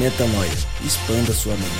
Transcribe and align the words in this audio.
Metanoia. 0.00 0.50
Expanda 0.82 1.34
sua 1.34 1.54
mente. 1.56 1.70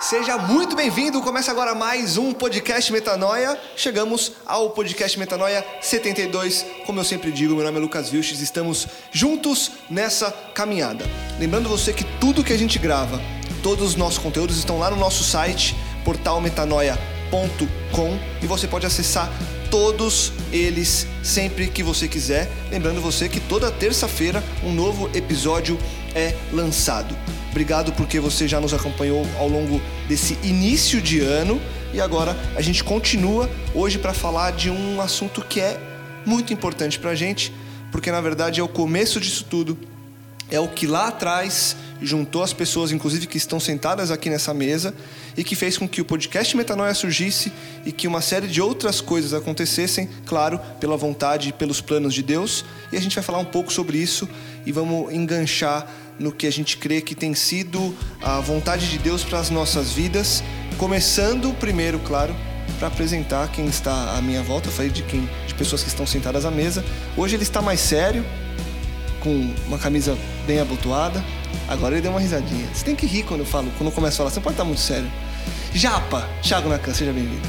Seja 0.00 0.36
muito 0.38 0.74
bem-vindo. 0.74 1.22
Começa 1.22 1.52
agora 1.52 1.72
mais 1.72 2.16
um 2.16 2.32
podcast 2.32 2.92
Metanoia. 2.92 3.56
Chegamos 3.76 4.32
ao 4.44 4.70
podcast 4.70 5.16
Metanoia 5.16 5.64
72. 5.80 6.66
Como 6.84 6.98
eu 6.98 7.04
sempre 7.04 7.30
digo, 7.30 7.54
meu 7.54 7.64
nome 7.64 7.78
é 7.78 7.80
Lucas 7.80 8.10
Vilches. 8.10 8.40
Estamos 8.40 8.88
juntos 9.12 9.70
nessa 9.88 10.32
caminhada. 10.52 11.04
Lembrando 11.38 11.68
você 11.68 11.92
que 11.92 12.02
tudo 12.18 12.42
que 12.42 12.52
a 12.52 12.58
gente 12.58 12.76
grava, 12.76 13.20
todos 13.62 13.90
os 13.90 13.94
nossos 13.94 14.18
conteúdos 14.18 14.58
estão 14.58 14.80
lá 14.80 14.90
no 14.90 14.96
nosso 14.96 15.22
site, 15.22 15.76
portalmetanoia.com 16.04 18.18
e 18.42 18.46
você 18.48 18.66
pode 18.66 18.84
acessar 18.84 19.30
todos 19.70 20.32
eles 20.52 21.06
sempre 21.22 21.66
que 21.66 21.82
você 21.82 22.08
quiser. 22.08 22.50
Lembrando 22.70 23.00
você 23.00 23.28
que 23.28 23.40
toda 23.40 23.70
terça-feira 23.70 24.42
um 24.64 24.72
novo 24.72 25.10
episódio 25.14 25.78
é 26.14 26.34
lançado. 26.52 27.16
Obrigado 27.50 27.92
porque 27.92 28.20
você 28.20 28.46
já 28.46 28.60
nos 28.60 28.72
acompanhou 28.72 29.26
ao 29.38 29.48
longo 29.48 29.80
desse 30.08 30.38
início 30.42 31.00
de 31.00 31.20
ano 31.20 31.60
e 31.92 32.00
agora 32.00 32.36
a 32.54 32.60
gente 32.60 32.84
continua 32.84 33.50
hoje 33.74 33.98
para 33.98 34.14
falar 34.14 34.52
de 34.52 34.70
um 34.70 35.00
assunto 35.00 35.42
que 35.42 35.60
é 35.60 35.80
muito 36.24 36.52
importante 36.52 36.98
para 36.98 37.10
a 37.10 37.14
gente, 37.14 37.52
porque 37.90 38.12
na 38.12 38.20
verdade 38.20 38.60
é 38.60 38.62
o 38.62 38.68
começo 38.68 39.20
disso 39.20 39.44
tudo. 39.48 39.76
É 40.50 40.58
o 40.58 40.68
que 40.68 40.86
lá 40.86 41.08
atrás 41.08 41.76
juntou 42.02 42.42
as 42.42 42.52
pessoas, 42.52 42.92
inclusive 42.92 43.26
que 43.26 43.36
estão 43.36 43.60
sentadas 43.60 44.10
aqui 44.10 44.30
nessa 44.30 44.54
mesa, 44.54 44.94
e 45.36 45.44
que 45.44 45.54
fez 45.54 45.76
com 45.76 45.88
que 45.88 46.00
o 46.00 46.04
podcast 46.04 46.56
Metanoia 46.56 46.94
surgisse 46.94 47.52
e 47.84 47.92
que 47.92 48.08
uma 48.08 48.20
série 48.20 48.48
de 48.48 48.60
outras 48.60 49.00
coisas 49.00 49.34
acontecessem, 49.34 50.08
claro, 50.26 50.60
pela 50.78 50.96
vontade 50.96 51.50
e 51.50 51.52
pelos 51.52 51.80
planos 51.80 52.14
de 52.14 52.22
Deus. 52.22 52.64
E 52.92 52.96
a 52.96 53.00
gente 53.00 53.14
vai 53.14 53.22
falar 53.24 53.38
um 53.38 53.44
pouco 53.44 53.72
sobre 53.72 53.98
isso 53.98 54.28
e 54.64 54.72
vamos 54.72 55.12
enganchar 55.12 55.86
no 56.18 56.30
que 56.30 56.46
a 56.46 56.52
gente 56.52 56.76
crê 56.76 57.00
que 57.00 57.14
tem 57.14 57.34
sido 57.34 57.96
a 58.20 58.40
vontade 58.40 58.90
de 58.90 58.98
Deus 58.98 59.24
para 59.24 59.38
as 59.38 59.48
nossas 59.48 59.92
vidas, 59.92 60.42
começando 60.76 61.54
primeiro, 61.54 61.98
claro, 62.00 62.36
para 62.78 62.88
apresentar 62.88 63.50
quem 63.52 63.66
está 63.66 64.16
à 64.16 64.22
minha 64.22 64.42
volta, 64.42 64.68
eu 64.68 64.72
falei 64.72 64.90
de 64.90 65.02
quem, 65.02 65.28
de 65.46 65.54
pessoas 65.54 65.82
que 65.82 65.88
estão 65.88 66.06
sentadas 66.06 66.44
à 66.44 66.50
mesa. 66.50 66.84
Hoje 67.16 67.36
ele 67.36 67.42
está 67.42 67.60
mais 67.62 67.80
sério, 67.80 68.24
com 69.20 69.54
uma 69.66 69.78
camisa 69.78 70.16
bem 70.46 70.60
abotoada. 70.60 71.22
Agora 71.68 71.94
ele 71.94 72.02
deu 72.02 72.10
uma 72.10 72.20
risadinha. 72.20 72.66
Você 72.72 72.84
tem 72.84 72.96
que 72.96 73.06
rir 73.06 73.22
quando 73.22 73.40
eu 73.40 73.46
falo, 73.46 73.70
quando 73.78 73.88
eu 73.88 73.94
começo 73.94 74.14
a 74.14 74.18
falar, 74.18 74.30
você 74.30 74.40
pode 74.40 74.54
estar 74.54 74.64
muito 74.64 74.80
sério. 74.80 75.10
Japa, 75.72 76.28
Thiago 76.42 76.68
Nakan, 76.68 76.92
seja 76.92 77.12
bem-vindo. 77.12 77.46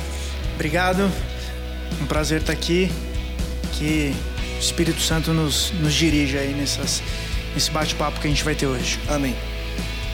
Obrigado, 0.56 1.12
um 2.01 2.06
prazer 2.06 2.41
estar 2.41 2.53
aqui. 2.53 2.91
Que 3.73 4.13
o 4.57 4.59
Espírito 4.59 5.01
Santo 5.01 5.34
nos, 5.34 5.72
nos 5.79 5.94
dirija 5.94 6.39
aí 6.39 6.53
nessas, 6.53 7.01
nesse 7.56 7.72
bate-papo 7.72 8.19
que 8.19 8.28
a 8.28 8.29
gente 8.29 8.44
vai 8.44 8.53
ter 8.53 8.67
hoje. 8.67 9.00
Amém. 9.07 9.35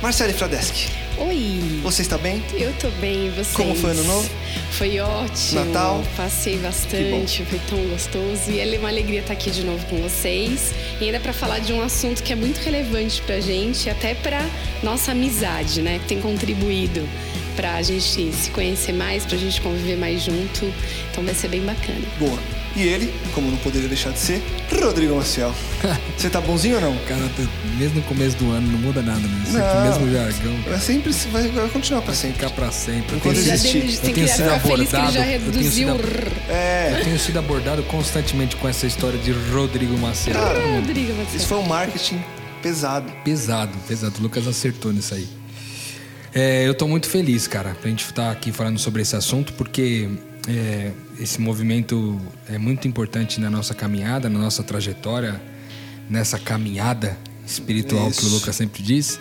Marcele 0.02 0.32
Fradeschi, 0.32 0.90
Oi! 1.20 1.80
você 1.82 2.02
está 2.02 2.18
bem? 2.18 2.44
Eu 2.54 2.72
tô 2.74 2.90
bem, 3.00 3.28
e 3.28 3.30
vocês? 3.30 3.56
Como 3.56 3.74
foi 3.74 3.92
ano 3.92 4.04
novo? 4.04 4.30
Foi 4.72 5.00
ótimo. 5.00 5.66
Natal? 5.66 6.04
Passei 6.16 6.58
bastante, 6.58 7.44
foi 7.46 7.60
tão 7.68 7.80
gostoso. 7.88 8.52
E 8.52 8.60
é 8.60 8.78
uma 8.78 8.90
alegria 8.90 9.22
estar 9.22 9.34
aqui 9.34 9.50
de 9.50 9.64
novo 9.64 9.84
com 9.88 9.98
vocês. 9.98 10.74
E 11.02 11.06
ainda 11.06 11.20
para 11.20 11.34
falar 11.34 11.60
de 11.60 11.74
um 11.74 11.82
assunto 11.82 12.22
que 12.22 12.34
é 12.34 12.36
muito 12.36 12.58
relevante 12.58 13.22
pra 13.22 13.40
gente, 13.40 13.90
até 13.90 14.14
pra 14.14 14.46
nossa 14.84 15.12
amizade, 15.12 15.82
né? 15.82 16.00
Que 16.00 16.06
tem 16.06 16.22
contribuído 16.22 17.08
pra 17.56 17.82
gente 17.82 18.32
se 18.34 18.52
conhecer 18.52 18.94
mais, 18.94 19.26
pra 19.26 19.38
gente 19.38 19.60
conviver 19.62 19.98
mais 19.98 20.22
junto. 20.22 20.72
Então 21.12 21.24
vai 21.24 21.34
ser 21.34 21.48
bem 21.48 21.62
bacana. 21.62 22.06
Boa. 22.20 22.57
E 22.78 22.84
ele, 22.84 23.12
como 23.34 23.50
não 23.50 23.58
poderia 23.58 23.88
deixar 23.88 24.12
de 24.12 24.20
ser, 24.20 24.40
Rodrigo 24.72 25.16
Maciel. 25.16 25.52
Você 26.16 26.30
tá 26.30 26.40
bonzinho 26.40 26.76
ou 26.76 26.82
não? 26.82 26.96
Cara, 27.08 27.22
tá- 27.36 27.44
mesmo 27.80 27.96
no 27.96 28.02
começo 28.04 28.38
do 28.38 28.52
ano 28.52 28.72
não 28.72 28.78
muda 28.78 29.02
nada, 29.02 29.20
né? 29.20 29.44
Sempre 29.46 29.62
Não. 29.62 29.78
o 29.80 29.82
mesmo 29.90 30.14
jargão. 30.14 30.56
Vai 30.62 30.80
sempre 30.80 31.12
vai, 31.32 31.48
vai 31.48 31.70
continuar 31.70 32.02
pra 32.04 32.14
sempre. 32.14 32.36
Ficar 32.36 32.52
pra 32.52 32.72
sempre. 32.72 33.14
Eu 33.14 33.18
Enquanto 33.18 33.38
existir. 33.38 33.78
eu 33.78 33.82
tem 33.82 34.14
que 34.14 34.14
tenho 34.14 34.28
sido 34.28 34.50
abordado. 34.52 35.12
já 35.12 35.20
eu 35.28 35.40
tenho 35.42 35.54
reduziu. 35.56 35.72
sido. 35.98 36.32
É. 36.50 36.96
eu 37.00 37.04
tenho 37.04 37.20
sido 37.20 37.40
abordado 37.40 37.82
constantemente 37.84 38.56
com 38.58 38.68
essa 38.70 38.86
história 38.86 39.18
de 39.18 39.32
Rodrigo 39.32 39.98
Macedo. 39.98 40.38
Cara, 40.38 40.60
Rodrigo, 40.76 41.14
você. 41.14 41.38
Isso 41.38 41.48
foi 41.48 41.58
um 41.58 41.64
marketing 41.66 42.24
pesado. 42.62 43.12
Pesado, 43.24 43.72
pesado. 43.88 44.14
O 44.20 44.22
Lucas 44.22 44.48
acertou 44.48 44.94
nisso 44.94 45.16
aí. 45.16 45.28
É, 46.34 46.68
eu 46.68 46.76
tô 46.76 46.88
muito 46.88 47.10
feliz, 47.10 47.48
cara, 47.48 47.76
pra 47.82 47.90
gente 47.90 48.04
estar 48.06 48.30
aqui 48.30 48.52
falando 48.52 48.78
sobre 48.78 49.02
esse 49.02 49.16
assunto, 49.16 49.54
porque 49.54 50.08
é, 50.48 50.92
esse 51.20 51.42
movimento 51.42 52.20
é 52.50 52.58
muito 52.58 52.88
importante 52.88 53.40
na 53.40 53.50
nossa 53.50 53.74
caminhada, 53.74 54.30
na 54.30 54.40
nossa 54.40 54.64
trajetória, 54.64 55.42
nessa 56.10 56.40
caminhada 56.40 57.18
espiritual 57.46 58.10
que 58.12 58.20
o 58.20 58.28
Isso. 58.28 58.30
Lucas 58.30 58.56
sempre 58.56 58.82
diz. 58.82 59.20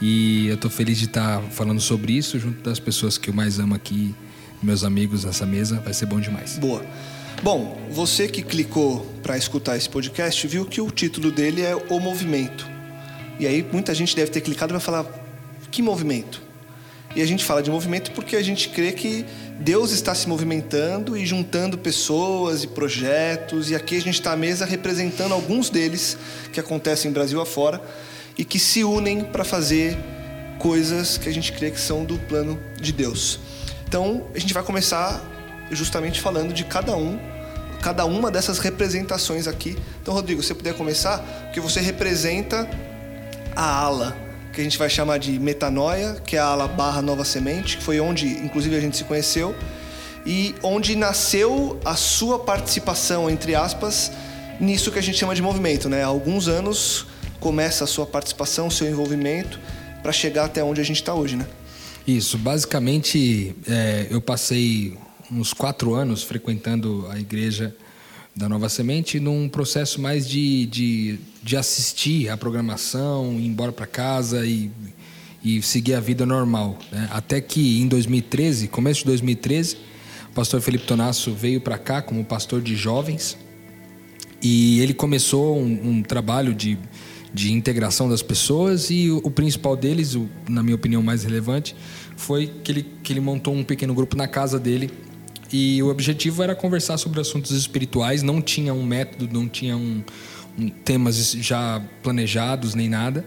E 0.00 0.46
eu 0.48 0.56
tô 0.58 0.68
feliz 0.68 0.98
de 0.98 1.06
estar 1.06 1.40
falando 1.50 1.80
sobre 1.80 2.12
isso 2.12 2.38
junto 2.38 2.62
das 2.62 2.78
pessoas 2.78 3.16
que 3.16 3.30
eu 3.30 3.34
mais 3.34 3.58
amo 3.58 3.74
aqui, 3.74 4.14
meus 4.62 4.84
amigos 4.84 5.24
nessa 5.24 5.46
mesa. 5.46 5.80
Vai 5.80 5.94
ser 5.94 6.04
bom 6.06 6.20
demais. 6.20 6.58
Boa. 6.58 6.84
Bom, 7.42 7.80
você 7.90 8.28
que 8.28 8.42
clicou 8.42 9.06
para 9.22 9.36
escutar 9.36 9.76
esse 9.76 9.88
podcast 9.88 10.46
viu 10.46 10.66
que 10.66 10.80
o 10.80 10.90
título 10.90 11.30
dele 11.30 11.62
é 11.62 11.74
O 11.88 11.98
Movimento. 11.98 12.66
E 13.38 13.46
aí 13.46 13.66
muita 13.72 13.94
gente 13.94 14.14
deve 14.14 14.30
ter 14.30 14.40
clicado 14.42 14.72
e 14.72 14.74
vai 14.74 14.80
falar: 14.80 15.06
que 15.70 15.80
movimento? 15.80 16.45
E 17.16 17.22
a 17.22 17.26
gente 17.26 17.46
fala 17.46 17.62
de 17.62 17.70
movimento 17.70 18.10
porque 18.10 18.36
a 18.36 18.42
gente 18.42 18.68
crê 18.68 18.92
que 18.92 19.24
Deus 19.58 19.90
está 19.90 20.14
se 20.14 20.28
movimentando 20.28 21.16
e 21.16 21.24
juntando 21.24 21.78
pessoas 21.78 22.62
e 22.62 22.66
projetos. 22.66 23.70
E 23.70 23.74
aqui 23.74 23.96
a 23.96 24.00
gente 24.00 24.16
está 24.16 24.32
à 24.32 24.36
mesa 24.36 24.66
representando 24.66 25.32
alguns 25.32 25.70
deles 25.70 26.18
que 26.52 26.60
acontecem 26.60 27.10
Brasil 27.10 27.40
afora 27.40 27.80
e 28.36 28.44
que 28.44 28.58
se 28.58 28.84
unem 28.84 29.24
para 29.24 29.44
fazer 29.44 29.96
coisas 30.58 31.16
que 31.16 31.26
a 31.26 31.32
gente 31.32 31.54
crê 31.54 31.70
que 31.70 31.80
são 31.80 32.04
do 32.04 32.18
plano 32.18 32.60
de 32.78 32.92
Deus. 32.92 33.40
Então 33.88 34.26
a 34.34 34.38
gente 34.38 34.52
vai 34.52 34.62
começar 34.62 35.24
justamente 35.70 36.20
falando 36.20 36.52
de 36.52 36.64
cada 36.64 36.94
um, 36.94 37.18
cada 37.80 38.04
uma 38.04 38.30
dessas 38.30 38.58
representações 38.58 39.46
aqui. 39.46 39.74
Então, 40.02 40.12
Rodrigo, 40.12 40.42
se 40.42 40.48
você 40.48 40.54
puder 40.54 40.74
começar, 40.74 41.16
porque 41.44 41.60
você 41.60 41.80
representa 41.80 42.68
a 43.54 43.64
ala 43.64 44.25
que 44.56 44.62
a 44.62 44.64
gente 44.64 44.78
vai 44.78 44.88
chamar 44.88 45.18
de 45.18 45.38
metanoia, 45.38 46.14
que 46.24 46.34
é 46.34 46.38
a 46.38 46.46
ala 46.46 46.66
barra 46.66 47.02
nova 47.02 47.26
semente, 47.26 47.76
que 47.76 47.82
foi 47.82 48.00
onde, 48.00 48.26
inclusive, 48.26 48.74
a 48.74 48.80
gente 48.80 48.96
se 48.96 49.04
conheceu 49.04 49.54
e 50.24 50.54
onde 50.62 50.96
nasceu 50.96 51.78
a 51.84 51.94
sua 51.94 52.38
participação, 52.38 53.28
entre 53.28 53.54
aspas, 53.54 54.10
nisso 54.58 54.90
que 54.90 54.98
a 54.98 55.02
gente 55.02 55.18
chama 55.18 55.34
de 55.34 55.42
movimento, 55.42 55.90
né? 55.90 56.02
Há 56.02 56.06
alguns 56.06 56.48
anos 56.48 57.06
começa 57.38 57.84
a 57.84 57.86
sua 57.86 58.06
participação, 58.06 58.68
o 58.68 58.70
seu 58.70 58.88
envolvimento 58.88 59.60
para 60.02 60.10
chegar 60.10 60.46
até 60.46 60.64
onde 60.64 60.80
a 60.80 60.84
gente 60.84 61.02
está 61.02 61.12
hoje, 61.12 61.36
né? 61.36 61.46
Isso, 62.08 62.38
basicamente, 62.38 63.54
é, 63.68 64.06
eu 64.08 64.22
passei 64.22 64.96
uns 65.30 65.52
quatro 65.52 65.92
anos 65.92 66.22
frequentando 66.22 67.06
a 67.10 67.18
igreja 67.18 67.76
da 68.36 68.50
Nova 68.50 68.68
Semente 68.68 69.18
num 69.18 69.48
processo 69.48 69.98
mais 69.98 70.28
de, 70.28 70.66
de, 70.66 71.18
de 71.42 71.56
assistir 71.56 72.28
a 72.28 72.36
programação, 72.36 73.40
ir 73.40 73.46
embora 73.46 73.72
para 73.72 73.86
casa 73.86 74.44
e, 74.44 74.70
e 75.42 75.62
seguir 75.62 75.94
a 75.94 76.00
vida 76.00 76.26
normal. 76.26 76.78
né? 76.92 77.08
Até 77.10 77.40
que 77.40 77.80
em 77.80 77.88
2013, 77.88 78.68
começo 78.68 79.00
de 79.00 79.06
2013, 79.06 79.78
o 80.30 80.34
pastor 80.34 80.60
Felipe 80.60 80.84
Tonasso 80.84 81.32
veio 81.32 81.62
para 81.62 81.78
cá 81.78 82.02
como 82.02 82.22
pastor 82.22 82.60
de 82.60 82.76
jovens 82.76 83.38
e 84.42 84.80
ele 84.80 84.92
começou 84.92 85.58
um, 85.58 85.88
um 85.88 86.02
trabalho 86.02 86.52
de, 86.52 86.78
de 87.32 87.54
integração 87.54 88.06
das 88.06 88.20
pessoas 88.20 88.90
e 88.90 89.10
o, 89.10 89.22
o 89.24 89.30
principal 89.30 89.74
deles, 89.74 90.14
o, 90.14 90.28
na 90.46 90.62
minha 90.62 90.76
opinião 90.76 91.02
mais 91.02 91.24
relevante, 91.24 91.74
foi 92.18 92.48
que 92.62 92.70
ele, 92.70 92.86
que 93.02 93.14
ele 93.14 93.20
montou 93.20 93.54
um 93.54 93.64
pequeno 93.64 93.94
grupo 93.94 94.14
na 94.14 94.28
casa 94.28 94.58
dele 94.58 94.90
e 95.52 95.82
o 95.82 95.88
objetivo 95.88 96.42
era 96.42 96.54
conversar 96.54 96.98
sobre 96.98 97.20
assuntos 97.20 97.52
espirituais, 97.52 98.22
não 98.22 98.42
tinha 98.42 98.74
um 98.74 98.84
método, 98.84 99.28
não 99.32 99.48
tinha 99.48 99.76
um, 99.76 100.02
um 100.58 100.68
temas 100.68 101.32
já 101.32 101.82
planejados 102.02 102.74
nem 102.74 102.88
nada. 102.88 103.24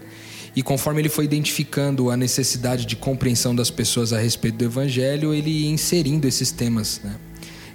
E 0.54 0.62
conforme 0.62 1.00
ele 1.00 1.08
foi 1.08 1.24
identificando 1.24 2.10
a 2.10 2.16
necessidade 2.16 2.84
de 2.84 2.96
compreensão 2.96 3.54
das 3.54 3.70
pessoas 3.70 4.12
a 4.12 4.18
respeito 4.18 4.56
do 4.56 4.64
evangelho, 4.64 5.32
ele 5.32 5.50
ia 5.50 5.70
inserindo 5.70 6.26
esses 6.26 6.50
temas, 6.50 7.00
né? 7.04 7.16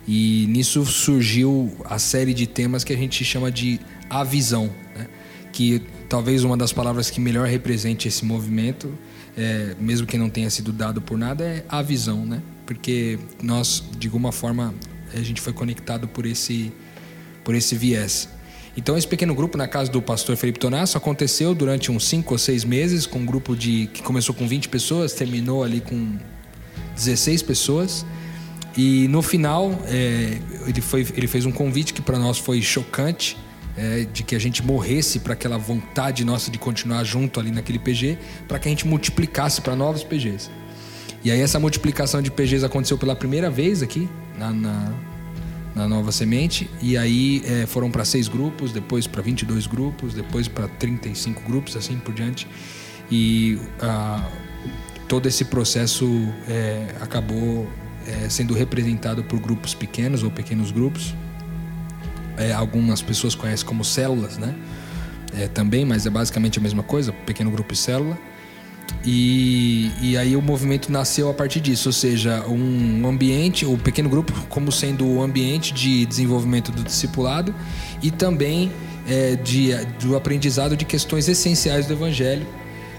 E 0.08 0.46
nisso 0.50 0.86
surgiu 0.86 1.74
a 1.86 1.98
série 1.98 2.34
de 2.34 2.46
temas 2.46 2.84
que 2.84 2.94
a 2.94 2.98
gente 2.98 3.24
chama 3.26 3.52
de 3.52 3.80
a 4.10 4.24
visão, 4.24 4.70
né? 4.96 5.08
que 5.52 5.82
talvez 6.08 6.44
uma 6.44 6.56
das 6.56 6.72
palavras 6.72 7.10
que 7.10 7.20
melhor 7.20 7.48
represente 7.48 8.08
esse 8.08 8.24
movimento, 8.24 8.94
é, 9.36 9.76
mesmo 9.80 10.06
que 10.06 10.18
não 10.18 10.30
tenha 10.30 10.50
sido 10.50 10.72
dado 10.72 11.02
por 11.02 11.18
nada, 11.18 11.44
é 11.44 11.66
a 11.68 11.82
visão, 11.82 12.26
né? 12.26 12.42
Porque 12.66 13.20
nós, 13.42 13.84
de 13.98 14.08
alguma 14.08 14.32
forma, 14.32 14.74
a 15.14 15.22
gente 15.22 15.42
foi 15.42 15.54
conectado 15.54 16.08
por 16.08 16.26
esse, 16.26 16.72
por 17.44 17.56
esse 17.56 17.76
viés. 17.76 18.30
Então 18.78 18.98
esse 18.98 19.08
pequeno 19.08 19.34
grupo 19.34 19.58
na 19.58 19.68
casa 19.68 19.90
do 19.90 20.02
pastor 20.02 20.36
Felipe 20.36 20.60
Tonasso 20.60 20.98
aconteceu 20.98 21.56
durante 21.56 21.92
uns 21.92 22.06
cinco 22.06 22.34
ou 22.34 22.38
seis 22.38 22.66
meses, 22.66 23.06
com 23.06 23.20
um 23.20 23.26
grupo 23.26 23.56
de 23.56 23.88
que 23.94 24.04
começou 24.04 24.36
com 24.36 24.46
20 24.48 24.68
pessoas, 24.68 25.14
terminou 25.14 25.64
ali 25.64 25.80
com 25.80 26.18
16 26.96 27.42
pessoas. 27.44 28.06
E 28.76 29.08
no 29.08 29.22
final 29.22 29.72
é, 29.86 30.40
ele, 30.68 30.82
foi, 30.82 31.08
ele 31.16 31.28
fez 31.28 31.46
um 31.46 31.52
convite 31.52 31.94
que 31.94 32.02
para 32.02 32.20
nós 32.20 32.38
foi 32.38 32.62
chocante, 32.62 33.38
é, 33.78 34.06
de 34.12 34.24
que 34.24 34.36
a 34.36 34.40
gente 34.40 34.62
morresse 34.62 35.20
para 35.20 35.34
aquela 35.34 35.58
vontade 35.58 36.26
nossa 36.26 36.52
de 36.52 36.58
continuar 36.58 37.04
junto 37.06 37.40
ali 37.40 37.52
naquele 37.52 37.80
PG, 37.80 38.18
para 38.48 38.60
que 38.60 38.68
a 38.68 38.72
gente 38.72 38.86
multiplicasse 38.86 39.62
para 39.62 39.76
novos 39.76 40.04
PGs. 40.04 40.50
E 41.26 41.32
aí 41.32 41.42
essa 41.42 41.60
multiplicação 41.60 42.22
de 42.22 42.32
PGs 42.32 42.64
aconteceu 42.64 42.98
pela 42.98 43.16
primeira 43.16 43.50
vez 43.50 43.82
aqui 43.82 44.08
na, 44.38 44.54
na 44.54 44.94
na 45.76 45.88
nova 45.88 46.12
semente. 46.12 46.70
E 46.82 46.98
aí 46.98 47.44
é, 47.46 47.66
foram 47.66 47.92
para 47.92 48.06
seis 48.06 48.28
grupos, 48.28 48.72
depois 48.72 49.06
para 49.06 49.22
22 49.22 49.68
grupos, 49.68 50.14
depois 50.14 50.48
para 50.48 50.68
35 50.68 51.42
grupos, 51.44 51.76
assim 51.76 51.98
por 51.98 52.14
diante. 52.14 52.48
E 53.12 53.60
ah, 53.82 54.26
todo 55.08 55.28
esse 55.28 55.46
processo 55.46 56.06
é, 56.48 56.96
acabou 57.02 57.70
é, 58.08 58.30
sendo 58.30 58.54
representado 58.54 59.24
por 59.24 59.40
grupos 59.40 59.74
pequenos 59.74 60.24
ou 60.24 60.32
pequenos 60.32 60.72
grupos. 60.72 61.14
Algumas 62.58 63.02
pessoas 63.02 63.34
conhecem 63.34 63.66
como 63.66 63.86
células, 63.86 64.38
né? 64.38 64.54
Também, 65.54 65.86
mas 65.86 66.06
é 66.06 66.10
basicamente 66.10 66.60
a 66.60 66.62
mesma 66.62 66.84
coisa, 66.84 67.14
pequeno 67.14 67.50
grupo 67.50 67.74
e 67.74 67.78
célula. 67.78 68.18
E, 69.06 69.92
e 70.02 70.18
aí 70.18 70.36
o 70.36 70.42
movimento 70.42 70.92
nasceu 70.92 71.30
a 71.30 71.34
partir 71.34 71.60
disso, 71.60 71.90
ou 71.90 71.94
seja, 71.94 72.44
um 72.48 73.08
ambiente, 73.08 73.64
o 73.64 73.78
pequeno 73.78 74.10
grupo 74.10 74.34
como 74.50 74.72
sendo 74.72 75.06
o 75.06 75.22
ambiente 75.22 75.74
de 75.74 76.08
desenvolvimento 76.08 76.72
do 76.72 76.84
discipulado 76.84 77.54
e 78.02 78.10
também 78.10 78.72
é, 79.08 79.36
de, 79.36 79.76
do 80.02 80.16
aprendizado 80.18 80.76
de 80.76 80.86
questões 80.86 81.28
essenciais 81.28 81.86
do 81.86 81.94
Evangelho, 81.94 82.48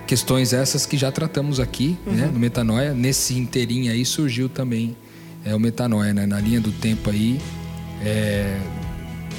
questões 0.07 0.53
essas 0.53 0.87
que 0.87 0.97
já 0.97 1.11
tratamos 1.11 1.59
aqui 1.59 1.99
né, 2.07 2.13
uhum. 2.13 2.15
né, 2.15 2.31
no 2.33 2.39
Metanoia. 2.39 2.95
Nesse 2.95 3.37
inteirinho 3.37 3.91
aí 3.91 4.05
surgiu 4.05 4.49
também 4.49 4.97
é, 5.45 5.55
o 5.57 5.59
Metanoia, 5.59 6.15
né, 6.15 6.25
na 6.25 6.41
linha 6.41 6.61
do 6.61 6.71
tempo 6.71 7.11
aí. 7.11 7.41
É, 8.01 8.59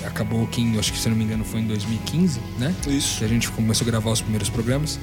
acabou 0.05 0.45
que, 0.47 0.77
acho 0.77 0.91
que 0.91 0.99
se 0.99 1.07
não 1.07 1.15
me 1.15 1.23
engano, 1.23 1.45
foi 1.45 1.61
em 1.61 1.67
2015, 1.67 2.39
né? 2.59 2.73
Isso. 2.87 3.19
Que 3.19 3.25
a 3.25 3.27
gente 3.27 3.49
começou 3.51 3.85
a 3.85 3.89
gravar 3.89 4.11
os 4.11 4.21
primeiros 4.21 4.49
programas. 4.49 4.99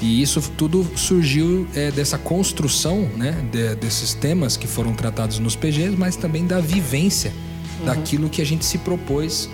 E 0.00 0.22
isso 0.22 0.40
tudo 0.56 0.86
surgiu 0.96 1.66
é, 1.74 1.90
dessa 1.90 2.16
construção 2.16 3.02
né, 3.16 3.32
de, 3.50 3.74
desses 3.74 4.14
temas 4.14 4.56
que 4.56 4.66
foram 4.66 4.94
tratados 4.94 5.38
nos 5.38 5.56
PGs, 5.56 5.96
mas 5.96 6.14
também 6.14 6.46
da 6.46 6.60
vivência 6.60 7.32
uhum. 7.80 7.86
daquilo 7.86 8.28
que 8.28 8.40
a 8.40 8.46
gente 8.46 8.64
se 8.64 8.78
propôs 8.78 9.50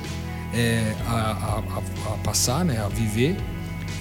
é, 0.52 0.94
a, 1.06 1.12
a, 1.12 2.12
a, 2.12 2.19
passar, 2.19 2.64
né, 2.64 2.79
a 2.79 2.88
viver 2.88 3.37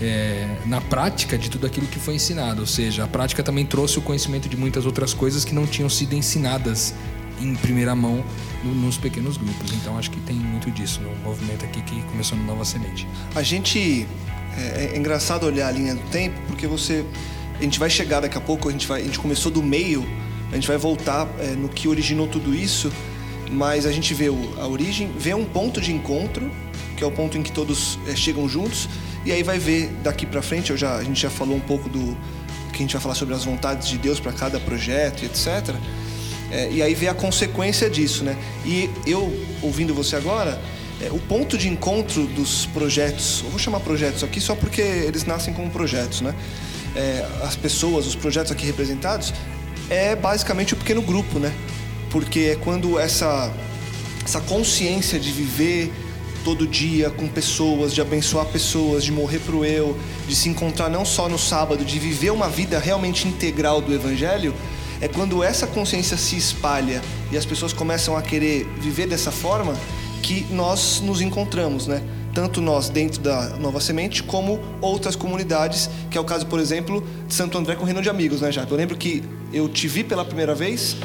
é, 0.02 0.58
na 0.66 0.82
prática 0.82 1.38
de 1.38 1.50
tudo 1.50 1.66
aquilo 1.66 1.88
que 1.88 1.98
foi 1.98 2.16
ensinado. 2.16 2.62
Ou 2.62 2.68
seja, 2.68 3.06
a 3.06 3.08
prática 3.08 3.42
também 3.42 3.66
trouxe 3.66 3.98
o 4.00 4.02
conhecimento 4.02 4.50
de 4.50 4.58
muitas 4.58 4.86
outras 4.86 5.14
coisas 5.14 5.46
que 5.46 5.54
não 5.54 5.66
tinham 5.66 5.90
sido 5.90 6.14
ensinadas 6.14 6.94
em 7.42 7.56
primeira 7.56 7.96
mão 7.96 8.24
no, 8.64 8.76
nos 8.76 8.98
pequenos 8.98 9.38
grupos. 9.38 9.72
Então 9.74 9.98
acho 9.98 10.12
que 10.12 10.20
tem 10.22 10.36
muito 10.36 10.70
disso 10.72 11.02
no 11.02 11.16
movimento 11.24 11.64
aqui 11.64 11.82
que 11.82 12.02
começou 12.04 12.38
no 12.38 12.46
Nova 12.46 12.66
Semente. 12.66 13.08
A 13.34 13.42
gente 13.42 14.08
é, 14.58 14.92
é, 14.94 14.98
engraçado 14.98 15.46
olhar 15.46 15.68
a 15.68 15.72
linha 15.72 15.96
do 15.96 16.10
tempo, 16.10 16.40
porque 16.48 16.68
você. 16.68 17.06
A 17.60 17.64
gente 17.64 17.80
vai 17.80 17.90
chegar 17.90 18.20
daqui 18.20 18.38
a 18.38 18.42
pouco, 18.42 18.68
a 18.68 18.72
gente, 18.72 18.88
vai, 18.88 19.02
a 19.02 19.04
gente 19.04 19.20
começou 19.20 19.52
do 19.52 19.62
meio, 19.62 20.06
a 20.52 20.56
gente 20.56 20.68
vai 20.68 20.78
voltar 20.78 21.28
é, 21.40 21.48
no 21.52 21.70
que 21.70 21.88
originou 21.88 22.28
tudo 22.28 22.54
isso, 22.54 22.92
mas 23.52 23.86
a 23.86 23.92
gente 23.92 24.14
vê 24.14 24.30
o, 24.30 24.54
a 24.60 24.68
origem, 24.68 25.12
vê 25.18 25.34
um 25.34 25.46
ponto 25.46 25.80
de 25.80 25.94
encontro, 25.94 26.52
que 26.98 27.04
é 27.04 27.08
o 27.08 27.12
ponto 27.12 27.38
em 27.38 27.44
que 27.44 27.52
todos 27.52 28.00
é, 28.08 28.16
chegam 28.16 28.50
juntos, 28.50 28.90
e 29.24 29.32
aí 29.32 29.44
vai 29.44 29.60
ver 29.60 29.90
daqui 30.04 30.26
para 30.26 30.42
frente, 30.42 30.72
eu 30.72 30.78
já, 30.78 30.96
a 30.96 31.04
gente 31.04 31.22
já 31.22 31.30
falou 31.30 31.56
um 31.56 31.62
pouco 31.62 31.88
do 31.88 32.18
que 32.72 32.78
a 32.78 32.80
gente 32.80 32.94
vai 32.94 33.02
falar 33.02 33.16
sobre 33.16 33.36
as 33.36 33.46
vontades 33.46 33.88
de 33.88 33.98
Deus 33.98 34.20
para 34.20 34.34
cada 34.34 34.60
projeto 34.60 35.22
e 35.22 35.26
etc. 35.28 35.76
É, 36.52 36.70
e 36.72 36.82
aí 36.82 36.94
vê 36.94 37.08
a 37.08 37.14
consequência 37.14 37.90
disso, 37.90 38.24
né? 38.24 38.36
E 38.66 38.90
eu, 39.06 39.32
ouvindo 39.62 39.94
você 39.94 40.16
agora, 40.16 40.60
é, 41.04 41.12
o 41.12 41.20
ponto 41.20 41.58
de 41.58 41.68
encontro 41.68 42.26
dos 42.28 42.66
projetos, 42.68 43.42
eu 43.44 43.50
vou 43.50 43.60
chamar 43.60 43.82
projetos 43.82 44.24
aqui 44.24 44.40
só 44.40 44.56
porque 44.56 44.82
eles 44.82 45.26
nascem 45.26 45.54
como 45.54 45.70
projetos, 45.70 46.22
né? 46.22 46.34
É, 46.96 47.26
as 47.42 47.56
pessoas, 47.56 48.06
os 48.08 48.16
projetos 48.16 48.52
aqui 48.52 48.66
representados, 48.66 49.34
é 49.90 50.16
basicamente 50.16 50.74
o 50.74 50.78
pequeno 50.78 51.02
grupo, 51.02 51.40
né? 51.40 51.54
Porque 52.10 52.52
é 52.52 52.56
quando 52.56 52.98
essa, 52.98 53.52
essa 54.24 54.40
consciência 54.42 55.20
de 55.20 55.32
viver 55.32 55.92
todo 56.46 56.68
dia 56.68 57.10
com 57.10 57.28
pessoas, 57.28 57.94
de 57.94 58.02
abençoar 58.02 58.46
pessoas, 58.46 59.04
de 59.04 59.12
morrer 59.12 59.40
pro 59.40 59.66
eu, 59.66 59.98
de 60.28 60.36
se 60.36 60.48
encontrar 60.48 60.90
não 60.90 61.04
só 61.04 61.28
no 61.28 61.40
sábado, 61.40 61.84
de 61.84 62.00
viver 62.00 62.32
uma 62.32 62.50
vida 62.50 62.80
realmente 62.80 63.28
integral 63.28 63.82
do 63.82 63.94
Evangelho, 63.94 64.54
é 65.02 65.08
quando 65.08 65.44
essa 65.44 65.68
consciência 65.68 66.16
se 66.16 66.38
espalha 66.38 67.02
e 67.32 67.38
as 67.38 67.46
pessoas 67.46 67.74
começam 67.74 68.16
a 68.16 68.22
querer 68.22 68.66
viver 68.80 69.08
dessa 69.08 69.32
forma 69.32 69.74
que 70.24 70.46
nós 70.52 71.02
nos 71.02 71.22
encontramos, 71.22 71.86
né? 71.86 72.02
Tanto 72.34 72.62
nós 72.62 72.90
dentro 72.90 73.22
da 73.22 73.50
Nova 73.60 73.80
Semente, 73.80 74.24
como 74.24 74.60
outras 74.82 75.16
comunidades, 75.16 75.90
que 76.10 76.18
é 76.18 76.22
o 76.22 76.24
caso, 76.24 76.48
por 76.48 76.60
exemplo, 76.60 77.06
de 77.28 77.34
Santo 77.34 77.58
André 77.58 77.76
com 77.76 77.84
o 77.84 77.86
Reino 77.86 78.02
de 78.02 78.10
Amigos, 78.10 78.42
né, 78.42 78.52
Jato? 78.52 78.74
Eu 78.74 78.78
lembro 78.78 78.98
que 78.98 79.22
eu 79.52 79.68
te 79.68 79.88
vi 79.88 80.04
pela 80.04 80.26
primeira 80.26 80.56
vez 80.56 80.96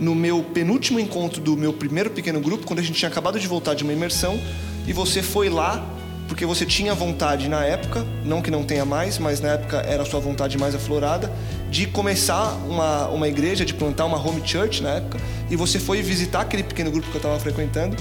no 0.00 0.14
meu 0.14 0.42
penúltimo 0.42 0.98
encontro 0.98 1.40
do 1.40 1.56
meu 1.56 1.72
primeiro 1.72 2.10
pequeno 2.10 2.40
grupo, 2.40 2.66
quando 2.66 2.80
a 2.80 2.82
gente 2.82 2.98
tinha 2.98 3.08
acabado 3.08 3.38
de 3.38 3.46
voltar 3.46 3.74
de 3.74 3.84
uma 3.84 3.92
imersão, 3.92 4.40
e 4.86 4.92
você 4.92 5.22
foi 5.22 5.48
lá 5.48 5.86
porque 6.26 6.46
você 6.46 6.64
tinha 6.64 6.94
vontade 6.94 7.46
na 7.46 7.62
época, 7.62 8.06
não 8.24 8.40
que 8.40 8.50
não 8.50 8.64
tenha 8.64 8.86
mais, 8.86 9.18
mas 9.18 9.40
na 9.40 9.50
época 9.50 9.78
era 9.80 10.02
a 10.02 10.06
sua 10.06 10.18
vontade 10.18 10.56
mais 10.56 10.74
aflorada, 10.74 11.30
de 11.70 11.86
começar 11.86 12.54
uma, 12.66 13.06
uma 13.08 13.28
igreja, 13.28 13.66
de 13.66 13.74
plantar 13.74 14.06
uma 14.06 14.16
home 14.16 14.40
church 14.42 14.82
na 14.82 14.94
época, 14.94 15.20
e 15.50 15.56
você 15.56 15.78
foi 15.78 16.00
visitar 16.00 16.40
aquele 16.40 16.62
pequeno 16.62 16.90
grupo 16.90 17.08
que 17.10 17.14
eu 17.14 17.18
estava 17.18 17.38
frequentando, 17.38 17.96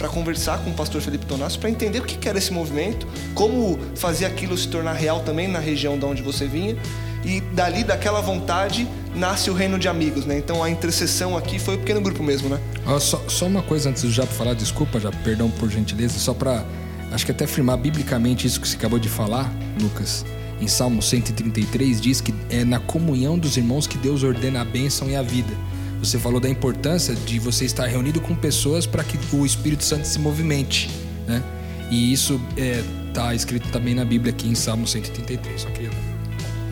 para 0.00 0.08
conversar 0.08 0.64
com 0.64 0.70
o 0.70 0.72
pastor 0.72 1.02
Felipe 1.02 1.26
Tonasso, 1.26 1.58
para 1.58 1.68
entender 1.68 1.98
o 1.98 2.04
que 2.04 2.26
era 2.26 2.38
esse 2.38 2.50
movimento, 2.50 3.06
como 3.34 3.78
fazer 3.94 4.24
aquilo 4.24 4.56
se 4.56 4.66
tornar 4.66 4.94
real 4.94 5.20
também 5.20 5.46
na 5.46 5.58
região 5.58 5.98
de 5.98 6.06
onde 6.06 6.22
você 6.22 6.46
vinha. 6.46 6.74
E 7.22 7.42
dali, 7.52 7.84
daquela 7.84 8.22
vontade, 8.22 8.88
nasce 9.14 9.50
o 9.50 9.52
reino 9.52 9.78
de 9.78 9.88
amigos, 9.88 10.24
né? 10.24 10.38
Então 10.38 10.64
a 10.64 10.70
intercessão 10.70 11.36
aqui 11.36 11.58
foi 11.58 11.74
o 11.74 11.76
um 11.76 11.80
pequeno 11.80 12.00
grupo 12.00 12.22
mesmo, 12.22 12.48
né? 12.48 12.58
só, 12.98 13.22
só, 13.28 13.46
uma 13.46 13.60
coisa 13.60 13.90
antes 13.90 14.02
do 14.02 14.10
Japa 14.10 14.32
falar, 14.32 14.54
desculpa, 14.54 14.98
já 14.98 15.12
perdão 15.12 15.50
por 15.50 15.68
gentileza, 15.68 16.18
só 16.18 16.32
para 16.32 16.64
acho 17.12 17.26
que 17.26 17.32
até 17.32 17.44
afirmar 17.44 17.76
biblicamente 17.76 18.46
isso 18.46 18.58
que 18.58 18.66
você 18.66 18.76
acabou 18.76 18.98
de 18.98 19.10
falar, 19.10 19.52
Lucas. 19.78 20.24
Em 20.62 20.66
Salmo 20.66 21.02
133 21.02 22.00
diz 22.00 22.22
que 22.22 22.32
é 22.48 22.64
na 22.64 22.78
comunhão 22.78 23.38
dos 23.38 23.58
irmãos 23.58 23.86
que 23.86 23.98
Deus 23.98 24.22
ordena 24.22 24.62
a 24.62 24.64
bênção 24.64 25.10
e 25.10 25.14
a 25.14 25.20
vida. 25.20 25.52
Você 26.00 26.18
falou 26.18 26.40
da 26.40 26.48
importância 26.48 27.14
de 27.14 27.38
você 27.38 27.66
estar 27.66 27.86
reunido 27.86 28.20
com 28.20 28.34
pessoas 28.34 28.86
para 28.86 29.04
que 29.04 29.18
o 29.36 29.44
Espírito 29.44 29.84
Santo 29.84 30.06
se 30.06 30.18
movimente, 30.18 30.90
né? 31.26 31.42
E 31.90 32.12
isso 32.12 32.40
está 32.56 33.32
é, 33.32 33.36
escrito 33.36 33.68
também 33.68 33.94
na 33.94 34.04
Bíblia 34.04 34.32
aqui 34.32 34.48
em 34.48 34.54
Salmo 34.54 34.86
133. 34.86 35.60
Só 35.60 35.68
queria 35.68 35.90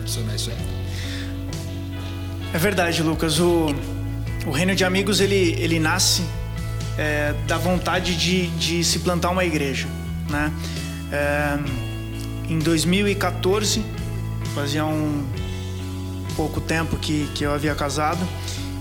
adicionar 0.01 0.35
isso 0.35 0.49
aí. 0.49 0.57
É 2.53 2.57
verdade, 2.57 3.03
Lucas. 3.03 3.39
O, 3.39 3.67
o 4.47 4.51
reino 4.51 4.75
de 4.75 4.83
amigos 4.83 5.19
ele, 5.19 5.55
ele 5.59 5.79
nasce 5.79 6.23
é, 6.97 7.35
da 7.47 7.57
vontade 7.57 8.15
de, 8.15 8.47
de 8.47 8.83
se 8.83 8.99
plantar 8.99 9.29
uma 9.29 9.45
igreja, 9.45 9.87
né? 10.27 10.51
É, 11.11 11.59
em 12.51 12.57
2014, 12.57 13.83
fazia 14.55 14.85
um 14.85 15.23
pouco 16.35 16.59
tempo 16.59 16.97
que, 16.97 17.29
que 17.35 17.43
eu 17.43 17.53
havia 17.53 17.75
casado, 17.75 18.19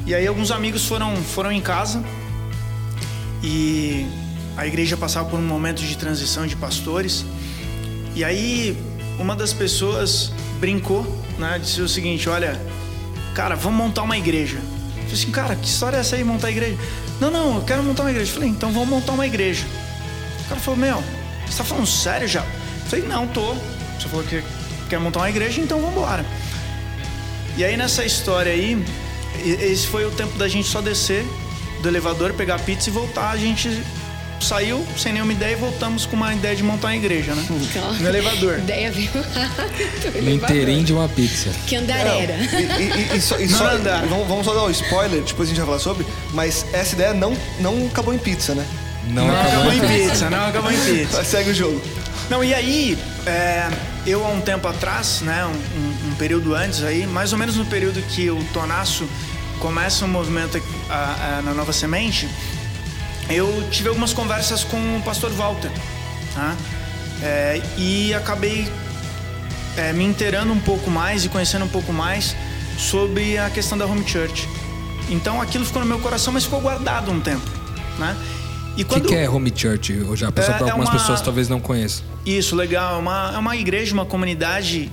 e 0.08 0.14
aí 0.14 0.26
alguns 0.26 0.50
amigos 0.50 0.86
foram, 0.86 1.14
foram 1.16 1.52
em 1.52 1.60
casa 1.60 2.02
e 3.42 4.06
a 4.56 4.66
igreja 4.66 4.96
passava 4.96 5.28
por 5.28 5.38
um 5.38 5.46
momento 5.46 5.82
de 5.82 5.98
transição 5.98 6.46
de 6.46 6.56
pastores. 6.56 7.26
E 8.14 8.24
aí 8.24 8.74
uma 9.18 9.36
das 9.36 9.52
pessoas 9.52 10.32
brincou, 10.58 11.04
né? 11.38 11.58
Disse 11.58 11.82
o 11.82 11.88
seguinte: 11.88 12.26
olha, 12.26 12.58
cara, 13.34 13.54
vamos 13.54 13.76
montar 13.76 14.02
uma 14.02 14.16
igreja. 14.16 14.56
Eu 14.56 15.02
falei 15.02 15.12
assim, 15.12 15.30
cara, 15.30 15.54
que 15.54 15.66
história 15.66 15.98
é 15.98 16.00
essa 16.00 16.16
aí, 16.16 16.24
montar 16.24 16.50
igreja? 16.50 16.78
Não, 17.20 17.30
não, 17.30 17.56
eu 17.56 17.62
quero 17.64 17.82
montar 17.82 18.04
uma 18.04 18.10
igreja. 18.10 18.30
Eu 18.30 18.34
falei, 18.34 18.48
então 18.48 18.72
vamos 18.72 18.88
montar 18.88 19.12
uma 19.12 19.26
igreja. 19.26 19.66
O 20.46 20.48
cara 20.48 20.58
falou, 20.58 20.80
meu, 20.80 21.04
você 21.46 21.58
tá 21.58 21.64
falando 21.64 21.86
sério 21.86 22.26
já? 22.26 22.40
Eu 22.40 22.86
falei, 22.88 23.06
não, 23.06 23.26
tô. 23.26 23.52
Você 23.98 24.08
falou 24.08 24.24
que 24.24 24.42
quer 24.88 24.98
montar 24.98 25.20
uma 25.20 25.28
igreja, 25.28 25.60
então 25.60 25.78
vamos 25.82 25.96
embora. 25.98 26.24
E 27.58 27.62
aí 27.62 27.76
nessa 27.76 28.06
história 28.06 28.50
aí, 28.50 28.82
esse 29.44 29.86
foi 29.86 30.04
o 30.06 30.10
tempo 30.10 30.36
da 30.38 30.48
gente 30.48 30.68
só 30.68 30.80
descer 30.80 31.24
do 31.82 31.88
elevador, 31.88 32.32
pegar 32.32 32.58
pizza 32.60 32.88
e 32.90 32.92
voltar. 32.92 33.30
A 33.30 33.36
gente 33.36 33.82
saiu 34.40 34.86
sem 34.96 35.12
nenhuma 35.12 35.32
ideia 35.32 35.52
e 35.52 35.56
voltamos 35.56 36.06
com 36.06 36.14
uma 36.14 36.32
ideia 36.32 36.54
de 36.54 36.62
montar 36.62 36.88
uma 36.88 36.96
igreja, 36.96 37.34
né? 37.34 37.44
No 38.00 38.08
elevador. 38.08 38.58
Ideia 38.58 38.90
veio 38.90 39.10
No 40.22 40.30
inteirinho 40.30 40.84
de 40.84 40.92
uma 40.92 41.08
pizza. 41.08 41.50
Que 41.66 41.76
andar 41.76 41.98
era. 42.06 42.34
E, 42.34 43.12
e- 43.14 43.16
e 43.16 43.20
só, 43.20 43.36
e 43.38 43.48
só- 43.48 43.66
andar. 43.68 44.06
vamos, 44.06 44.28
vamos 44.28 44.44
só 44.44 44.54
dar 44.54 44.64
um 44.64 44.70
spoiler, 44.70 45.22
depois 45.22 45.48
a 45.48 45.50
gente 45.50 45.58
vai 45.58 45.66
falar 45.66 45.78
sobre, 45.80 46.06
mas 46.32 46.64
essa 46.72 46.94
ideia 46.94 47.12
não, 47.14 47.36
não 47.60 47.86
acabou 47.88 48.14
em 48.14 48.18
pizza, 48.18 48.54
né? 48.54 48.64
Não, 49.08 49.26
Não 49.26 49.40
acabou 49.40 49.72
em 49.72 49.80
pizza. 49.80 50.10
pizza, 50.10 50.30
não 50.30 50.46
acabou 50.46 50.70
em 50.72 50.76
pizza. 50.84 51.22
Segue 51.24 51.50
o 51.50 51.54
jogo. 51.54 51.80
Não, 52.30 52.44
e 52.44 52.52
aí, 52.54 52.98
é, 53.26 53.68
eu 54.08 54.24
há 54.24 54.28
um 54.28 54.40
tempo 54.40 54.66
atrás, 54.66 55.20
né, 55.20 55.44
um, 55.44 56.10
um- 56.10 56.14
período 56.14 56.54
antes 56.54 56.82
aí, 56.82 57.06
mais 57.06 57.32
ou 57.32 57.38
menos 57.38 57.56
no 57.56 57.64
período 57.66 58.00
que 58.02 58.28
o 58.30 58.42
Tonaço 58.52 59.08
começa 59.60 60.04
um 60.04 60.08
movimento 60.08 60.60
a- 60.88 61.38
a- 61.38 61.42
na 61.42 61.52
Nova 61.54 61.72
Semente, 61.72 62.28
eu 63.28 63.68
tive 63.70 63.88
algumas 63.88 64.12
conversas 64.12 64.64
com 64.64 64.76
o 64.96 65.02
pastor 65.02 65.30
Walter, 65.32 65.70
tá? 66.34 66.56
É, 67.22 67.60
e 67.76 68.14
acabei 68.14 68.68
é, 69.76 69.92
me 69.92 70.02
inteirando 70.04 70.52
um 70.52 70.58
pouco 70.58 70.90
mais 70.90 71.24
e 71.24 71.28
conhecendo 71.28 71.64
um 71.64 71.68
pouco 71.68 71.92
mais 71.92 72.34
sobre 72.76 73.38
a 73.38 73.48
questão 73.48 73.78
da 73.78 73.86
home 73.86 74.04
church. 74.08 74.48
Então 75.08 75.40
aquilo 75.40 75.64
ficou 75.64 75.80
no 75.82 75.86
meu 75.86 76.00
coração, 76.00 76.32
mas 76.32 76.42
ficou 76.44 76.60
guardado 76.60 77.12
um 77.12 77.20
tempo, 77.20 77.48
né? 77.96 78.16
E 78.78 78.82
O 78.82 78.86
que, 78.86 79.00
que 79.00 79.14
é 79.14 79.28
home 79.28 79.52
church? 79.54 79.92
Já 80.14 80.28
É- 80.28 80.30
para 80.30 80.44
é 80.44 80.62
algumas 80.70 80.88
uma- 80.88 80.98
pessoas 80.98 81.20
talvez 81.20 81.48
não 81.48 81.58
conheçam. 81.58 82.04
Isso, 82.24 82.54
legal. 82.54 82.94
É 82.94 82.98
uma, 82.98 83.32
é 83.34 83.38
uma 83.38 83.56
igreja, 83.56 83.92
uma 83.92 84.06
comunidade 84.06 84.90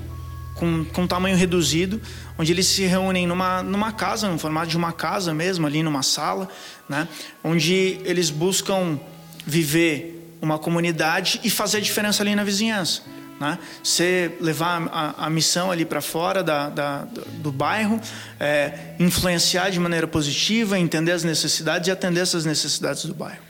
com, 0.56 0.84
com 0.86 1.06
tamanho 1.06 1.38
reduzido, 1.38 2.02
onde 2.38 2.52
eles 2.52 2.66
se 2.66 2.84
reúnem 2.86 3.28
numa, 3.28 3.62
numa 3.62 3.92
casa, 3.92 4.28
no 4.28 4.40
formato 4.40 4.68
de 4.68 4.76
uma 4.78 4.92
casa 4.92 5.34
mesmo, 5.36 5.68
ali 5.68 5.84
numa 5.84 6.02
sala, 6.02 6.50
né? 6.90 7.08
onde 7.44 8.00
eles 8.04 8.30
buscam 8.32 9.00
viver 9.46 10.36
uma 10.42 10.58
comunidade 10.58 11.40
e 11.44 11.50
fazer 11.50 11.78
a 11.78 11.82
diferença 11.82 12.24
ali 12.24 12.36
na 12.36 12.44
vizinhança. 12.44 13.02
Né? 13.40 13.60
Você 13.84 14.32
levar 14.40 14.82
a, 14.92 15.26
a 15.26 15.30
missão 15.30 15.70
ali 15.70 15.86
para 15.86 16.02
fora 16.02 16.42
da, 16.42 16.70
da- 16.70 17.06
do 17.40 17.52
bairro, 17.52 18.00
é, 18.40 18.96
influenciar 19.00 19.70
de 19.70 19.80
maneira 19.80 20.08
positiva, 20.08 20.80
entender 20.80 21.12
as 21.12 21.24
necessidades 21.24 21.88
e 21.88 21.92
atender 21.92 22.22
essas 22.22 22.46
necessidades 22.46 23.06
do 23.06 23.14
bairro. 23.14 23.45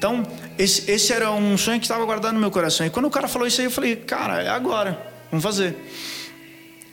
Então, 0.00 0.26
esse, 0.58 0.90
esse 0.90 1.12
era 1.12 1.30
um 1.30 1.58
sonho 1.58 1.78
que 1.78 1.84
estava 1.84 2.02
guardado 2.06 2.32
no 2.32 2.40
meu 2.40 2.50
coração. 2.50 2.86
E 2.86 2.88
quando 2.88 3.04
o 3.04 3.10
cara 3.10 3.28
falou 3.28 3.46
isso 3.46 3.60
aí, 3.60 3.66
eu 3.66 3.70
falei, 3.70 3.96
cara, 3.96 4.42
é 4.42 4.48
agora, 4.48 4.98
vamos 5.30 5.42
fazer. 5.42 5.76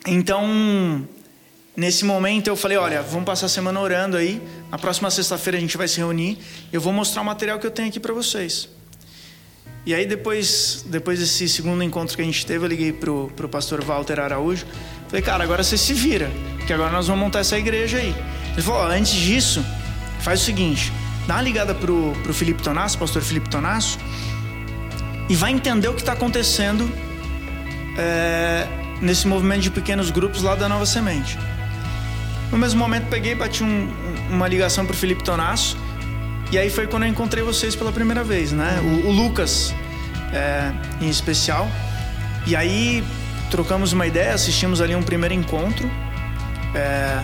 Então, 0.05 1.07
nesse 1.73 2.03
momento 2.03 2.47
eu 2.47 2.57
falei, 2.57 2.75
olha, 2.75 3.01
vamos 3.01 3.23
passar 3.23 3.45
a 3.45 3.49
semana 3.49 3.79
orando 3.79 4.17
aí. 4.17 4.41
Na 4.69 4.77
próxima 4.77 5.09
sexta-feira 5.09 5.57
a 5.57 5.61
gente 5.61 5.77
vai 5.77 5.87
se 5.87 5.99
reunir. 5.99 6.37
Eu 6.69 6.81
vou 6.81 6.91
mostrar 6.91 7.21
o 7.21 7.25
material 7.25 7.57
que 7.59 7.65
eu 7.65 7.71
tenho 7.71 7.87
aqui 7.87 7.97
para 7.97 8.13
vocês. 8.13 8.67
E 9.85 9.93
aí 9.93 10.05
depois, 10.05 10.83
depois 10.87 11.17
desse 11.17 11.47
segundo 11.47 11.81
encontro 11.81 12.13
que 12.13 12.21
a 12.21 12.25
gente 12.25 12.45
teve, 12.45 12.65
eu 12.65 12.67
liguei 12.67 12.91
pro, 12.91 13.31
pro 13.37 13.47
pastor 13.47 13.81
Walter 13.85 14.19
Araújo. 14.19 14.65
Falei, 15.07 15.21
cara, 15.21 15.45
agora 15.45 15.63
você 15.63 15.77
se 15.77 15.93
vira, 15.93 16.29
porque 16.57 16.73
agora 16.73 16.91
nós 16.91 17.07
vamos 17.07 17.23
montar 17.23 17.39
essa 17.39 17.57
igreja 17.57 17.99
aí. 17.99 18.13
Ele 18.51 18.61
falou, 18.61 18.83
antes 18.83 19.13
disso, 19.13 19.65
faz 20.19 20.41
o 20.41 20.43
seguinte, 20.43 20.91
dá 21.27 21.35
uma 21.35 21.41
ligada 21.41 21.75
pro, 21.75 22.13
pro 22.23 22.33
Felipe 22.33 22.63
Tonasso, 22.63 22.97
pastor 22.97 23.21
Felipe 23.21 23.49
Tonasso, 23.49 23.99
e 25.29 25.35
vai 25.35 25.51
entender 25.51 25.87
o 25.89 25.93
que 25.93 25.99
está 26.01 26.13
acontecendo 26.13 26.89
é, 27.97 28.67
nesse 29.01 29.27
movimento 29.27 29.61
de 29.61 29.71
pequenos 29.71 30.09
grupos 30.09 30.41
lá 30.41 30.55
da 30.55 30.69
Nova 30.69 30.85
Semente. 30.85 31.37
No 32.51 32.57
mesmo 32.57 32.79
momento, 32.79 33.07
peguei, 33.09 33.35
bati 33.35 33.63
um- 33.63 33.67
um- 33.89 34.35
uma 34.35 34.47
ligação 34.47 34.85
pro 34.85 34.95
Felipe 34.95 35.23
Tonasso, 35.23 35.77
e 36.51 36.57
aí 36.57 36.69
foi 36.69 36.87
quando 36.87 37.03
eu 37.03 37.09
encontrei 37.09 37.43
vocês 37.43 37.75
pela 37.75 37.91
primeira 37.91 38.23
vez, 38.23 38.51
né? 38.51 38.79
O, 38.81 39.07
o 39.07 39.11
Lucas, 39.11 39.73
é, 40.31 40.71
em 41.01 41.09
especial. 41.09 41.69
E 42.45 42.55
aí 42.55 43.03
trocamos 43.51 43.91
uma 43.91 44.07
ideia, 44.07 44.33
assistimos 44.33 44.79
ali 44.79 44.95
um 44.95 45.03
primeiro 45.03 45.33
encontro, 45.33 45.89
é, 46.73 47.19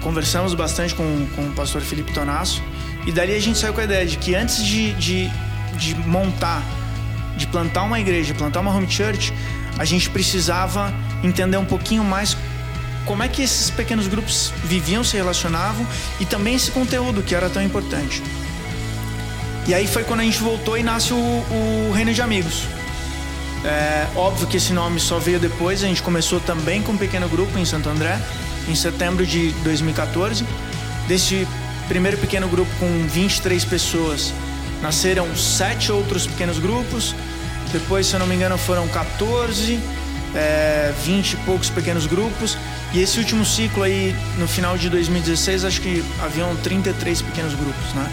conversamos 0.00 0.54
bastante 0.54 0.94
com, 0.94 1.26
com 1.36 1.42
o 1.48 1.52
pastor 1.52 1.82
Felipe 1.82 2.12
Tonasso. 2.12 2.62
E 3.06 3.12
dali 3.12 3.34
a 3.34 3.40
gente 3.40 3.58
saiu 3.58 3.72
com 3.74 3.80
a 3.80 3.84
ideia 3.84 4.06
de 4.06 4.16
que 4.16 4.34
antes 4.34 4.64
de, 4.64 4.92
de, 4.94 5.30
de 5.76 5.94
montar, 5.94 6.62
de 7.36 7.46
plantar 7.46 7.82
uma 7.82 7.98
igreja, 7.98 8.34
plantar 8.34 8.60
uma 8.60 8.74
home 8.74 8.90
church, 8.90 9.32
a 9.78 9.84
gente 9.84 10.08
precisava 10.10 10.92
entender 11.22 11.56
um 11.56 11.64
pouquinho 11.64 12.04
mais 12.04 12.36
como 13.04 13.22
é 13.22 13.28
que 13.28 13.42
esses 13.42 13.70
pequenos 13.70 14.06
grupos 14.06 14.52
viviam, 14.64 15.02
se 15.02 15.16
relacionavam 15.16 15.86
e 16.20 16.24
também 16.24 16.54
esse 16.54 16.70
conteúdo 16.70 17.22
que 17.22 17.34
era 17.34 17.50
tão 17.50 17.62
importante. 17.62 18.22
E 19.66 19.74
aí 19.74 19.86
foi 19.86 20.04
quando 20.04 20.20
a 20.20 20.24
gente 20.24 20.38
voltou 20.38 20.76
e 20.76 20.82
nasce 20.82 21.12
o, 21.12 21.16
o 21.16 21.92
Reino 21.94 22.12
de 22.12 22.22
Amigos. 22.22 22.64
É, 23.64 24.08
óbvio 24.16 24.46
que 24.46 24.56
esse 24.56 24.72
nome 24.72 24.98
só 24.98 25.18
veio 25.18 25.38
depois, 25.38 25.84
a 25.84 25.86
gente 25.86 26.02
começou 26.02 26.40
também 26.40 26.82
com 26.82 26.92
um 26.92 26.96
pequeno 26.96 27.28
grupo 27.28 27.56
em 27.58 27.64
Santo 27.64 27.88
André, 27.88 28.20
em 28.68 28.74
setembro 28.74 29.24
de 29.24 29.50
2014. 29.62 30.44
Desse 31.06 31.46
primeiro 31.92 32.16
pequeno 32.16 32.48
grupo 32.48 32.70
com 32.80 33.06
23 33.06 33.66
pessoas, 33.66 34.32
nasceram 34.80 35.36
sete 35.36 35.92
outros 35.92 36.26
pequenos 36.26 36.58
grupos. 36.58 37.14
Depois, 37.70 38.06
se 38.06 38.14
eu 38.14 38.18
não 38.18 38.26
me 38.26 38.34
engano, 38.34 38.56
foram 38.56 38.88
14, 38.88 39.78
é, 40.34 40.90
20 41.04 41.32
e 41.32 41.36
poucos 41.44 41.68
pequenos 41.68 42.06
grupos. 42.06 42.56
E 42.94 43.00
esse 43.02 43.18
último 43.18 43.44
ciclo 43.44 43.82
aí, 43.82 44.16
no 44.38 44.48
final 44.48 44.78
de 44.78 44.88
2016, 44.88 45.66
acho 45.66 45.82
que 45.82 46.02
haviam 46.22 46.56
33 46.56 47.20
pequenos 47.20 47.54
grupos, 47.54 47.92
né? 47.94 48.10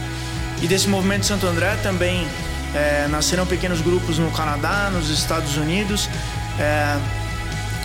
E 0.62 0.68
desse 0.68 0.90
movimento 0.90 1.22
de 1.22 1.28
Santo 1.28 1.48
André 1.48 1.78
também 1.82 2.28
é, 2.76 3.08
nasceram 3.08 3.46
pequenos 3.46 3.80
grupos 3.80 4.20
no 4.20 4.30
Canadá, 4.32 4.90
nos 4.92 5.10
Estados 5.10 5.56
Unidos. 5.56 6.10
É, 6.60 7.00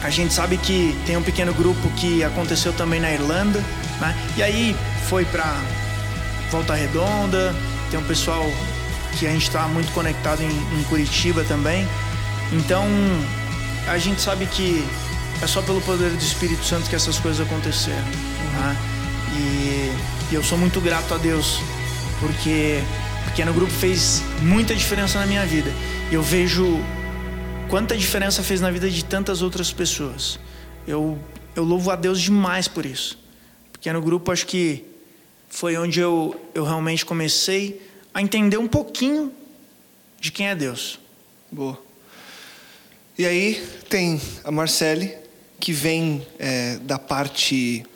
a 0.02 0.10
gente 0.10 0.34
sabe 0.34 0.56
que 0.56 0.98
tem 1.06 1.16
um 1.16 1.22
pequeno 1.22 1.54
grupo 1.54 1.88
que 1.90 2.24
aconteceu 2.24 2.72
também 2.72 2.98
na 2.98 3.12
Irlanda, 3.12 3.62
né? 4.00 4.16
E 4.36 4.42
aí 4.42 4.76
foi 5.08 5.24
para 5.24 5.62
Volta 6.54 6.72
Redonda, 6.72 7.52
tem 7.90 7.98
um 7.98 8.04
pessoal 8.04 8.44
que 9.18 9.26
a 9.26 9.30
gente 9.32 9.42
está 9.42 9.66
muito 9.66 9.90
conectado 9.90 10.40
em, 10.40 10.78
em 10.78 10.84
Curitiba 10.84 11.42
também. 11.42 11.84
Então 12.52 12.86
a 13.88 13.98
gente 13.98 14.20
sabe 14.20 14.46
que 14.46 14.86
é 15.42 15.48
só 15.48 15.60
pelo 15.62 15.80
poder 15.80 16.10
do 16.10 16.22
Espírito 16.22 16.64
Santo 16.64 16.88
que 16.88 16.94
essas 16.94 17.18
coisas 17.18 17.44
aconteceram. 17.44 17.98
né? 17.98 18.76
E, 19.36 20.30
e 20.30 20.34
eu 20.36 20.44
sou 20.44 20.56
muito 20.56 20.80
grato 20.80 21.12
a 21.12 21.16
Deus 21.16 21.58
porque 22.20 22.80
o 23.22 23.30
pequeno 23.30 23.52
grupo 23.52 23.72
fez 23.72 24.22
muita 24.40 24.76
diferença 24.76 25.18
na 25.18 25.26
minha 25.26 25.44
vida. 25.44 25.72
E 26.08 26.14
eu 26.14 26.22
vejo 26.22 26.80
quanta 27.68 27.96
diferença 27.96 28.44
fez 28.44 28.60
na 28.60 28.70
vida 28.70 28.88
de 28.88 29.04
tantas 29.04 29.42
outras 29.42 29.72
pessoas. 29.72 30.38
Eu, 30.86 31.18
eu 31.56 31.64
louvo 31.64 31.90
a 31.90 31.96
Deus 31.96 32.20
demais 32.20 32.68
por 32.68 32.86
isso. 32.86 33.18
Pequeno 33.72 34.00
grupo, 34.00 34.30
acho 34.30 34.46
que 34.46 34.93
foi 35.54 35.76
onde 35.76 36.00
eu, 36.00 36.34
eu 36.52 36.64
realmente 36.64 37.06
comecei 37.06 37.80
a 38.12 38.20
entender 38.20 38.56
um 38.56 38.66
pouquinho 38.66 39.32
de 40.20 40.32
quem 40.32 40.48
é 40.48 40.54
Deus. 40.54 40.98
Boa. 41.48 41.80
E 43.16 43.24
aí 43.24 43.64
tem 43.88 44.20
a 44.42 44.50
Marcele, 44.50 45.14
que 45.60 45.72
vem 45.72 46.26
é, 46.40 46.78
da 46.78 46.98
parte 46.98 47.86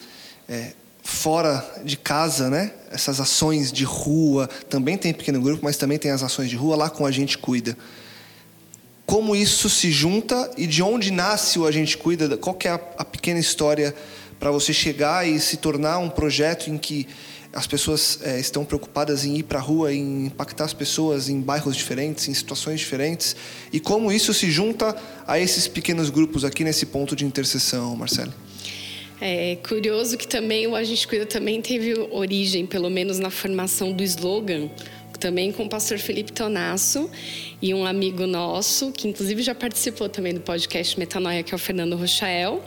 é, 0.48 0.72
fora 1.02 1.82
de 1.84 1.96
casa, 1.96 2.48
né? 2.48 2.72
Essas 2.92 3.20
ações 3.20 3.72
de 3.72 3.82
rua, 3.82 4.46
também 4.70 4.96
tem 4.96 5.12
pequeno 5.12 5.40
grupo, 5.40 5.64
mas 5.64 5.76
também 5.76 5.98
tem 5.98 6.12
as 6.12 6.22
ações 6.22 6.48
de 6.48 6.54
rua, 6.54 6.76
lá 6.76 6.88
com 6.88 7.04
a 7.04 7.10
gente 7.10 7.36
cuida. 7.36 7.76
Como 9.04 9.34
isso 9.34 9.68
se 9.68 9.90
junta 9.90 10.48
e 10.56 10.64
de 10.64 10.80
onde 10.80 11.10
nasce 11.10 11.58
o 11.58 11.66
A 11.66 11.72
Gente 11.72 11.98
Cuida? 11.98 12.36
Qual 12.36 12.56
é 12.62 12.68
a, 12.68 12.80
a 12.98 13.04
pequena 13.04 13.40
história 13.40 13.92
para 14.38 14.52
você 14.52 14.72
chegar 14.72 15.26
e 15.26 15.40
se 15.40 15.56
tornar 15.56 15.98
um 15.98 16.08
projeto 16.08 16.70
em 16.70 16.78
que 16.78 17.08
as 17.52 17.66
pessoas 17.66 18.18
é, 18.22 18.38
estão 18.38 18.64
preocupadas 18.64 19.24
em 19.24 19.36
ir 19.36 19.42
para 19.42 19.58
a 19.58 19.62
rua, 19.62 19.92
em 19.92 20.26
impactar 20.26 20.64
as 20.64 20.74
pessoas 20.74 21.28
em 21.28 21.40
bairros 21.40 21.76
diferentes, 21.76 22.28
em 22.28 22.34
situações 22.34 22.80
diferentes? 22.80 23.34
E 23.72 23.80
como 23.80 24.12
isso 24.12 24.34
se 24.34 24.50
junta 24.50 24.94
a 25.26 25.38
esses 25.38 25.66
pequenos 25.66 26.10
grupos 26.10 26.44
aqui 26.44 26.62
nesse 26.62 26.86
ponto 26.86 27.16
de 27.16 27.24
interseção, 27.24 27.96
Marcelo? 27.96 28.32
É 29.20 29.56
curioso 29.68 30.16
que 30.16 30.28
também 30.28 30.66
o 30.68 30.76
A 30.76 30.84
Gente 30.84 31.08
Cuida 31.08 31.26
também 31.26 31.60
teve 31.60 31.94
origem, 32.10 32.66
pelo 32.66 32.88
menos 32.88 33.18
na 33.18 33.30
formação 33.30 33.92
do 33.92 34.02
slogan, 34.04 34.70
também 35.18 35.50
com 35.50 35.64
o 35.64 35.68
pastor 35.68 35.98
Felipe 35.98 36.32
Tonasso 36.32 37.10
e 37.60 37.74
um 37.74 37.84
amigo 37.84 38.26
nosso, 38.26 38.92
que 38.92 39.08
inclusive 39.08 39.42
já 39.42 39.54
participou 39.54 40.08
também 40.08 40.32
do 40.32 40.40
podcast 40.40 40.96
Metanoia, 40.98 41.42
que 41.42 41.52
é 41.52 41.56
o 41.56 41.58
Fernando 41.58 41.96
Rochael. 41.96 42.62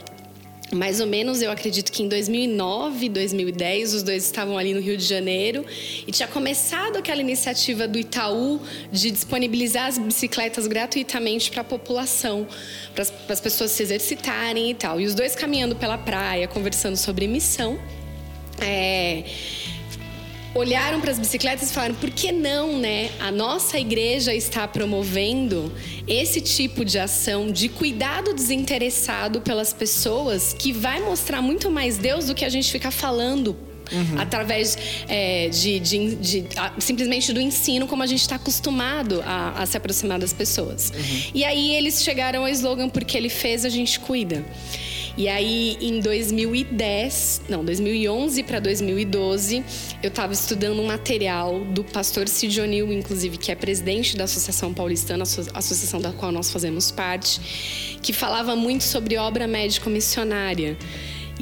Mais 0.74 1.00
ou 1.00 1.06
menos, 1.06 1.42
eu 1.42 1.50
acredito 1.50 1.92
que 1.92 2.02
em 2.02 2.08
2009, 2.08 3.10
2010, 3.10 3.92
os 3.92 4.02
dois 4.02 4.24
estavam 4.24 4.56
ali 4.56 4.72
no 4.72 4.80
Rio 4.80 4.96
de 4.96 5.04
Janeiro 5.04 5.66
e 6.06 6.10
tinha 6.10 6.26
começado 6.26 6.96
aquela 6.96 7.20
iniciativa 7.20 7.86
do 7.86 7.98
Itaú 7.98 8.58
de 8.90 9.10
disponibilizar 9.10 9.88
as 9.88 9.98
bicicletas 9.98 10.66
gratuitamente 10.66 11.50
para 11.50 11.60
a 11.60 11.64
população, 11.64 12.46
para 12.94 13.04
as 13.28 13.40
pessoas 13.40 13.70
se 13.72 13.82
exercitarem 13.82 14.70
e 14.70 14.74
tal. 14.74 14.98
E 14.98 15.04
os 15.04 15.14
dois 15.14 15.34
caminhando 15.34 15.76
pela 15.76 15.98
praia, 15.98 16.48
conversando 16.48 16.96
sobre 16.96 17.28
missão. 17.28 17.78
É, 18.58 19.24
olharam 20.54 21.00
para 21.00 21.10
as 21.10 21.18
bicicletas 21.18 21.70
e 21.70 21.74
falaram: 21.74 21.94
por 21.94 22.10
que 22.10 22.32
não, 22.32 22.78
né? 22.78 23.10
A 23.20 23.30
nossa 23.30 23.78
igreja 23.78 24.34
está 24.34 24.66
promovendo 24.66 25.72
esse 26.06 26.40
tipo 26.40 26.84
de 26.84 26.98
ação 26.98 27.50
de 27.50 27.68
cuidado 27.68 28.34
desinteressado 28.34 29.40
pelas 29.40 29.72
pessoas 29.72 30.52
que 30.52 30.72
vai 30.72 31.00
mostrar 31.00 31.40
muito 31.40 31.70
mais 31.70 31.98
Deus 31.98 32.26
do 32.26 32.34
que 32.34 32.44
a 32.44 32.48
gente 32.48 32.70
ficar 32.70 32.90
falando 32.90 33.56
Uhum. 33.92 34.18
através 34.18 34.78
é, 35.06 35.50
de, 35.50 35.78
de, 35.78 36.14
de 36.14 36.44
a, 36.56 36.72
simplesmente 36.78 37.30
do 37.30 37.40
ensino, 37.40 37.86
como 37.86 38.02
a 38.02 38.06
gente 38.06 38.22
está 38.22 38.36
acostumado 38.36 39.22
a, 39.26 39.60
a, 39.60 39.66
se 39.66 39.76
aproximar 39.76 40.18
das 40.18 40.32
pessoas. 40.32 40.90
Uhum. 40.90 41.30
E 41.34 41.44
aí 41.44 41.74
eles 41.74 42.02
chegaram 42.02 42.42
ao 42.42 42.48
slogan: 42.48 42.88
porque 42.88 43.18
ele 43.18 43.28
fez, 43.28 43.66
a 43.66 43.68
gente 43.68 44.00
cuida. 44.00 44.42
E 45.16 45.28
aí, 45.28 45.76
em 45.80 46.00
2010, 46.00 47.42
não, 47.48 47.62
2011 47.64 48.42
para 48.44 48.58
2012, 48.60 49.62
eu 50.02 50.08
estava 50.08 50.32
estudando 50.32 50.80
um 50.80 50.86
material 50.86 51.60
do 51.60 51.84
pastor 51.84 52.26
Sidionil, 52.28 52.90
inclusive, 52.92 53.36
que 53.36 53.52
é 53.52 53.54
presidente 53.54 54.16
da 54.16 54.24
Associação 54.24 54.72
Paulistana, 54.72 55.22
associação 55.22 56.00
da 56.00 56.12
qual 56.12 56.32
nós 56.32 56.50
fazemos 56.50 56.90
parte, 56.90 57.98
que 58.00 58.12
falava 58.12 58.56
muito 58.56 58.84
sobre 58.84 59.18
obra 59.18 59.46
médico-missionária 59.46 60.78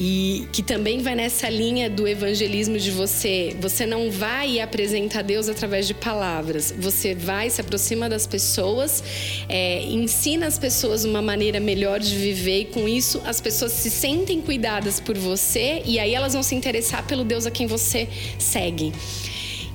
e 0.02 0.48
que 0.50 0.62
também 0.62 1.02
vai 1.02 1.14
nessa 1.14 1.50
linha 1.50 1.90
do 1.90 2.08
evangelismo 2.08 2.78
de 2.78 2.90
você, 2.90 3.54
você 3.60 3.84
não 3.84 4.10
vai 4.10 4.52
e 4.52 4.60
apresenta 4.60 5.22
Deus 5.22 5.46
através 5.46 5.86
de 5.86 5.92
palavras, 5.92 6.74
você 6.74 7.14
vai 7.14 7.50
se 7.50 7.60
aproxima 7.60 8.08
das 8.08 8.26
pessoas, 8.26 9.04
é, 9.46 9.82
ensina 9.82 10.46
as 10.46 10.58
pessoas 10.58 11.04
uma 11.04 11.20
maneira 11.20 11.60
melhor 11.60 12.00
de 12.00 12.16
viver 12.16 12.60
e 12.60 12.64
com 12.64 12.88
isso 12.88 13.20
as 13.26 13.42
pessoas 13.42 13.72
se 13.72 13.90
sentem 13.90 14.40
cuidadas 14.40 14.98
por 14.98 15.18
você 15.18 15.82
e 15.84 15.98
aí 15.98 16.14
elas 16.14 16.32
vão 16.32 16.42
se 16.42 16.54
interessar 16.54 17.06
pelo 17.06 17.22
Deus 17.22 17.44
a 17.44 17.50
quem 17.50 17.66
você 17.66 18.08
segue. 18.38 18.94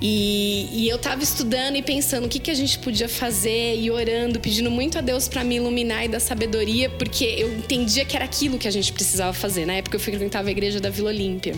E, 0.02 0.68
e 0.72 0.90
eu 0.90 0.98
estava 0.98 1.24
estudando 1.24 1.78
e 1.78 1.82
pensando 1.82 2.26
o 2.26 2.30
que, 2.30 2.40
que 2.40 2.52
a 2.52 2.54
gente 2.54 2.78
podia 2.80 3.08
fazer 3.08 3.80
e 3.80 3.90
orando, 3.90 4.40
pedindo 4.40 4.70
muito 4.70 4.98
a 4.98 5.02
Deus 5.02 5.28
para 5.28 5.44
me 5.44 5.56
iluminar 5.56 6.06
e 6.06 6.08
dar 6.08 6.20
sabedoria, 6.20 6.90
porque 6.90 7.24
eu 7.24 7.54
entendia 7.58 8.04
que 8.04 8.16
era 8.16 8.26
aquilo 8.26 8.58
que 8.58 8.68
a 8.68 8.72
gente 8.72 8.92
precisava 8.92 9.34
fazer. 9.34 9.66
Na 9.66 9.74
época 9.74 9.96
eu 9.96 10.00
frequentava 10.00 10.50
a 10.50 10.52
igreja 10.52 10.80
da 10.80 10.90
Vila 10.90 11.10
Olímpia. 11.10 11.56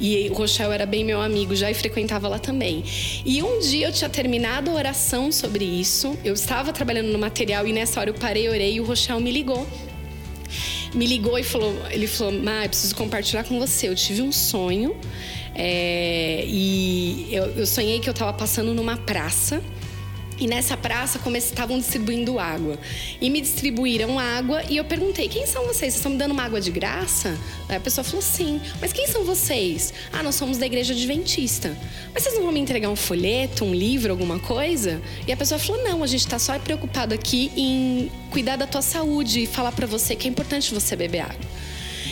E 0.00 0.28
o 0.30 0.34
Rochel 0.34 0.72
era 0.72 0.86
bem 0.86 1.04
meu 1.04 1.20
amigo 1.20 1.56
já 1.56 1.70
e 1.70 1.74
frequentava 1.74 2.28
lá 2.28 2.38
também. 2.38 2.84
E 3.24 3.42
um 3.42 3.58
dia 3.58 3.88
eu 3.88 3.92
tinha 3.92 4.08
terminado 4.08 4.70
a 4.70 4.74
oração 4.74 5.30
sobre 5.32 5.64
isso. 5.64 6.16
Eu 6.24 6.34
estava 6.34 6.72
trabalhando 6.72 7.08
no 7.08 7.18
material 7.18 7.66
e 7.66 7.72
nessa 7.72 8.00
hora 8.00 8.10
eu 8.10 8.14
parei, 8.14 8.48
orei 8.48 8.74
e 8.74 8.80
o 8.80 8.84
Rochel 8.84 9.20
me 9.20 9.30
ligou 9.30 9.66
me 10.94 11.06
ligou 11.06 11.38
e 11.38 11.42
falou, 11.42 11.74
ele 11.90 12.06
falou, 12.06 12.32
Má, 12.32 12.64
eu 12.64 12.68
preciso 12.70 12.94
compartilhar 12.94 13.44
com 13.44 13.58
você. 13.58 13.88
Eu 13.88 13.94
tive 13.94 14.22
um 14.22 14.32
sonho 14.32 14.96
é, 15.60 16.44
e 16.46 17.26
eu, 17.32 17.46
eu 17.56 17.66
sonhei 17.66 17.98
que 17.98 18.08
eu 18.08 18.12
estava 18.12 18.32
passando 18.32 18.72
numa 18.72 18.96
praça 18.96 19.60
e 20.38 20.46
nessa 20.46 20.76
praça 20.76 21.18
estavam 21.36 21.78
distribuindo 21.78 22.38
água. 22.38 22.78
E 23.20 23.28
me 23.28 23.40
distribuíram 23.40 24.20
água 24.20 24.62
e 24.70 24.76
eu 24.76 24.84
perguntei: 24.84 25.28
quem 25.28 25.46
são 25.46 25.62
vocês? 25.62 25.78
Vocês 25.78 25.96
estão 25.96 26.12
me 26.12 26.18
dando 26.18 26.30
uma 26.30 26.44
água 26.44 26.60
de 26.60 26.70
graça? 26.70 27.36
Aí 27.68 27.76
a 27.76 27.80
pessoa 27.80 28.04
falou: 28.04 28.22
sim. 28.22 28.60
Mas 28.80 28.92
quem 28.92 29.08
são 29.08 29.24
vocês? 29.24 29.92
Ah, 30.12 30.22
nós 30.22 30.36
somos 30.36 30.56
da 30.56 30.66
igreja 30.66 30.92
adventista. 30.92 31.76
Mas 32.14 32.22
vocês 32.22 32.36
não 32.36 32.44
vão 32.44 32.52
me 32.52 32.60
entregar 32.60 32.88
um 32.88 32.96
folheto, 32.96 33.64
um 33.64 33.74
livro, 33.74 34.12
alguma 34.12 34.38
coisa? 34.38 35.02
E 35.26 35.32
a 35.32 35.36
pessoa 35.36 35.58
falou: 35.58 35.82
não, 35.82 36.04
a 36.04 36.06
gente 36.06 36.20
está 36.20 36.38
só 36.38 36.56
preocupado 36.60 37.12
aqui 37.12 37.50
em 37.56 38.10
cuidar 38.30 38.54
da 38.54 38.66
tua 38.66 38.82
saúde 38.82 39.42
e 39.42 39.46
falar 39.46 39.72
para 39.72 39.88
você 39.88 40.14
que 40.14 40.28
é 40.28 40.30
importante 40.30 40.72
você 40.72 40.94
beber 40.94 41.22
água. 41.22 41.67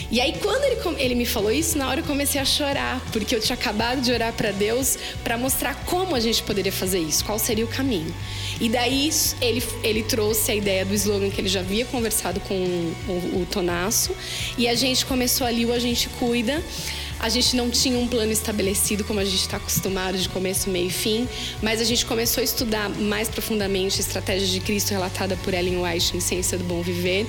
E 0.09 0.21
aí, 0.21 0.33
quando 0.41 0.63
ele, 0.63 1.03
ele 1.03 1.15
me 1.15 1.25
falou 1.25 1.51
isso, 1.51 1.77
na 1.77 1.89
hora 1.89 1.99
eu 1.99 2.03
comecei 2.05 2.39
a 2.39 2.45
chorar, 2.45 3.01
porque 3.11 3.35
eu 3.35 3.41
tinha 3.41 3.55
acabado 3.55 3.99
de 4.01 4.09
orar 4.11 4.31
para 4.31 4.51
Deus 4.51 4.97
para 5.21 5.37
mostrar 5.37 5.75
como 5.85 6.15
a 6.15 6.19
gente 6.19 6.41
poderia 6.43 6.71
fazer 6.71 6.99
isso, 6.99 7.25
qual 7.25 7.37
seria 7.37 7.65
o 7.65 7.67
caminho. 7.67 8.13
E 8.61 8.69
daí 8.69 9.09
ele, 9.41 9.61
ele 9.83 10.03
trouxe 10.03 10.51
a 10.51 10.55
ideia 10.55 10.85
do 10.85 10.93
slogan 10.93 11.29
que 11.29 11.41
ele 11.41 11.49
já 11.49 11.59
havia 11.59 11.83
conversado 11.85 12.39
com 12.39 12.55
o, 12.55 13.41
o 13.41 13.47
Tonasso, 13.51 14.15
e 14.57 14.67
a 14.67 14.75
gente 14.75 15.05
começou 15.05 15.45
ali 15.45 15.65
o 15.65 15.73
A 15.73 15.79
Gente 15.79 16.07
Cuida. 16.09 16.63
A 17.19 17.29
gente 17.29 17.55
não 17.55 17.67
tinha 17.71 17.97
um 17.97 18.07
plano 18.07 18.31
estabelecido 18.31 19.03
como 19.03 19.19
a 19.19 19.25
gente 19.25 19.41
está 19.41 19.57
acostumado 19.57 20.19
de 20.19 20.29
começo, 20.29 20.69
meio 20.69 20.87
e 20.87 20.91
fim, 20.91 21.27
mas 21.63 21.81
a 21.81 21.83
gente 21.83 22.05
começou 22.05 22.41
a 22.41 22.43
estudar 22.43 22.89
mais 22.89 23.27
profundamente 23.27 23.97
a 23.97 24.01
estratégia 24.01 24.47
de 24.47 24.59
Cristo 24.59 24.91
relatada 24.91 25.35
por 25.37 25.51
Ellen 25.51 25.81
White 25.81 26.15
em 26.15 26.19
Ciência 26.19 26.59
do 26.59 26.63
Bom 26.63 26.79
Viver 26.83 27.25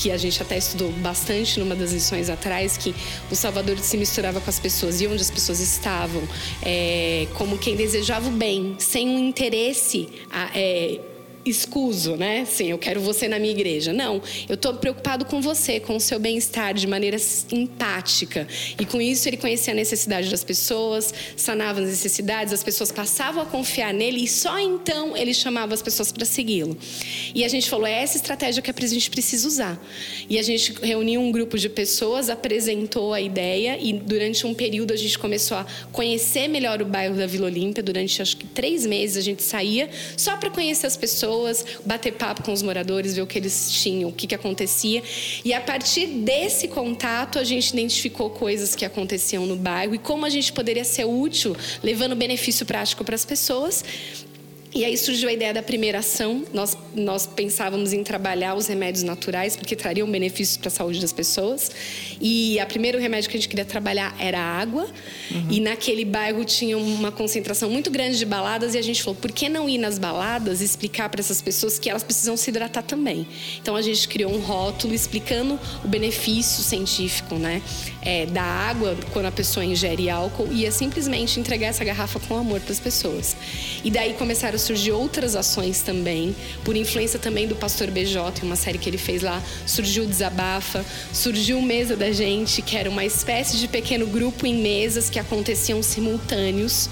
que 0.00 0.10
a 0.10 0.16
gente 0.16 0.40
até 0.40 0.56
estudou 0.56 0.90
bastante 0.92 1.60
numa 1.60 1.76
das 1.76 1.92
lições 1.92 2.30
atrás, 2.30 2.78
que 2.78 2.94
o 3.30 3.36
Salvador 3.36 3.78
se 3.78 3.98
misturava 3.98 4.40
com 4.40 4.48
as 4.48 4.58
pessoas 4.58 4.98
e 5.02 5.06
onde 5.06 5.20
as 5.20 5.30
pessoas 5.30 5.60
estavam, 5.60 6.22
é, 6.62 7.28
como 7.34 7.58
quem 7.58 7.76
desejava 7.76 8.28
o 8.28 8.32
bem, 8.32 8.76
sem 8.78 9.06
um 9.10 9.18
interesse 9.18 10.08
é, 10.54 10.98
escuso, 11.44 12.16
né? 12.16 12.44
Sim, 12.44 12.70
eu 12.70 12.78
quero 12.78 13.00
você 13.00 13.26
na 13.26 13.38
minha 13.38 13.52
igreja. 13.52 13.92
Não, 13.92 14.20
eu 14.48 14.54
estou 14.54 14.74
preocupado 14.74 15.24
com 15.24 15.40
você, 15.40 15.80
com 15.80 15.96
o 15.96 16.00
seu 16.00 16.18
bem-estar 16.18 16.74
de 16.74 16.86
maneira 16.86 17.16
empática. 17.50 18.46
E 18.78 18.84
com 18.84 19.00
isso 19.00 19.28
ele 19.28 19.36
conhecia 19.36 19.72
a 19.72 19.76
necessidade 19.76 20.28
das 20.30 20.44
pessoas, 20.44 21.14
sanava 21.36 21.80
as 21.80 21.88
necessidades, 21.88 22.52
as 22.52 22.62
pessoas 22.62 22.92
passavam 22.92 23.42
a 23.42 23.46
confiar 23.46 23.94
nele 23.94 24.24
e 24.24 24.28
só 24.28 24.58
então 24.58 25.16
ele 25.16 25.32
chamava 25.32 25.72
as 25.72 25.80
pessoas 25.80 26.12
para 26.12 26.24
segui-lo. 26.24 26.76
E 27.34 27.44
a 27.44 27.48
gente 27.48 27.68
falou, 27.70 27.86
é 27.86 28.02
essa 28.02 28.16
estratégia 28.16 28.60
que 28.62 28.70
a 28.70 28.86
gente 28.86 29.10
precisa 29.10 29.46
usar. 29.46 29.82
E 30.28 30.38
a 30.38 30.42
gente 30.42 30.74
reuniu 30.82 31.20
um 31.20 31.32
grupo 31.32 31.56
de 31.58 31.68
pessoas, 31.68 32.28
apresentou 32.28 33.14
a 33.14 33.20
ideia 33.20 33.78
e 33.80 33.92
durante 33.92 34.46
um 34.46 34.52
período 34.52 34.92
a 34.92 34.96
gente 34.96 35.18
começou 35.18 35.56
a 35.56 35.66
conhecer 35.92 36.48
melhor 36.48 36.82
o 36.82 36.84
bairro 36.84 37.16
da 37.16 37.26
Vila 37.26 37.46
Olímpia. 37.46 37.82
Durante 37.82 38.20
acho 38.20 38.36
que 38.36 38.46
três 38.46 38.84
meses 38.84 39.16
a 39.16 39.20
gente 39.20 39.42
saía 39.42 39.88
só 40.16 40.36
para 40.36 40.50
conhecer 40.50 40.86
as 40.86 40.96
pessoas 40.96 41.29
pessoas, 41.30 41.64
bater 41.84 42.12
papo 42.12 42.42
com 42.42 42.52
os 42.52 42.62
moradores, 42.62 43.14
ver 43.14 43.22
o 43.22 43.26
que 43.26 43.38
eles 43.38 43.70
tinham, 43.70 44.10
o 44.10 44.12
que, 44.12 44.26
que 44.26 44.34
acontecia. 44.34 45.02
E 45.44 45.54
a 45.54 45.60
partir 45.60 46.06
desse 46.06 46.66
contato, 46.68 47.38
a 47.38 47.44
gente 47.44 47.70
identificou 47.70 48.30
coisas 48.30 48.74
que 48.74 48.84
aconteciam 48.84 49.46
no 49.46 49.56
bairro 49.56 49.94
e 49.94 49.98
como 49.98 50.26
a 50.26 50.30
gente 50.30 50.52
poderia 50.52 50.84
ser 50.84 51.04
útil, 51.04 51.56
levando 51.82 52.16
benefício 52.16 52.66
prático 52.66 53.04
para 53.04 53.14
as 53.14 53.24
pessoas. 53.24 53.84
E 54.72 54.84
aí 54.84 54.96
surgiu 54.96 55.28
a 55.28 55.32
ideia 55.32 55.52
da 55.52 55.62
primeira 55.62 55.98
ação. 55.98 56.44
Nós, 56.54 56.78
nós 56.94 57.26
pensávamos 57.26 57.92
em 57.92 58.04
trabalhar 58.04 58.54
os 58.54 58.68
remédios 58.68 59.02
naturais, 59.02 59.56
porque 59.56 59.74
trariam 59.74 60.08
benefícios 60.08 60.56
para 60.56 60.68
a 60.68 60.70
saúde 60.70 61.00
das 61.00 61.12
pessoas. 61.12 61.70
E 62.20 62.56
o 62.62 62.66
primeiro 62.66 62.98
remédio 62.98 63.28
que 63.28 63.36
a 63.36 63.40
gente 63.40 63.48
queria 63.48 63.64
trabalhar 63.64 64.14
era 64.18 64.38
a 64.38 64.60
água. 64.60 64.86
Uhum. 65.30 65.46
E 65.50 65.60
naquele 65.60 66.04
bairro 66.04 66.44
tinha 66.44 66.78
uma 66.78 67.10
concentração 67.10 67.68
muito 67.68 67.90
grande 67.90 68.16
de 68.16 68.24
baladas. 68.24 68.74
E 68.76 68.78
a 68.78 68.82
gente 68.82 69.02
falou: 69.02 69.18
por 69.20 69.32
que 69.32 69.48
não 69.48 69.68
ir 69.68 69.78
nas 69.78 69.98
baladas 69.98 70.60
e 70.60 70.64
explicar 70.64 71.08
para 71.08 71.20
essas 71.20 71.42
pessoas 71.42 71.76
que 71.76 71.90
elas 71.90 72.04
precisam 72.04 72.36
se 72.36 72.50
hidratar 72.50 72.84
também? 72.84 73.26
Então 73.60 73.74
a 73.74 73.82
gente 73.82 74.06
criou 74.06 74.32
um 74.32 74.40
rótulo 74.40 74.94
explicando 74.94 75.58
o 75.84 75.88
benefício 75.88 76.62
científico 76.62 77.34
né, 77.34 77.60
é, 78.02 78.26
da 78.26 78.42
água 78.42 78.96
quando 79.12 79.26
a 79.26 79.32
pessoa 79.32 79.64
ingere 79.64 80.08
álcool. 80.08 80.48
E 80.50 80.66
é 80.66 80.70
simplesmente 80.70 81.38
entregar 81.38 81.68
essa 81.68 81.84
garrafa 81.84 82.18
com 82.20 82.36
amor 82.36 82.60
para 82.60 82.72
as 82.72 82.80
pessoas. 82.80 83.36
E 83.84 83.90
daí 83.90 84.14
começaram 84.14 84.58
surgir 84.58 84.92
outras 84.92 85.34
ações 85.36 85.80
também, 85.80 86.34
por 86.64 86.76
influência 86.76 87.18
também 87.18 87.46
do 87.46 87.56
Pastor 87.56 87.90
BJ, 87.90 88.42
uma 88.42 88.56
série 88.56 88.78
que 88.78 88.88
ele 88.88 88.98
fez 88.98 89.22
lá, 89.22 89.42
surgiu 89.66 90.04
o 90.04 90.06
Desabafa, 90.06 90.84
surgiu 91.12 91.60
Mesa 91.60 91.96
da 91.96 92.12
Gente, 92.12 92.62
que 92.62 92.76
era 92.76 92.88
uma 92.88 93.04
espécie 93.04 93.56
de 93.56 93.68
pequeno 93.68 94.06
grupo 94.06 94.46
em 94.46 94.54
mesas 94.54 95.10
que 95.10 95.18
aconteciam 95.18 95.82
simultâneos. 95.82 96.88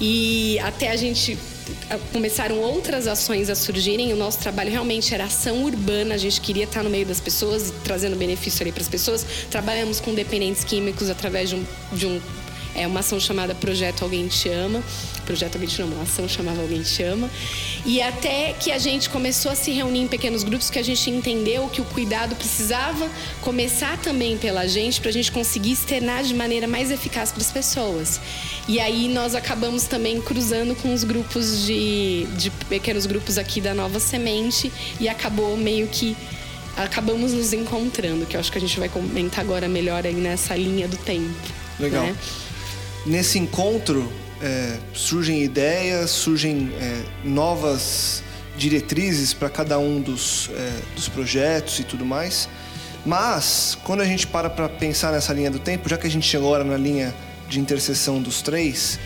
E 0.00 0.58
até 0.60 0.90
a 0.90 0.96
gente 0.96 1.38
começaram 2.12 2.58
outras 2.60 3.06
ações 3.06 3.48
a 3.50 3.54
surgirem. 3.54 4.12
O 4.12 4.16
nosso 4.16 4.38
trabalho 4.38 4.70
realmente 4.70 5.14
era 5.14 5.24
ação 5.24 5.64
urbana. 5.64 6.14
A 6.14 6.18
gente 6.18 6.40
queria 6.40 6.64
estar 6.64 6.82
no 6.82 6.90
meio 6.90 7.06
das 7.06 7.20
pessoas, 7.20 7.72
trazendo 7.84 8.16
benefício 8.16 8.62
ali 8.62 8.72
para 8.72 8.82
as 8.82 8.88
pessoas. 8.88 9.24
Trabalhamos 9.50 10.00
com 10.00 10.14
dependentes 10.14 10.64
químicos 10.64 11.10
através 11.10 11.50
de 11.50 11.56
um, 11.56 11.64
de 11.92 12.06
um 12.06 12.20
É 12.76 12.86
uma 12.86 13.00
ação 13.00 13.18
chamada 13.18 13.54
Projeto 13.54 14.02
Alguém 14.02 14.28
Te 14.28 14.48
Ama. 14.48 14.82
Projeto 15.24 15.54
Alguém 15.54 15.68
Te 15.68 15.82
Ama, 15.82 15.94
uma 15.94 16.02
ação 16.02 16.28
chamada 16.28 16.60
Alguém 16.60 16.82
Te 16.82 17.02
Ama. 17.02 17.30
E 17.84 18.02
até 18.02 18.52
que 18.52 18.70
a 18.70 18.78
gente 18.78 19.08
começou 19.08 19.50
a 19.50 19.54
se 19.54 19.70
reunir 19.70 20.00
em 20.00 20.08
pequenos 20.08 20.42
grupos, 20.42 20.68
que 20.68 20.78
a 20.78 20.82
gente 20.82 21.08
entendeu 21.10 21.68
que 21.68 21.80
o 21.80 21.84
cuidado 21.84 22.36
precisava 22.36 23.08
começar 23.40 23.96
também 23.98 24.36
pela 24.36 24.66
gente, 24.66 25.00
para 25.00 25.10
a 25.10 25.12
gente 25.12 25.32
conseguir 25.32 25.72
externar 25.72 26.22
de 26.22 26.34
maneira 26.34 26.68
mais 26.68 26.90
eficaz 26.90 27.32
para 27.32 27.42
as 27.42 27.50
pessoas. 27.50 28.20
E 28.68 28.78
aí 28.78 29.08
nós 29.08 29.34
acabamos 29.34 29.84
também 29.84 30.20
cruzando 30.20 30.74
com 30.76 30.92
os 30.92 31.04
grupos 31.04 31.64
de, 31.64 32.26
de 32.36 32.50
pequenos 32.68 33.06
grupos 33.06 33.38
aqui 33.38 33.60
da 33.60 33.74
Nova 33.74 33.98
Semente 33.98 34.72
e 35.00 35.08
acabou 35.08 35.56
meio 35.56 35.86
que 35.88 36.16
acabamos 36.76 37.32
nos 37.32 37.52
encontrando, 37.52 38.26
que 38.26 38.36
eu 38.36 38.40
acho 38.40 38.52
que 38.52 38.58
a 38.58 38.60
gente 38.60 38.78
vai 38.78 38.88
comentar 38.88 39.40
agora 39.40 39.66
melhor 39.66 40.04
aí 40.04 40.14
nessa 40.14 40.54
linha 40.54 40.86
do 40.86 40.96
tempo. 40.98 41.32
Legal. 41.80 42.04
né? 42.04 42.16
Nesse 43.06 43.38
encontro 43.38 44.12
é, 44.42 44.78
surgem 44.92 45.40
ideias, 45.40 46.10
surgem 46.10 46.72
é, 46.80 47.04
novas 47.22 48.20
diretrizes 48.56 49.32
para 49.32 49.48
cada 49.48 49.78
um 49.78 50.00
dos, 50.00 50.50
é, 50.52 50.72
dos 50.96 51.08
projetos 51.08 51.78
e 51.78 51.84
tudo 51.84 52.04
mais. 52.04 52.48
Mas, 53.04 53.78
quando 53.84 54.00
a 54.00 54.04
gente 54.04 54.26
para 54.26 54.50
para 54.50 54.68
pensar 54.68 55.12
nessa 55.12 55.32
linha 55.32 55.52
do 55.52 55.60
tempo, 55.60 55.88
já 55.88 55.96
que 55.96 56.08
a 56.08 56.10
gente 56.10 56.26
chegou 56.26 56.48
agora 56.48 56.64
na 56.68 56.76
linha 56.76 57.14
de 57.48 57.60
interseção 57.60 58.20
dos 58.20 58.42
três 58.42 58.98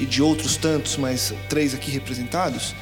e 0.00 0.04
de 0.04 0.20
outros 0.20 0.56
tantos, 0.56 0.96
mas 0.96 1.32
três 1.48 1.74
aqui 1.74 1.92
representados, 1.92 2.74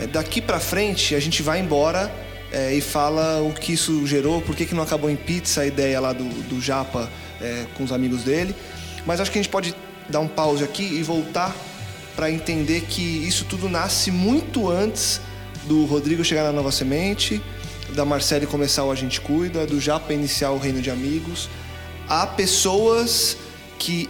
é, 0.00 0.06
daqui 0.06 0.40
para 0.40 0.58
frente 0.58 1.14
a 1.14 1.20
gente 1.20 1.42
vai 1.42 1.60
embora 1.60 2.10
é, 2.50 2.72
e 2.72 2.80
fala 2.80 3.42
o 3.42 3.52
que 3.52 3.74
isso 3.74 4.06
gerou, 4.06 4.40
por 4.40 4.56
que, 4.56 4.64
que 4.64 4.74
não 4.74 4.82
acabou 4.82 5.10
em 5.10 5.16
pizza 5.16 5.60
a 5.60 5.66
ideia 5.66 6.00
lá 6.00 6.14
do, 6.14 6.24
do 6.44 6.58
Japa 6.58 7.06
é, 7.38 7.66
com 7.76 7.84
os 7.84 7.92
amigos 7.92 8.22
dele. 8.22 8.56
Mas 9.04 9.20
acho 9.20 9.30
que 9.30 9.38
a 9.38 9.42
gente 9.42 9.50
pode 9.50 9.74
dar 10.08 10.20
um 10.20 10.28
pause 10.28 10.62
aqui 10.62 10.82
e 10.82 11.02
voltar 11.02 11.54
para 12.14 12.30
entender 12.30 12.82
que 12.82 13.02
isso 13.02 13.44
tudo 13.44 13.68
nasce 13.68 14.10
muito 14.10 14.70
antes 14.70 15.20
do 15.66 15.84
Rodrigo 15.84 16.24
chegar 16.24 16.44
na 16.44 16.52
Nova 16.52 16.72
Semente, 16.72 17.42
da 17.94 18.04
Marcele 18.04 18.46
começar 18.46 18.84
o 18.84 18.90
A 18.90 18.94
Gente 18.94 19.20
Cuida, 19.20 19.66
do 19.66 19.80
Japa 19.80 20.12
iniciar 20.12 20.50
o 20.50 20.58
Reino 20.58 20.80
de 20.80 20.90
Amigos. 20.90 21.48
Há 22.08 22.26
pessoas 22.26 23.36
que 23.78 24.08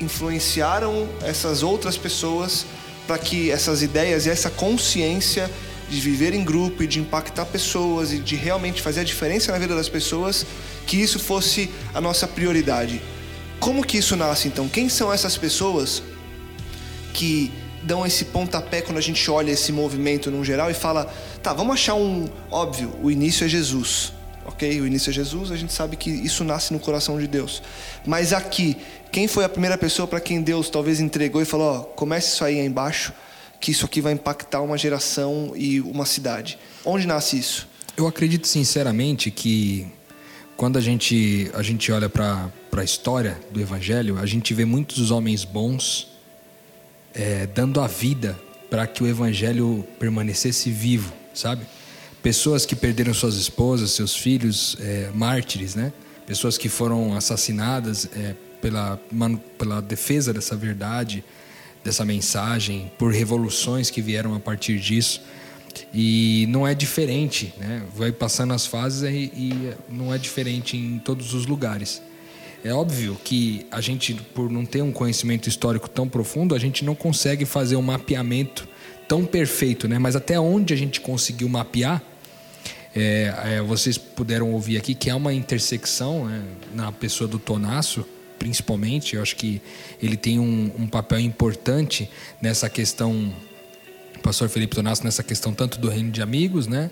influenciaram 0.00 1.08
essas 1.22 1.62
outras 1.62 1.96
pessoas 1.96 2.66
para 3.06 3.18
que 3.18 3.50
essas 3.50 3.82
ideias 3.82 4.26
e 4.26 4.30
essa 4.30 4.50
consciência 4.50 5.50
de 5.88 6.00
viver 6.00 6.34
em 6.34 6.44
grupo 6.44 6.82
e 6.82 6.86
de 6.86 7.00
impactar 7.00 7.46
pessoas 7.46 8.12
e 8.12 8.18
de 8.18 8.36
realmente 8.36 8.82
fazer 8.82 9.00
a 9.00 9.04
diferença 9.04 9.50
na 9.50 9.58
vida 9.58 9.74
das 9.74 9.88
pessoas, 9.88 10.44
que 10.86 10.98
isso 10.98 11.18
fosse 11.18 11.70
a 11.94 12.00
nossa 12.00 12.28
prioridade. 12.28 13.00
Como 13.60 13.84
que 13.84 13.98
isso 13.98 14.16
nasce 14.16 14.48
então? 14.48 14.68
Quem 14.68 14.88
são 14.88 15.12
essas 15.12 15.36
pessoas 15.36 16.02
que 17.12 17.52
dão 17.82 18.06
esse 18.06 18.26
pontapé 18.26 18.80
quando 18.80 18.98
a 18.98 19.00
gente 19.00 19.30
olha 19.30 19.50
esse 19.50 19.72
movimento 19.72 20.30
no 20.30 20.44
geral 20.44 20.70
e 20.70 20.74
fala, 20.74 21.12
tá, 21.42 21.52
vamos 21.52 21.74
achar 21.74 21.94
um 21.94 22.28
óbvio, 22.50 22.92
o 23.02 23.10
início 23.10 23.44
é 23.44 23.48
Jesus. 23.48 24.12
OK? 24.44 24.80
O 24.80 24.86
início 24.86 25.10
é 25.10 25.12
Jesus, 25.12 25.50
a 25.52 25.56
gente 25.56 25.72
sabe 25.72 25.96
que 25.96 26.10
isso 26.10 26.42
nasce 26.42 26.72
no 26.72 26.78
coração 26.78 27.18
de 27.18 27.26
Deus. 27.26 27.62
Mas 28.06 28.32
aqui, 28.32 28.76
quem 29.12 29.28
foi 29.28 29.44
a 29.44 29.48
primeira 29.48 29.76
pessoa 29.76 30.08
para 30.08 30.20
quem 30.20 30.40
Deus 30.40 30.70
talvez 30.70 31.00
entregou 31.00 31.42
e 31.42 31.44
falou, 31.44 31.80
ó, 31.80 31.80
comece 31.80 32.28
isso 32.32 32.44
aí, 32.44 32.58
aí 32.58 32.66
embaixo, 32.66 33.12
que 33.60 33.70
isso 33.70 33.84
aqui 33.84 34.00
vai 34.00 34.12
impactar 34.12 34.62
uma 34.62 34.78
geração 34.78 35.52
e 35.54 35.80
uma 35.80 36.06
cidade. 36.06 36.58
Onde 36.84 37.06
nasce 37.06 37.38
isso? 37.38 37.68
Eu 37.96 38.06
acredito 38.06 38.46
sinceramente 38.46 39.30
que 39.30 39.86
quando 40.58 40.76
a 40.76 40.80
gente, 40.80 41.48
a 41.54 41.62
gente 41.62 41.92
olha 41.92 42.08
para 42.08 42.50
a 42.76 42.82
história 42.82 43.38
do 43.52 43.60
Evangelho, 43.60 44.18
a 44.18 44.26
gente 44.26 44.52
vê 44.52 44.64
muitos 44.64 45.12
homens 45.12 45.44
bons 45.44 46.08
é, 47.14 47.46
dando 47.46 47.80
a 47.80 47.86
vida 47.86 48.36
para 48.68 48.84
que 48.84 49.00
o 49.00 49.06
Evangelho 49.06 49.86
permanecesse 50.00 50.68
vivo, 50.68 51.12
sabe? 51.32 51.64
Pessoas 52.24 52.66
que 52.66 52.74
perderam 52.74 53.14
suas 53.14 53.36
esposas, 53.36 53.92
seus 53.92 54.16
filhos, 54.16 54.76
é, 54.80 55.12
mártires, 55.14 55.76
né? 55.76 55.92
Pessoas 56.26 56.58
que 56.58 56.68
foram 56.68 57.14
assassinadas 57.14 58.08
é, 58.16 58.34
pela, 58.60 59.00
pela 59.56 59.80
defesa 59.80 60.32
dessa 60.32 60.56
verdade, 60.56 61.22
dessa 61.84 62.04
mensagem, 62.04 62.90
por 62.98 63.12
revoluções 63.12 63.90
que 63.90 64.02
vieram 64.02 64.34
a 64.34 64.40
partir 64.40 64.80
disso. 64.80 65.20
E 65.92 66.46
não 66.48 66.66
é 66.66 66.74
diferente, 66.74 67.54
né? 67.58 67.82
Vai 67.94 68.12
passando 68.12 68.52
as 68.54 68.66
fases 68.66 69.02
e, 69.02 69.32
e 69.34 69.72
não 69.88 70.12
é 70.12 70.18
diferente 70.18 70.76
em 70.76 70.98
todos 70.98 71.34
os 71.34 71.46
lugares. 71.46 72.02
É 72.64 72.72
óbvio 72.72 73.16
que 73.22 73.66
a 73.70 73.80
gente, 73.80 74.14
por 74.14 74.50
não 74.50 74.64
ter 74.64 74.82
um 74.82 74.90
conhecimento 74.90 75.48
histórico 75.48 75.88
tão 75.88 76.08
profundo, 76.08 76.54
a 76.54 76.58
gente 76.58 76.84
não 76.84 76.94
consegue 76.94 77.44
fazer 77.44 77.76
um 77.76 77.82
mapeamento 77.82 78.68
tão 79.06 79.24
perfeito, 79.24 79.88
né? 79.88 79.98
Mas 79.98 80.16
até 80.16 80.38
onde 80.38 80.74
a 80.74 80.76
gente 80.76 81.00
conseguiu 81.00 81.48
mapear, 81.48 82.02
é, 82.94 83.32
é, 83.44 83.62
vocês 83.62 83.96
puderam 83.96 84.52
ouvir 84.52 84.76
aqui 84.76 84.94
que 84.94 85.08
é 85.08 85.14
uma 85.14 85.32
intersecção 85.32 86.26
né, 86.26 86.42
na 86.74 86.90
pessoa 86.90 87.28
do 87.28 87.38
Tonasso, 87.38 88.04
principalmente. 88.38 89.16
Eu 89.16 89.22
acho 89.22 89.36
que 89.36 89.62
ele 90.02 90.16
tem 90.16 90.38
um, 90.38 90.70
um 90.78 90.86
papel 90.86 91.20
importante 91.20 92.10
nessa 92.40 92.68
questão, 92.68 93.32
pastor 94.22 94.48
Felipe 94.48 94.74
Tonasso, 94.74 95.04
nessa 95.04 95.22
questão 95.22 95.52
tanto 95.52 95.78
do 95.78 95.88
reino 95.88 96.10
de 96.10 96.22
amigos, 96.22 96.66
né? 96.66 96.90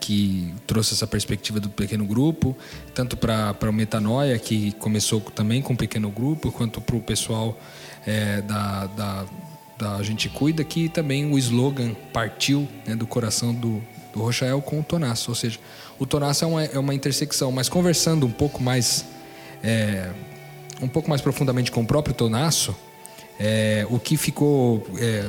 que 0.00 0.54
trouxe 0.66 0.94
essa 0.94 1.06
perspectiva 1.06 1.60
do 1.60 1.68
pequeno 1.68 2.04
grupo, 2.04 2.56
tanto 2.94 3.16
para 3.16 3.56
o 3.68 3.72
Metanoia, 3.72 4.38
que 4.38 4.72
começou 4.72 5.20
também 5.20 5.60
com 5.60 5.72
um 5.72 5.76
pequeno 5.76 6.10
grupo, 6.10 6.52
quanto 6.52 6.80
para 6.80 6.96
o 6.96 7.00
pessoal 7.00 7.58
é, 8.06 8.40
da, 8.42 8.86
da, 8.86 9.26
da 9.78 10.02
Gente 10.02 10.28
Cuida, 10.28 10.64
que 10.64 10.88
também 10.88 11.30
o 11.30 11.38
slogan 11.38 11.94
partiu 12.12 12.68
né, 12.86 12.94
do 12.94 13.06
coração 13.06 13.54
do, 13.54 13.82
do 14.12 14.20
Rochael 14.20 14.62
com 14.62 14.80
o 14.80 14.82
Tonasso. 14.82 15.30
Ou 15.30 15.34
seja, 15.34 15.58
o 15.98 16.06
Tonasso 16.06 16.44
é 16.44 16.48
uma, 16.48 16.64
é 16.64 16.78
uma 16.78 16.94
intersecção, 16.94 17.50
mas 17.50 17.68
conversando 17.68 18.26
um 18.26 18.32
pouco 18.32 18.62
mais. 18.62 19.04
É, 19.62 20.10
um 20.80 20.86
pouco 20.86 21.10
mais 21.10 21.20
profundamente 21.20 21.72
com 21.72 21.80
o 21.80 21.84
próprio 21.84 22.14
Tonasso, 22.14 22.72
é, 23.40 23.84
o 23.90 23.98
que 23.98 24.16
ficou 24.16 24.86
é, 25.00 25.28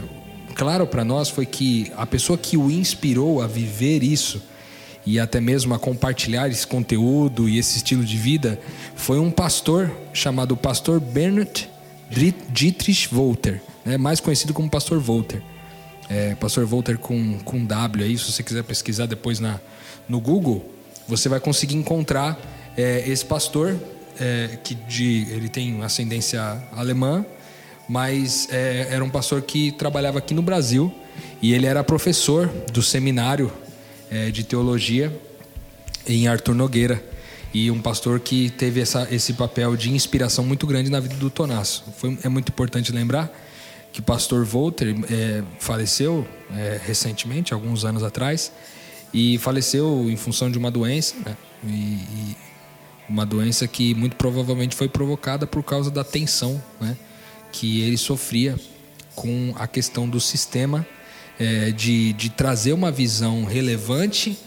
claro 0.60 0.86
para 0.86 1.06
nós 1.06 1.30
foi 1.30 1.46
que 1.46 1.90
a 1.96 2.06
pessoa 2.06 2.38
que 2.38 2.58
o 2.58 2.70
inspirou 2.70 3.42
a 3.42 3.48
viver 3.48 4.04
isso 4.04 4.42
e 5.06 5.18
até 5.18 5.40
mesmo 5.40 5.74
a 5.74 5.80
compartilhar 5.80 6.50
esse 6.50 6.68
conteúdo 6.68 7.48
e 7.48 7.58
esse 7.58 7.78
estilo 7.78 8.04
de 8.04 8.18
vida 8.18 8.60
foi 8.94 9.20
um 9.20 9.32
pastor 9.32 9.90
chamado 10.12 10.58
Pastor 10.58 11.00
Bernard 11.00 11.70
Dietrich 12.52 13.08
Volter, 13.08 13.62
né, 13.86 13.98
mais 13.98 14.20
conhecido 14.20 14.54
como 14.54 14.70
Pastor 14.70 15.00
Volter. 15.00 15.42
É, 16.10 16.36
Pastor 16.36 16.66
Volter 16.66 16.98
com, 16.98 17.40
com 17.40 17.64
W 17.64 18.04
aí, 18.04 18.18
se 18.18 18.30
você 18.30 18.44
quiser 18.44 18.66
pesquisar 18.66 19.06
depois 19.06 19.40
na, 19.40 19.62
no 20.10 20.20
Google, 20.20 20.70
você 21.08 21.30
vai 21.30 21.40
conseguir 21.40 21.78
encontrar 21.78 22.38
é, 22.76 23.10
esse 23.10 23.24
pastor 23.24 23.80
é, 24.20 24.58
que 24.62 24.76
de, 24.76 25.26
ele 25.32 25.48
tem 25.48 25.82
ascendência 25.84 26.62
alemã, 26.74 27.26
mas 27.90 28.48
é, 28.52 28.90
era 28.92 29.04
um 29.04 29.10
pastor 29.10 29.42
que 29.42 29.72
trabalhava 29.72 30.20
aqui 30.20 30.36
no 30.36 30.44
Brasil 30.44 30.94
e 31.42 31.54
ele 31.54 31.66
era 31.66 31.84
professor 31.84 32.48
do 32.72 32.84
seminário 32.84 33.52
é, 34.12 34.30
de 34.30 34.44
teologia 34.44 35.12
em 36.06 36.28
Arthur 36.28 36.54
Nogueira 36.54 37.04
e 37.52 37.72
um 37.72 37.82
pastor 37.82 38.20
que 38.20 38.52
teve 38.52 38.80
essa, 38.80 39.08
esse 39.10 39.34
papel 39.34 39.76
de 39.76 39.90
inspiração 39.90 40.46
muito 40.46 40.68
grande 40.68 40.92
na 40.92 41.00
vida 41.00 41.16
do 41.16 41.32
Tonasso. 41.32 41.84
Foi, 41.98 42.16
é 42.24 42.30
muito 42.30 42.50
importante 42.50 42.92
lembrar 42.92 43.36
que 43.92 44.02
o 44.02 44.04
pastor 44.04 44.46
Volter 44.46 44.96
é, 45.12 45.42
faleceu 45.60 46.28
é, 46.56 46.80
recentemente, 46.86 47.56
alguns 47.56 47.84
anos 47.84 48.04
atrás, 48.04 48.52
e 49.12 49.40
faleceu 49.40 50.06
em 50.12 50.16
função 50.16 50.52
de 50.52 50.60
uma 50.60 50.70
doença, 50.70 51.16
né? 51.26 51.36
e, 51.66 51.72
e 51.72 52.38
uma 53.10 53.26
doença 53.26 53.68
que 53.68 53.96
muito 53.96 54.16
provavelmente 54.16 54.76
foi 54.76 54.88
provocada 54.88 55.48
por 55.48 55.64
causa 55.64 55.90
da 55.90 56.04
tensão 56.04 56.62
né? 56.80 56.96
Que 57.52 57.82
ele 57.82 57.98
sofria 57.98 58.56
com 59.16 59.54
a 59.58 59.68
questão 59.68 60.08
do 60.08 60.20
sistema 60.20 60.86
é, 61.40 61.72
de, 61.72 62.14
de 62.14 62.30
trazer 62.30 62.74
uma 62.74 62.92
visão 62.92 63.46
relevante 63.46 64.38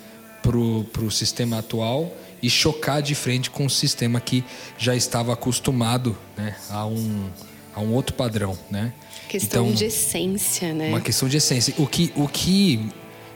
para 0.42 0.56
o 0.56 1.10
sistema 1.10 1.58
atual 1.58 2.14
e 2.42 2.50
chocar 2.50 3.00
de 3.00 3.14
frente 3.14 3.48
com 3.50 3.66
o 3.66 3.70
sistema 3.70 4.20
que 4.20 4.44
já 4.76 4.96
estava 4.96 5.32
acostumado 5.32 6.18
né, 6.36 6.56
a, 6.68 6.84
um, 6.84 7.30
a 7.74 7.80
um 7.80 7.92
outro 7.92 8.14
padrão. 8.14 8.58
Né? 8.70 8.92
Questão 9.28 9.66
então, 9.66 9.74
de 9.74 9.84
essência, 9.84 10.74
né? 10.74 10.88
Uma 10.88 11.00
questão 11.00 11.28
de 11.28 11.36
essência. 11.36 11.72
O 11.78 11.86
que, 11.86 12.12
o 12.16 12.26
que 12.26 12.90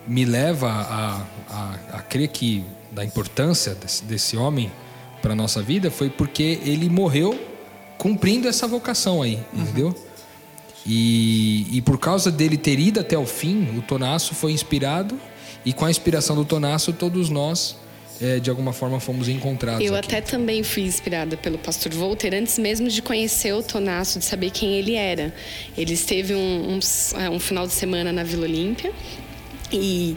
me 0.07 0.25
leva 0.25 0.69
a, 0.69 1.27
a, 1.49 1.99
a 1.99 2.03
crer 2.03 2.29
que 2.29 2.65
da 2.91 3.05
importância 3.05 3.75
desse, 3.75 4.05
desse 4.05 4.37
homem 4.37 4.71
para 5.23 5.35
nossa 5.35 5.63
vida 5.63 5.91
foi 5.91 6.11
porque 6.11 6.61
ele 6.65 6.89
morreu 6.89 7.39
cumprindo 7.99 8.49
essa 8.49 8.67
vocação 8.67 9.23
aí, 9.23 9.39
uhum. 9.53 9.63
entendeu? 9.63 9.95
E, 10.87 11.67
e 11.77 11.83
por 11.83 11.99
causa 11.99 12.31
dele 12.31 12.57
ter 12.57 12.79
ido 12.79 13.01
até 13.01 13.19
o 13.19 13.27
fim, 13.27 13.77
o 13.77 13.83
Tonasso 13.83 14.35
foi 14.35 14.53
inspirado 14.53 15.19
e 15.65 15.73
com 15.73 15.85
a 15.85 15.91
inspiração 15.91 16.37
do 16.37 16.45
Tonasso 16.45 16.93
todos 16.93 17.29
nós 17.29 17.77
é, 18.21 18.39
de 18.39 18.49
alguma 18.49 18.73
forma 18.73 19.01
fomos 19.01 19.29
encontrados. 19.29 19.85
Eu 19.85 19.95
aqui. 19.95 20.15
até 20.15 20.21
também 20.21 20.63
fui 20.63 20.85
inspirada 20.85 21.37
pelo 21.37 21.59
pastor 21.59 21.93
Volter 21.93 22.35
antes 22.35 22.59
mesmo 22.59 22.89
de 22.89 23.03
conhecer 23.03 23.53
o 23.53 23.63
Tonasso, 23.63 24.19
de 24.19 24.25
saber 24.25 24.51
quem 24.51 24.75
ele 24.75 24.95
era. 24.95 25.35
Ele 25.77 25.95
esteve 25.95 26.35
um, 26.35 26.77
um, 26.77 26.81
é, 27.21 27.29
um 27.29 27.39
final 27.39 27.67
de 27.67 27.73
semana 27.73 28.13
na 28.13 28.23
Vila 28.23 28.45
Olímpia 28.45 28.93
e 29.73 30.17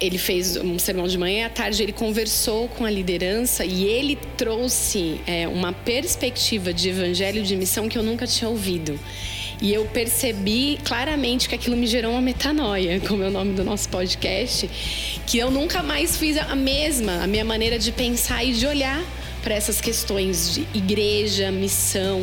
ele 0.00 0.18
fez 0.18 0.56
um 0.56 0.78
sermão 0.78 1.06
de 1.08 1.16
manhã 1.16 1.40
e 1.40 1.44
à 1.44 1.50
tarde 1.50 1.82
ele 1.82 1.92
conversou 1.92 2.68
com 2.68 2.84
a 2.84 2.90
liderança 2.90 3.64
e 3.64 3.84
ele 3.84 4.16
trouxe 4.36 5.20
é, 5.26 5.48
uma 5.48 5.72
perspectiva 5.72 6.72
de 6.72 6.88
evangelho 6.90 7.42
de 7.42 7.56
missão 7.56 7.88
que 7.88 7.96
eu 7.96 8.02
nunca 8.02 8.26
tinha 8.26 8.48
ouvido. 8.48 8.98
E 9.60 9.72
eu 9.72 9.86
percebi 9.86 10.78
claramente 10.84 11.48
que 11.48 11.54
aquilo 11.54 11.76
me 11.76 11.86
gerou 11.86 12.12
uma 12.12 12.20
metanoia, 12.20 13.00
como 13.08 13.22
é 13.22 13.28
o 13.28 13.30
nome 13.30 13.54
do 13.54 13.64
nosso 13.64 13.88
podcast, 13.88 14.68
que 15.26 15.38
eu 15.38 15.50
nunca 15.50 15.82
mais 15.82 16.16
fiz 16.16 16.36
a 16.36 16.54
mesma, 16.54 17.22
a 17.22 17.26
minha 17.26 17.44
maneira 17.44 17.78
de 17.78 17.90
pensar 17.90 18.44
e 18.44 18.52
de 18.52 18.66
olhar 18.66 19.02
para 19.42 19.54
essas 19.54 19.80
questões 19.80 20.54
de 20.54 20.66
igreja, 20.74 21.50
missão, 21.50 22.20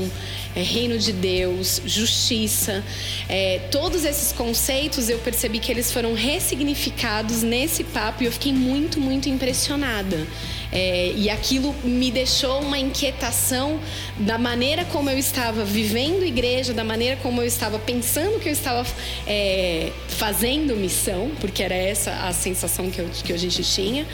é, 0.55 0.61
reino 0.61 0.97
de 0.97 1.11
Deus, 1.11 1.81
justiça. 1.85 2.83
É, 3.27 3.59
todos 3.71 4.05
esses 4.05 4.31
conceitos 4.31 5.09
eu 5.09 5.19
percebi 5.19 5.59
que 5.59 5.71
eles 5.71 5.91
foram 5.91 6.13
ressignificados 6.13 7.43
nesse 7.43 7.83
papo 7.83 8.23
e 8.23 8.25
eu 8.25 8.31
fiquei 8.31 8.53
muito, 8.53 8.99
muito 8.99 9.29
impressionada. 9.29 10.27
É, 10.71 11.13
e 11.15 11.29
aquilo 11.29 11.75
me 11.83 12.09
deixou 12.09 12.59
uma 12.61 12.79
inquietação 12.79 13.79
da 14.17 14.39
maneira 14.39 14.83
como 14.85 15.07
eu 15.07 15.19
estava 15.19 15.63
vivendo 15.63 16.25
igreja, 16.25 16.73
da 16.73 16.83
maneira 16.83 17.15
como 17.17 17.41
eu 17.41 17.45
estava 17.45 17.77
pensando 17.77 18.39
que 18.39 18.49
eu 18.49 18.53
estava 18.53 18.83
é, 19.27 19.91
fazendo 20.07 20.75
missão, 20.75 21.31
porque 21.39 21.61
era 21.61 21.75
essa 21.75 22.11
a 22.27 22.33
sensação 22.33 22.89
que, 22.89 22.99
eu, 22.99 23.07
que 23.23 23.31
a 23.31 23.37
gente 23.37 23.63
tinha. 23.63 24.07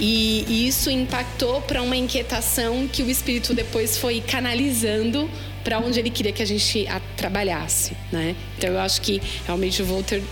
E, 0.00 0.46
e 0.48 0.66
isso 0.66 0.90
impactou 0.90 1.60
para 1.60 1.82
uma 1.82 1.96
inquietação 1.96 2.88
que 2.88 3.02
o 3.02 3.10
Espírito 3.10 3.52
depois 3.52 3.98
foi 3.98 4.22
canalizando 4.22 5.28
para 5.68 5.80
onde 5.80 6.00
ele 6.00 6.08
queria 6.08 6.32
que 6.32 6.42
a 6.42 6.46
gente 6.46 6.86
a, 6.88 6.98
trabalhasse, 7.14 7.92
né? 8.10 8.34
Então 8.56 8.70
eu 8.70 8.80
acho 8.80 9.02
que 9.02 9.20
realmente 9.44 9.82
o 9.82 9.84
Walter 9.84 10.22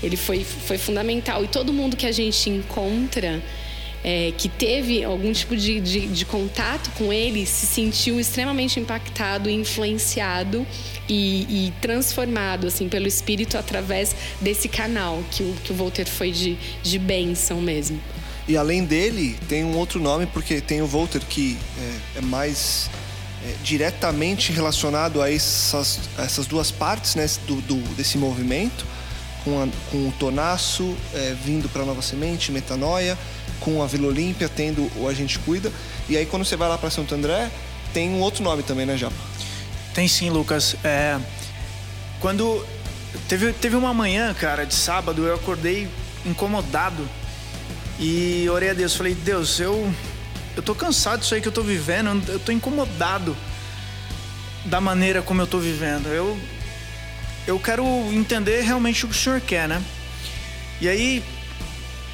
ele 0.00 0.16
foi, 0.16 0.44
foi 0.44 0.78
fundamental 0.78 1.42
e 1.42 1.48
todo 1.48 1.72
mundo 1.72 1.96
que 1.96 2.06
a 2.06 2.12
gente 2.12 2.48
encontra 2.48 3.42
é, 4.04 4.32
que 4.38 4.48
teve 4.48 5.02
algum 5.02 5.32
tipo 5.32 5.56
de, 5.56 5.80
de, 5.80 6.06
de, 6.06 6.24
contato 6.24 6.90
com 6.96 7.12
ele 7.12 7.44
se 7.44 7.66
sentiu 7.66 8.20
extremamente 8.20 8.78
impactado, 8.78 9.50
influenciado 9.50 10.64
e, 11.08 11.42
e, 11.66 11.72
transformado 11.80 12.68
assim 12.68 12.88
pelo 12.88 13.08
Espírito 13.08 13.58
através 13.58 14.14
desse 14.40 14.68
canal 14.68 15.24
que 15.32 15.42
o, 15.42 15.56
que 15.64 15.72
o 15.72 15.74
Volter 15.74 16.06
foi 16.06 16.30
de, 16.30 16.56
de 16.84 17.00
bênção 17.00 17.60
mesmo. 17.60 18.00
E 18.46 18.56
além 18.56 18.84
dele, 18.84 19.36
tem 19.48 19.64
um 19.64 19.76
outro 19.76 19.98
nome, 19.98 20.26
porque 20.26 20.60
tem 20.60 20.82
o 20.82 20.86
Volter 20.86 21.22
que 21.22 21.58
é, 22.14 22.18
é 22.18 22.20
mais 22.20 22.88
é, 23.44 23.54
diretamente 23.62 24.52
relacionado 24.52 25.20
a 25.20 25.30
essas, 25.30 26.00
a 26.16 26.22
essas 26.22 26.46
duas 26.46 26.70
partes 26.70 27.14
né, 27.14 27.26
do, 27.46 27.60
do, 27.62 27.76
desse 27.94 28.16
movimento, 28.16 28.86
com, 29.44 29.62
a, 29.62 29.68
com 29.90 30.08
o 30.08 30.12
Tonaço 30.18 30.96
é, 31.12 31.34
vindo 31.44 31.68
para 31.68 31.84
Nova 31.84 32.00
Semente, 32.00 32.50
Metanoia, 32.50 33.18
com 33.60 33.82
a 33.82 33.86
Vila 33.86 34.08
Olímpia 34.08 34.48
tendo 34.48 34.90
o 34.96 35.08
A 35.08 35.14
Gente 35.14 35.38
Cuida. 35.38 35.70
E 36.08 36.16
aí 36.16 36.24
quando 36.24 36.44
você 36.44 36.56
vai 36.56 36.68
lá 36.68 36.78
para 36.78 36.90
Santo 36.90 37.14
André, 37.14 37.50
tem 37.92 38.10
um 38.10 38.20
outro 38.20 38.42
nome 38.42 38.62
também, 38.62 38.86
né, 38.86 38.96
Japa? 38.96 39.14
Tem 39.92 40.08
sim, 40.08 40.30
Lucas. 40.30 40.74
É, 40.82 41.18
quando 42.20 42.66
teve, 43.28 43.52
teve 43.52 43.76
uma 43.76 43.94
manhã, 43.94 44.34
cara, 44.34 44.64
de 44.64 44.74
sábado, 44.74 45.24
eu 45.24 45.34
acordei 45.34 45.88
incomodado 46.24 47.06
e 48.00 48.48
orei 48.50 48.70
a 48.70 48.74
Deus. 48.74 48.96
Falei, 48.96 49.14
Deus, 49.14 49.60
eu, 49.60 49.92
eu 50.56 50.62
tô 50.62 50.74
cansado 50.74 51.20
disso 51.20 51.34
aí 51.34 51.40
que 51.40 51.48
eu 51.48 51.52
tô 51.52 51.62
vivendo, 51.62 52.22
eu 52.28 52.38
tô 52.38 52.52
incomodado 52.52 53.36
da 54.64 54.80
maneira 54.80 55.22
como 55.22 55.40
eu 55.42 55.46
tô 55.46 55.58
vivendo. 55.58 56.06
Eu, 56.08 56.38
eu 57.46 57.58
quero 57.58 57.84
entender 58.12 58.62
realmente 58.62 59.04
o 59.04 59.08
que 59.08 59.14
o 59.14 59.18
Senhor 59.18 59.40
quer, 59.40 59.68
né? 59.68 59.82
E 60.80 60.88
aí 60.88 61.24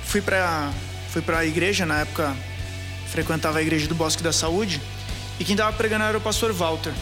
fui 0.04 0.20
para 0.20 0.70
fui 1.10 1.22
para 1.22 1.38
a 1.38 1.46
igreja, 1.46 1.84
na 1.84 2.00
época 2.00 2.36
frequentava 3.08 3.58
a 3.58 3.62
igreja 3.62 3.88
do 3.88 3.94
Bosque 3.94 4.22
da 4.22 4.32
Saúde, 4.32 4.80
e 5.38 5.44
quem 5.44 5.54
estava 5.54 5.76
pregando 5.76 6.04
era 6.04 6.16
o 6.16 6.20
pastor 6.20 6.52
Walter. 6.52 6.92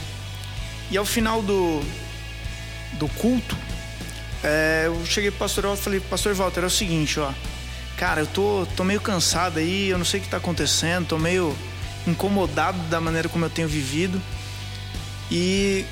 E 0.91 0.97
ao 0.97 1.05
final 1.05 1.43
do, 1.43 1.83
do 2.95 3.07
culto, 3.09 3.55
é, 4.43 4.85
eu 4.87 5.05
cheguei 5.05 5.31
pro 5.31 5.41
pastor 5.41 5.65
Walter 5.65 5.81
e 5.81 5.85
falei, 5.85 6.01
pastor 6.01 6.35
Walter, 6.35 6.63
é 6.63 6.67
o 6.67 6.71
seguinte, 6.71 7.21
ó, 7.21 7.31
cara, 7.99 8.21
eu 8.21 8.27
tô, 8.27 8.67
tô 8.77 8.85
meio 8.85 9.01
cansado 9.01 9.59
aí, 9.59 9.89
eu 9.89 9.99
não 9.99 10.05
sei 10.05 10.21
o 10.21 10.23
que 10.23 10.29
tá 10.29 10.37
acontecendo, 10.37 11.09
tô 11.09 11.19
meio 11.19 11.55
incomodado 12.07 12.79
da 12.85 13.01
maneira 13.01 13.29
como 13.29 13.45
eu 13.45 13.51
tenho 13.51 13.67
vivido. 13.67 14.23
E 15.31 15.85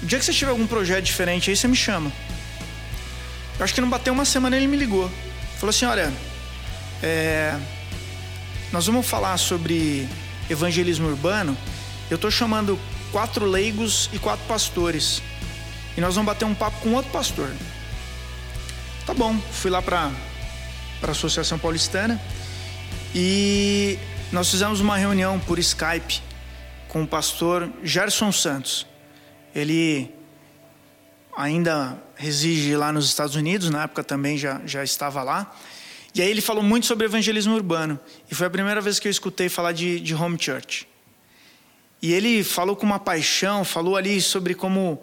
o 0.00 0.06
dia 0.06 0.18
que 0.18 0.24
você 0.24 0.32
tiver 0.32 0.52
algum 0.52 0.66
projeto 0.66 1.04
diferente 1.04 1.50
aí, 1.50 1.56
você 1.56 1.66
me 1.66 1.76
chama. 1.76 2.12
Eu 3.58 3.64
acho 3.64 3.74
que 3.74 3.80
não 3.80 3.90
bateu 3.90 4.12
uma 4.12 4.24
semana 4.24 4.56
ele 4.56 4.68
me 4.68 4.76
ligou. 4.76 5.10
Falou 5.58 5.70
assim, 5.70 5.84
olha, 5.84 6.12
é, 7.02 7.58
nós 8.72 8.86
vamos 8.86 9.04
falar 9.04 9.36
sobre 9.36 10.08
evangelismo 10.48 11.08
urbano. 11.08 11.58
Eu 12.08 12.14
estou 12.14 12.30
chamando 12.30 12.78
quatro 13.10 13.44
leigos 13.44 14.08
e 14.12 14.18
quatro 14.18 14.46
pastores. 14.46 15.20
E 15.96 16.00
nós 16.00 16.14
vamos 16.14 16.32
bater 16.32 16.44
um 16.44 16.54
papo 16.54 16.78
com 16.82 16.92
outro 16.94 17.10
pastor. 17.10 17.50
Tá 19.04 19.12
bom, 19.12 19.36
fui 19.50 19.72
lá 19.72 19.82
para 19.82 20.12
a 21.02 21.10
Associação 21.10 21.58
Paulistana 21.58 22.20
e 23.14 23.98
nós 24.32 24.50
fizemos 24.50 24.80
uma 24.80 24.96
reunião 24.96 25.38
por 25.40 25.58
Skype 25.58 26.20
com 26.88 27.02
o 27.02 27.06
pastor 27.06 27.70
Gerson 27.82 28.32
Santos. 28.32 28.86
Ele 29.54 30.10
ainda 31.36 31.96
reside 32.16 32.74
lá 32.76 32.92
nos 32.92 33.06
Estados 33.06 33.36
Unidos, 33.36 33.70
na 33.70 33.84
época 33.84 34.02
também 34.02 34.36
já, 34.36 34.60
já 34.66 34.82
estava 34.82 35.22
lá. 35.22 35.54
E 36.14 36.20
aí 36.20 36.28
ele 36.28 36.40
falou 36.40 36.62
muito 36.62 36.86
sobre 36.86 37.06
evangelismo 37.06 37.54
urbano. 37.54 37.98
E 38.30 38.34
foi 38.34 38.46
a 38.46 38.50
primeira 38.50 38.80
vez 38.80 38.98
que 38.98 39.06
eu 39.06 39.10
escutei 39.10 39.48
falar 39.48 39.72
de, 39.72 40.00
de 40.00 40.14
home 40.14 40.36
church. 40.38 40.88
E 42.02 42.12
ele 42.12 42.44
falou 42.44 42.76
com 42.76 42.84
uma 42.84 42.98
paixão, 42.98 43.64
falou 43.64 43.96
ali 43.96 44.20
sobre 44.20 44.54
como 44.54 45.02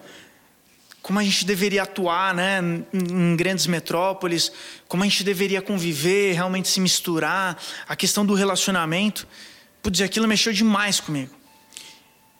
como 1.06 1.20
a 1.20 1.24
gente 1.24 1.46
deveria 1.46 1.84
atuar 1.84 2.34
né, 2.34 2.60
em 2.92 3.36
grandes 3.36 3.68
metrópoles, 3.68 4.52
como 4.88 5.04
a 5.04 5.06
gente 5.06 5.24
deveria 5.24 5.62
conviver, 5.62 6.34
realmente 6.34 6.68
se 6.68 6.80
misturar, 6.80 7.62
a 7.88 7.96
questão 7.96 8.26
do 8.26 8.34
relacionamento. 8.34 9.28
Putz, 9.84 10.02
aquilo 10.02 10.28
mexeu 10.28 10.52
demais 10.52 11.00
comigo. 11.00 11.32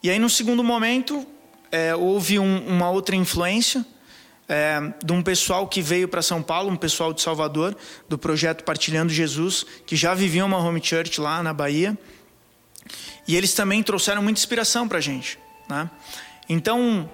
E 0.02 0.10
aí, 0.10 0.18
no 0.18 0.28
segundo 0.28 0.64
momento, 0.64 1.24
é, 1.70 1.94
houve 1.94 2.40
um, 2.40 2.66
uma 2.66 2.90
outra 2.90 3.14
influência, 3.14 3.86
é, 4.48 4.80
de 5.00 5.12
um 5.12 5.22
pessoal 5.22 5.68
que 5.68 5.80
veio 5.80 6.08
para 6.08 6.20
São 6.20 6.42
Paulo, 6.42 6.68
um 6.68 6.76
pessoal 6.76 7.12
de 7.12 7.22
Salvador, 7.22 7.76
do 8.08 8.18
projeto 8.18 8.64
Partilhando 8.64 9.12
Jesus, 9.12 9.64
que 9.86 9.94
já 9.94 10.12
viviam 10.12 10.44
uma 10.44 10.58
home 10.58 10.80
church 10.82 11.20
lá 11.20 11.40
na 11.40 11.52
Bahia. 11.52 11.96
E 13.28 13.36
eles 13.36 13.54
também 13.54 13.80
trouxeram 13.84 14.24
muita 14.24 14.40
inspiração 14.40 14.88
para 14.88 14.98
a 14.98 15.00
gente. 15.00 15.38
Né? 15.70 15.88
Então, 16.48 17.08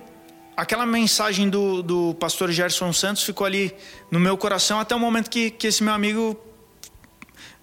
aquela 0.56 0.86
mensagem 0.86 1.48
do, 1.48 1.82
do 1.82 2.14
pastor 2.14 2.50
Gerson 2.50 2.92
Santos 2.92 3.22
ficou 3.22 3.46
ali 3.46 3.74
no 4.10 4.20
meu 4.20 4.36
coração 4.36 4.78
até 4.78 4.94
o 4.94 4.98
momento 5.00 5.30
que, 5.30 5.50
que 5.50 5.66
esse 5.66 5.82
meu 5.82 5.92
amigo 5.92 6.38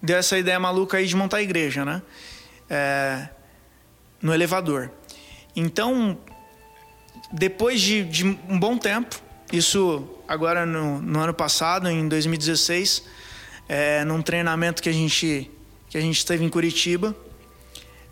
deu 0.02 0.18
essa 0.18 0.38
ideia 0.38 0.60
maluca 0.60 0.98
aí 0.98 1.06
de 1.06 1.16
montar 1.16 1.38
a 1.38 1.42
igreja, 1.42 1.86
né? 1.86 2.02
É, 2.70 3.30
no 4.22 4.34
elevador. 4.34 4.92
Então, 5.56 6.18
depois 7.32 7.82
de, 7.82 8.04
de 8.04 8.26
um 8.26 8.60
bom 8.60 8.78
tempo, 8.78 9.22
isso 9.52 10.08
agora 10.28 10.66
no, 10.66 11.02
no 11.02 11.20
ano 11.20 11.34
passado, 11.34 11.90
em 11.90 12.08
2016, 12.08 13.04
é, 13.68 14.04
num 14.04 14.22
treinamento 14.22 14.82
que 14.82 14.90
a 14.90 14.94
gente 14.94 15.50
que 15.90 15.98
a 15.98 16.02
gente 16.02 16.24
teve 16.24 16.46
em 16.46 16.50
Curitiba, 16.50 17.16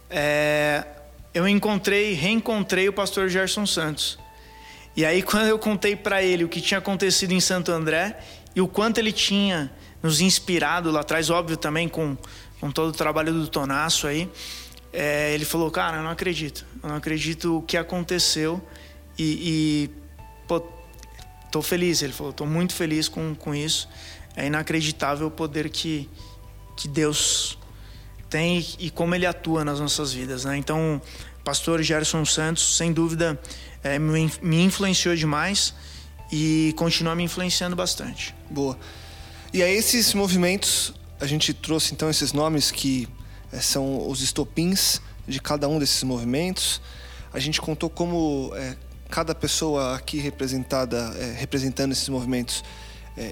é, 0.09 0.83
eu 1.31 1.47
encontrei, 1.47 2.13
reencontrei 2.13 2.89
o 2.89 2.93
pastor 2.93 3.29
Gerson 3.29 3.67
Santos. 3.67 4.17
E 4.97 5.05
aí 5.05 5.23
quando 5.23 5.47
eu 5.47 5.57
contei 5.57 5.95
para 5.95 6.21
ele 6.21 6.43
o 6.43 6.49
que 6.49 6.59
tinha 6.59 6.79
acontecido 6.79 7.31
em 7.31 7.39
Santo 7.39 7.71
André 7.71 8.19
e 8.53 8.59
o 8.59 8.67
quanto 8.67 8.97
ele 8.97 9.13
tinha 9.13 9.71
nos 10.03 10.19
inspirado 10.19 10.91
lá 10.91 10.99
atrás, 10.99 11.29
óbvio 11.29 11.55
também 11.55 11.87
com, 11.87 12.17
com 12.59 12.69
todo 12.69 12.89
o 12.89 12.93
trabalho 12.93 13.31
do 13.31 13.47
Tonaço 13.47 14.07
aí, 14.07 14.29
é, 14.91 15.33
ele 15.33 15.45
falou, 15.45 15.71
cara, 15.71 15.97
eu 15.97 16.03
não 16.03 16.09
acredito, 16.09 16.65
eu 16.83 16.89
não 16.89 16.97
acredito 16.97 17.59
o 17.59 17.61
que 17.61 17.77
aconteceu 17.77 18.61
e, 19.17 19.23
e 19.23 19.89
pô, 20.47 20.61
Estou 21.47 21.61
feliz, 21.61 22.01
ele 22.01 22.11
falou, 22.11 22.31
estou 22.31 22.45
muito 22.45 22.73
feliz 22.73 23.07
com, 23.07 23.33
com 23.33 23.55
isso. 23.55 23.87
É 24.35 24.45
inacreditável 24.45 25.27
o 25.27 25.31
poder 25.31 25.69
que, 25.69 26.09
que 26.75 26.89
Deus 26.89 27.57
tem 28.29 28.65
e 28.77 28.89
como 28.91 29.15
ele 29.15 29.25
atua 29.25 29.63
nas 29.63 29.79
nossas 29.79 30.11
vidas. 30.11 30.43
Né? 30.43 30.57
Então, 30.57 31.01
pastor 31.45 31.81
Gerson 31.81 32.25
Santos, 32.25 32.75
sem 32.75 32.91
dúvida, 32.91 33.39
é, 33.87 33.99
me, 33.99 34.31
me 34.41 34.63
influenciou 34.63 35.15
demais 35.15 35.73
e 36.31 36.73
continua 36.75 37.15
me 37.15 37.23
influenciando 37.23 37.75
bastante. 37.75 38.35
Boa. 38.49 38.77
E 39.53 39.63
a 39.63 39.69
esses 39.69 40.13
movimentos, 40.13 40.93
a 41.19 41.25
gente 41.25 41.53
trouxe 41.53 41.93
então 41.93 42.09
esses 42.09 42.33
nomes 42.33 42.69
que 42.69 43.07
é, 43.51 43.59
são 43.59 44.07
os 44.09 44.21
estopins 44.21 45.01
de 45.27 45.39
cada 45.39 45.67
um 45.67 45.79
desses 45.79 46.03
movimentos. 46.03 46.81
A 47.33 47.39
gente 47.39 47.61
contou 47.61 47.89
como 47.89 48.51
é, 48.55 48.75
cada 49.09 49.33
pessoa 49.33 49.95
aqui 49.95 50.17
representada, 50.17 50.97
é, 51.17 51.35
representando 51.37 51.91
esses 51.91 52.09
movimentos, 52.09 52.63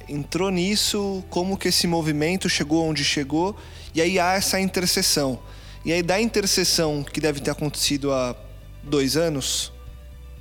entrou 0.10 0.50
nisso, 0.50 1.24
como 1.30 1.56
que 1.56 1.68
esse 1.68 1.86
movimento 1.86 2.50
chegou 2.50 2.90
onde 2.90 3.04
chegou, 3.04 3.56
e 3.94 4.02
aí 4.02 4.20
há 4.20 4.34
essa 4.34 4.60
interseção. 4.60 5.40
E 5.86 5.94
aí 5.94 6.02
da 6.02 6.20
interseção 6.20 7.04
que 7.04 7.22
deve 7.22 7.40
ter 7.40 7.52
acontecido 7.52 8.12
há 8.12 8.36
dois 8.82 9.16
anos, 9.16 9.72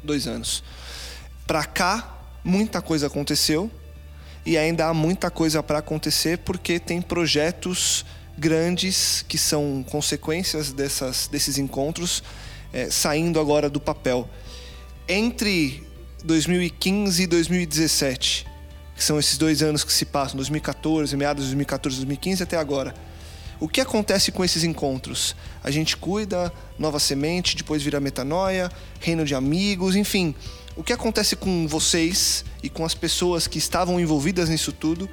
dois 0.05 0.27
anos, 0.27 0.63
para 1.47 1.65
cá 1.65 2.15
muita 2.45 2.83
coisa 2.83 3.07
aconteceu 3.07 3.71
e 4.45 4.59
ainda 4.59 4.87
há 4.87 4.95
muita 4.95 5.31
coisa 5.31 5.63
para 5.63 5.79
acontecer 5.79 6.39
porque 6.39 6.79
tem 6.79 7.01
projetos 7.01 8.05
grandes 8.37 9.25
que 9.27 9.39
são 9.39 9.85
consequências 9.89 10.73
dessas, 10.73 11.29
desses 11.29 11.57
encontros 11.57 12.23
é, 12.73 12.91
saindo 12.91 13.41
agora 13.41 13.71
do 13.71 13.81
papel. 13.81 14.29
Entre 15.09 15.83
2015 16.25 17.23
e 17.23 17.27
2017, 17.27 18.47
que 18.97 19.05
são 19.05 19.19
esses 19.19 19.39
dois 19.39 19.63
anos 19.63 19.85
que 19.85 19.93
se 19.93 20.05
passam, 20.05 20.37
2014, 20.37 21.17
meados 21.17 21.45
de 21.45 21.51
2014, 21.51 21.97
2015 21.99 22.43
até 22.43 22.57
agora. 22.57 22.95
O 23.61 23.69
que 23.69 23.81
acontece 23.81 24.33
com 24.33 24.45
esses 24.45 24.65
encontros? 24.65 25.35
A 25.63 25.71
gente 25.71 25.97
cuida, 25.97 26.53
nova 26.79 26.99
semente, 26.99 27.57
depois 27.57 27.83
vira 27.83 28.01
metanoia, 28.01 28.71
reino 29.01 29.25
de 29.25 29.35
amigos, 29.35 29.97
enfim. 29.97 30.35
O 30.77 30.83
que 30.83 30.93
acontece 30.93 31.37
com 31.37 31.69
vocês 31.69 32.45
e 32.63 32.69
com 32.69 32.85
as 32.85 32.95
pessoas 32.95 33.47
que 33.47 33.59
estavam 33.59 34.01
envolvidas 34.01 34.49
nisso 34.49 34.73
tudo 34.73 35.09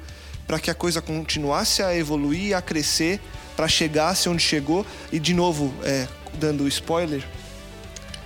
para 0.46 0.58
que 0.58 0.70
a 0.70 0.74
coisa 0.74 1.00
continuasse 1.00 1.82
a 1.82 1.96
evoluir, 1.96 2.56
a 2.56 2.60
crescer, 2.60 3.20
para 3.56 3.68
chegasse 3.68 4.28
onde 4.28 4.42
chegou? 4.42 4.84
E 5.12 5.18
de 5.18 5.32
novo, 5.32 5.72
é, 5.84 6.08
dando 6.34 6.66
spoiler, 6.66 7.24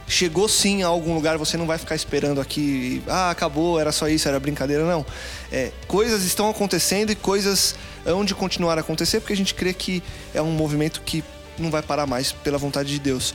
chegou 0.09 0.49
sim 0.49 0.83
a 0.83 0.87
algum 0.87 1.15
lugar, 1.15 1.37
você 1.37 1.57
não 1.57 1.67
vai 1.67 1.79
ficar 1.79 1.95
esperando 1.95 2.41
aqui, 2.41 3.03
ah, 3.07 3.31
acabou, 3.31 3.79
era 3.79 3.93
só 3.93 4.09
isso, 4.09 4.29
era 4.29 4.39
brincadeira, 4.39 4.85
não. 4.85 5.05
É, 5.53 5.73
coisas 5.87 6.25
estão 6.25 6.49
acontecendo 6.49 7.11
e 7.11 7.15
coisas 7.15 7.75
hão 8.07 8.25
de 8.25 8.35
continuar 8.35 8.79
a 8.79 8.81
acontecer, 8.81 9.21
porque 9.21 9.33
a 9.33 9.37
gente 9.37 9.55
crê 9.55 9.73
que 9.73 10.03
é 10.35 10.41
um 10.41 10.51
movimento 10.51 11.03
que 11.05 11.23
não 11.59 11.71
vai 11.71 11.83
parar 11.83 12.07
mais, 12.07 12.33
pela 12.33 12.59
vontade 12.59 12.91
de 12.91 12.99
Deus. 12.99 13.35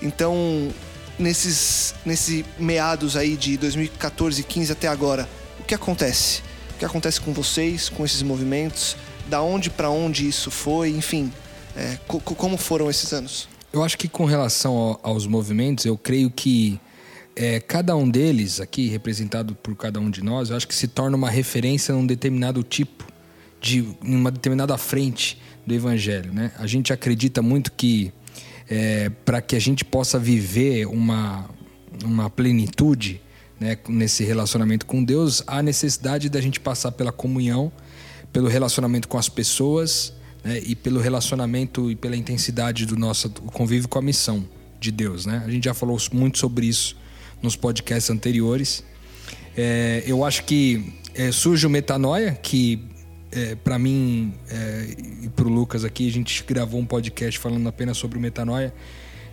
Então, 0.00 0.34
nesses, 1.18 1.94
nesses 2.04 2.44
meados 2.58 3.16
aí 3.16 3.36
de 3.36 3.56
2014, 3.56 4.42
15 4.42 4.72
até 4.72 4.88
agora, 4.88 5.28
o 5.60 5.64
que 5.64 5.74
acontece? 5.74 6.42
O 6.74 6.78
que 6.78 6.84
acontece 6.84 7.20
com 7.20 7.32
vocês, 7.32 7.88
com 7.88 8.04
esses 8.04 8.22
movimentos? 8.22 8.96
Da 9.28 9.42
onde 9.42 9.68
para 9.68 9.90
onde 9.90 10.26
isso 10.26 10.50
foi? 10.50 10.90
Enfim, 10.90 11.32
é, 11.76 11.98
co 12.06 12.20
como 12.20 12.56
foram 12.56 12.88
esses 12.88 13.12
anos? 13.12 13.48
Eu 13.72 13.82
acho 13.82 13.98
que 13.98 14.08
com 14.08 14.24
relação 14.24 14.74
ao, 14.74 15.00
aos 15.02 15.26
movimentos, 15.26 15.84
eu 15.84 15.98
creio 15.98 16.30
que 16.30 16.80
é, 17.36 17.60
cada 17.60 17.94
um 17.94 18.08
deles, 18.08 18.60
aqui 18.60 18.88
representado 18.88 19.54
por 19.54 19.76
cada 19.76 20.00
um 20.00 20.10
de 20.10 20.22
nós, 20.22 20.50
eu 20.50 20.56
acho 20.56 20.66
que 20.66 20.74
se 20.74 20.88
torna 20.88 21.16
uma 21.16 21.30
referência 21.30 21.94
num 21.94 22.06
determinado 22.06 22.62
tipo, 22.62 23.04
de 23.60 23.84
uma 24.02 24.30
determinada 24.30 24.76
frente 24.78 25.40
do 25.66 25.74
Evangelho. 25.74 26.32
Né? 26.32 26.52
A 26.58 26.66
gente 26.66 26.92
acredita 26.92 27.42
muito 27.42 27.72
que 27.72 28.12
é, 28.68 29.10
para 29.24 29.40
que 29.40 29.56
a 29.56 29.58
gente 29.58 29.84
possa 29.84 30.18
viver 30.18 30.86
uma, 30.86 31.48
uma 32.04 32.28
plenitude 32.28 33.20
né, 33.58 33.76
nesse 33.88 34.24
relacionamento 34.24 34.86
com 34.86 35.02
Deus, 35.02 35.42
há 35.46 35.62
necessidade 35.62 36.28
da 36.28 36.40
gente 36.40 36.60
passar 36.60 36.92
pela 36.92 37.10
comunhão, 37.10 37.72
pelo 38.32 38.46
relacionamento 38.46 39.08
com 39.08 39.18
as 39.18 39.28
pessoas 39.28 40.12
né, 40.44 40.60
e 40.64 40.76
pelo 40.76 41.00
relacionamento 41.00 41.90
e 41.90 41.96
pela 41.96 42.16
intensidade 42.16 42.86
do 42.86 42.96
nosso 42.96 43.30
convívio 43.30 43.88
com 43.88 43.98
a 43.98 44.02
missão 44.02 44.46
de 44.78 44.90
Deus. 44.90 45.26
Né? 45.26 45.42
A 45.44 45.50
gente 45.50 45.64
já 45.64 45.74
falou 45.74 45.98
muito 46.12 46.38
sobre 46.38 46.66
isso 46.66 46.96
nos 47.42 47.56
podcasts 47.56 48.10
anteriores. 48.10 48.84
É, 49.56 50.04
eu 50.06 50.24
acho 50.24 50.44
que 50.44 50.94
é, 51.14 51.32
surge 51.32 51.66
o 51.66 51.70
Metanoia, 51.70 52.32
que 52.32 52.80
é, 53.30 53.54
para 53.56 53.78
mim 53.78 54.34
é, 54.50 54.96
e 55.22 55.28
para 55.28 55.46
o 55.46 55.48
Lucas 55.48 55.84
aqui, 55.84 56.08
a 56.08 56.12
gente 56.12 56.44
gravou 56.44 56.80
um 56.80 56.86
podcast 56.86 57.38
falando 57.38 57.68
apenas 57.68 57.96
sobre 57.96 58.18
o 58.18 58.20
Metanoia. 58.20 58.72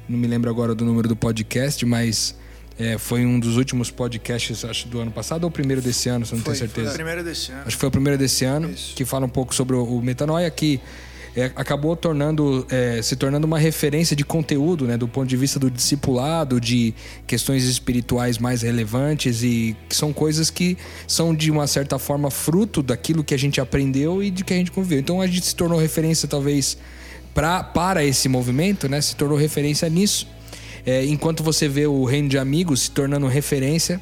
Não 0.08 0.17
me 0.17 0.27
lembro 0.27 0.49
agora 0.49 0.75
do 0.75 0.86
número 0.86 1.08
do 1.08 1.15
podcast, 1.15 1.86
mas 1.86 2.36
é, 2.77 2.97
foi 2.97 3.25
um 3.25 3.39
dos 3.39 3.58
últimos 3.58 3.89
podcasts, 3.89 4.65
acho, 4.65 4.88
do 4.88 4.99
ano 4.99 5.12
passado 5.12 5.43
ou 5.43 5.49
o 5.49 5.51
primeiro 5.51 5.81
desse 5.81 6.10
ano, 6.10 6.25
se 6.25 6.36
não 6.36 6.41
tenho 6.41 6.55
certeza. 6.55 6.88
Foi 6.88 6.93
o 6.93 6.95
primeiro 6.95 7.23
desse 7.23 7.51
ano. 7.51 7.62
Acho 7.65 7.75
que 7.77 7.79
foi 7.79 7.89
o 7.89 7.91
primeiro 7.91 8.19
desse 8.19 8.45
ano, 8.45 8.69
Isso. 8.69 8.95
que 8.95 9.05
fala 9.05 9.25
um 9.25 9.29
pouco 9.29 9.55
sobre 9.55 9.75
o, 9.75 9.84
o 9.84 10.01
Metanoia, 10.01 10.49
que 10.51 10.79
é, 11.36 11.52
acabou 11.56 11.95
tornando, 11.95 12.65
é, 12.69 13.02
se 13.02 13.15
tornando 13.15 13.45
uma 13.45 13.60
referência 13.60 14.15
de 14.15 14.24
conteúdo, 14.24 14.86
né, 14.86 14.98
do 14.98 15.08
ponto 15.08 15.28
de 15.28 15.36
vista 15.36 15.60
do 15.60 15.69
discipulado, 15.69 16.62
de 16.62 16.93
questões 17.28 17.65
espirituais 17.65 18.38
mais 18.38 18.62
relevantes 18.62 19.43
e 19.43 19.76
que 19.89 19.95
são 19.95 20.13
coisas 20.13 20.50
que 20.50 20.78
são 21.06 21.36
de 21.36 21.52
uma 21.52 21.67
certa 21.67 22.00
forma 22.00 22.32
fruto 22.32 22.82
daquilo 22.82 23.24
que 23.24 23.34
a 23.34 23.38
gente 23.38 23.60
aprendeu 23.60 24.24
e 24.24 24.32
de 24.32 24.43
que 24.43 24.54
a 24.54 24.58
gente 24.58 24.71
conviveu. 24.71 25.00
Então 25.00 25.19
a 25.19 25.28
gente 25.28 25.45
se 25.45 25.56
tornou 25.56 25.78
referência 25.78 26.28
talvez 26.28 26.78
pra, 27.34 27.62
para 27.63 28.06
esse 28.06 28.30
movimento, 28.30 28.88
né, 28.88 29.02
se 29.02 29.15
tornou 29.15 29.38
referência 29.38 29.89
nisso. 29.89 30.28
É, 30.86 31.04
enquanto 31.06 31.43
você 31.43 31.67
vê 31.67 31.86
o 31.86 32.06
Reino 32.06 32.30
de 32.30 32.38
Amigos 32.38 32.84
se 32.84 32.91
tornando 32.91 33.28
referência 33.28 34.00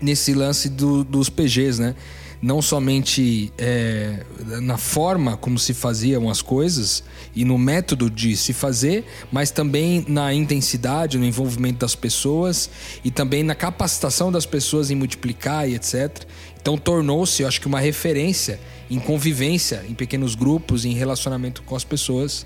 nesse 0.00 0.34
lance 0.34 0.68
do, 0.68 1.02
dos 1.02 1.30
PGs, 1.30 1.80
né? 1.80 1.94
Não 2.44 2.60
somente 2.60 3.50
é, 3.56 4.22
na 4.60 4.76
forma 4.76 5.34
como 5.34 5.58
se 5.58 5.72
faziam 5.72 6.28
as 6.28 6.42
coisas 6.42 7.02
e 7.34 7.42
no 7.42 7.56
método 7.56 8.10
de 8.10 8.36
se 8.36 8.52
fazer, 8.52 9.02
mas 9.32 9.50
também 9.50 10.04
na 10.06 10.34
intensidade, 10.34 11.16
no 11.16 11.24
envolvimento 11.24 11.78
das 11.78 11.94
pessoas 11.94 12.68
e 13.02 13.10
também 13.10 13.42
na 13.42 13.54
capacitação 13.54 14.30
das 14.30 14.44
pessoas 14.44 14.90
em 14.90 14.94
multiplicar 14.94 15.66
e 15.66 15.74
etc. 15.74 16.26
Então 16.60 16.76
tornou-se, 16.76 17.42
acho 17.46 17.58
que 17.62 17.66
uma 17.66 17.80
referência 17.80 18.60
em 18.90 18.98
convivência, 18.98 19.82
em 19.88 19.94
pequenos 19.94 20.34
grupos, 20.34 20.84
em 20.84 20.92
relacionamento 20.92 21.62
com 21.62 21.74
as 21.74 21.82
pessoas. 21.82 22.44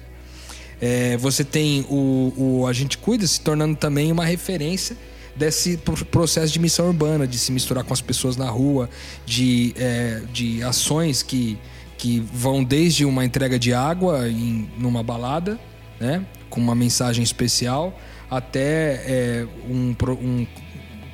É, 0.80 1.16
você 1.16 1.42
tem 1.42 1.84
o, 1.90 2.32
o 2.36 2.66
A 2.68 2.72
Gente 2.72 2.96
Cuida 2.98 3.26
se 3.26 3.40
tornando 3.40 3.74
também 3.74 4.12
uma 4.12 4.24
referência 4.24 4.96
desse 5.38 5.78
processo 6.10 6.52
de 6.52 6.58
missão 6.58 6.88
urbana, 6.88 7.26
de 7.26 7.38
se 7.38 7.52
misturar 7.52 7.84
com 7.84 7.94
as 7.94 8.00
pessoas 8.00 8.36
na 8.36 8.50
rua, 8.50 8.90
de, 9.24 9.72
é, 9.76 10.22
de 10.32 10.62
ações 10.62 11.22
que, 11.22 11.56
que 11.96 12.20
vão 12.20 12.64
desde 12.64 13.04
uma 13.04 13.24
entrega 13.24 13.58
de 13.58 13.72
água 13.72 14.28
em 14.28 14.68
numa 14.76 15.02
balada, 15.02 15.58
né, 16.00 16.26
com 16.50 16.60
uma 16.60 16.74
mensagem 16.74 17.22
especial, 17.22 17.96
até 18.28 19.02
é, 19.06 19.46
um, 19.68 19.94
um 20.20 20.46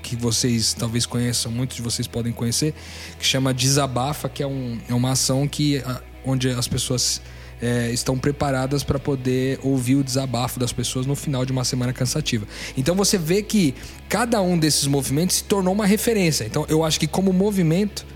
que 0.03 0.17
vocês 0.17 0.75
talvez 0.75 1.07
conheçam, 1.07 1.51
muitos 1.51 1.77
de 1.77 1.83
vocês 1.83 2.07
podem 2.07 2.33
conhecer, 2.33 2.75
que 3.19 3.27
chama 3.27 3.55
Desabafa, 3.55 4.29
que 4.29 4.43
é, 4.43 4.47
um, 4.47 4.79
é 4.89 4.95
uma 4.95 5.13
ação 5.13 5.47
que, 5.49 5.83
onde 6.25 6.51
as 6.51 6.69
pessoas 6.69 7.23
é, 7.61 7.90
estão 7.90 8.19
preparadas 8.19 8.83
para 8.83 8.99
poder 8.99 9.59
ouvir 9.62 9.97
o 9.97 10.05
desabafo 10.05 10.59
das 10.59 10.73
pessoas 10.73 11.07
no 11.07 11.14
final 11.14 11.45
de 11.45 11.53
uma 11.53 11.64
semana 11.64 11.93
cansativa. 11.93 12.47
Então 12.77 12.95
você 12.95 13.19
vê 13.19 13.43
que 13.43 13.75
cada 14.09 14.40
um 14.40 14.59
desses 14.59 14.87
movimentos 14.87 15.37
se 15.37 15.45
tornou 15.45 15.73
uma 15.73 15.87
referência. 15.87 16.45
Então 16.45 16.67
eu 16.69 16.85
acho 16.85 16.99
que 16.99 17.07
como 17.07 17.33
movimento 17.33 18.07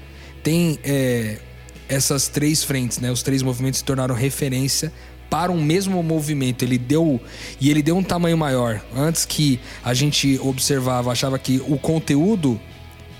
tem 0.42 0.78
é, 0.84 1.38
essas 1.88 2.28
três 2.28 2.62
frentes, 2.62 2.98
né? 2.98 3.10
Os 3.10 3.22
três 3.22 3.42
movimentos 3.42 3.78
se 3.78 3.84
tornaram 3.84 4.14
referência 4.14 4.92
para 5.30 5.52
um 5.52 5.62
mesmo 5.62 6.02
movimento. 6.02 6.64
Ele 6.64 6.78
deu 6.78 7.20
e 7.60 7.70
ele 7.70 7.82
deu 7.82 7.96
um 7.96 8.02
tamanho 8.02 8.36
maior. 8.36 8.82
Antes 8.94 9.24
que 9.24 9.60
a 9.84 9.94
gente 9.94 10.38
observava, 10.42 11.10
achava 11.10 11.38
que 11.38 11.62
o 11.66 11.78
conteúdo 11.78 12.60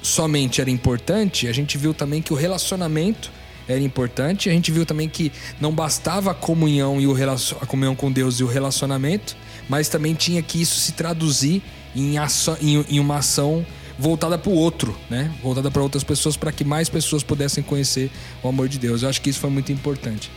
somente 0.03 0.61
era 0.61 0.71
importante, 0.71 1.49
a 1.49 1.53
gente 1.53 1.77
viu 1.77 1.93
também 1.93 2.23
que 2.23 2.33
o 2.33 2.37
relacionamento 2.37 3.31
era 3.69 3.81
importante. 3.81 4.49
A 4.49 4.53
gente 4.53 4.73
viu 4.73 4.87
também 4.87 5.09
que 5.09 5.31
não 5.61 5.73
bastava 5.73 6.31
a 6.31 6.35
comunhão 6.35 7.01
e 7.01 7.07
o 7.07 7.15
a 7.61 7.67
comunhão 7.67 7.95
com 7.95 8.11
Deus 8.11 8.41
e 8.41 8.45
o 8.45 8.47
relacionamento, 8.47 9.37
mas 9.69 9.89
também 9.89 10.15
tinha 10.15 10.43
que 10.43 10.61
isso 10.61 10.81
se 10.81 10.93
traduzir 10.93 11.63
em, 11.95 12.17
em, 12.61 12.85
em 12.89 13.01
uma 13.01 13.19
ação 13.19 13.65
voltada 13.99 14.39
para 14.39 14.51
o 14.51 14.55
outro, 14.55 14.97
né? 15.11 15.33
Voltada 15.43 15.71
para 15.71 15.83
outras 15.83 16.05
pessoas, 16.05 16.37
para 16.37 16.53
que 16.53 16.65
mais 16.65 16.89
pessoas 16.89 17.23
pudessem 17.23 17.63
conhecer 17.63 18.11
o 18.43 18.49
amor 18.49 18.69
de 18.69 18.79
Deus. 18.79 19.03
Eu 19.03 19.09
acho 19.09 19.21
que 19.21 19.29
isso 19.29 19.41
foi 19.41 19.51
muito 19.51 19.73
importante. 19.73 20.31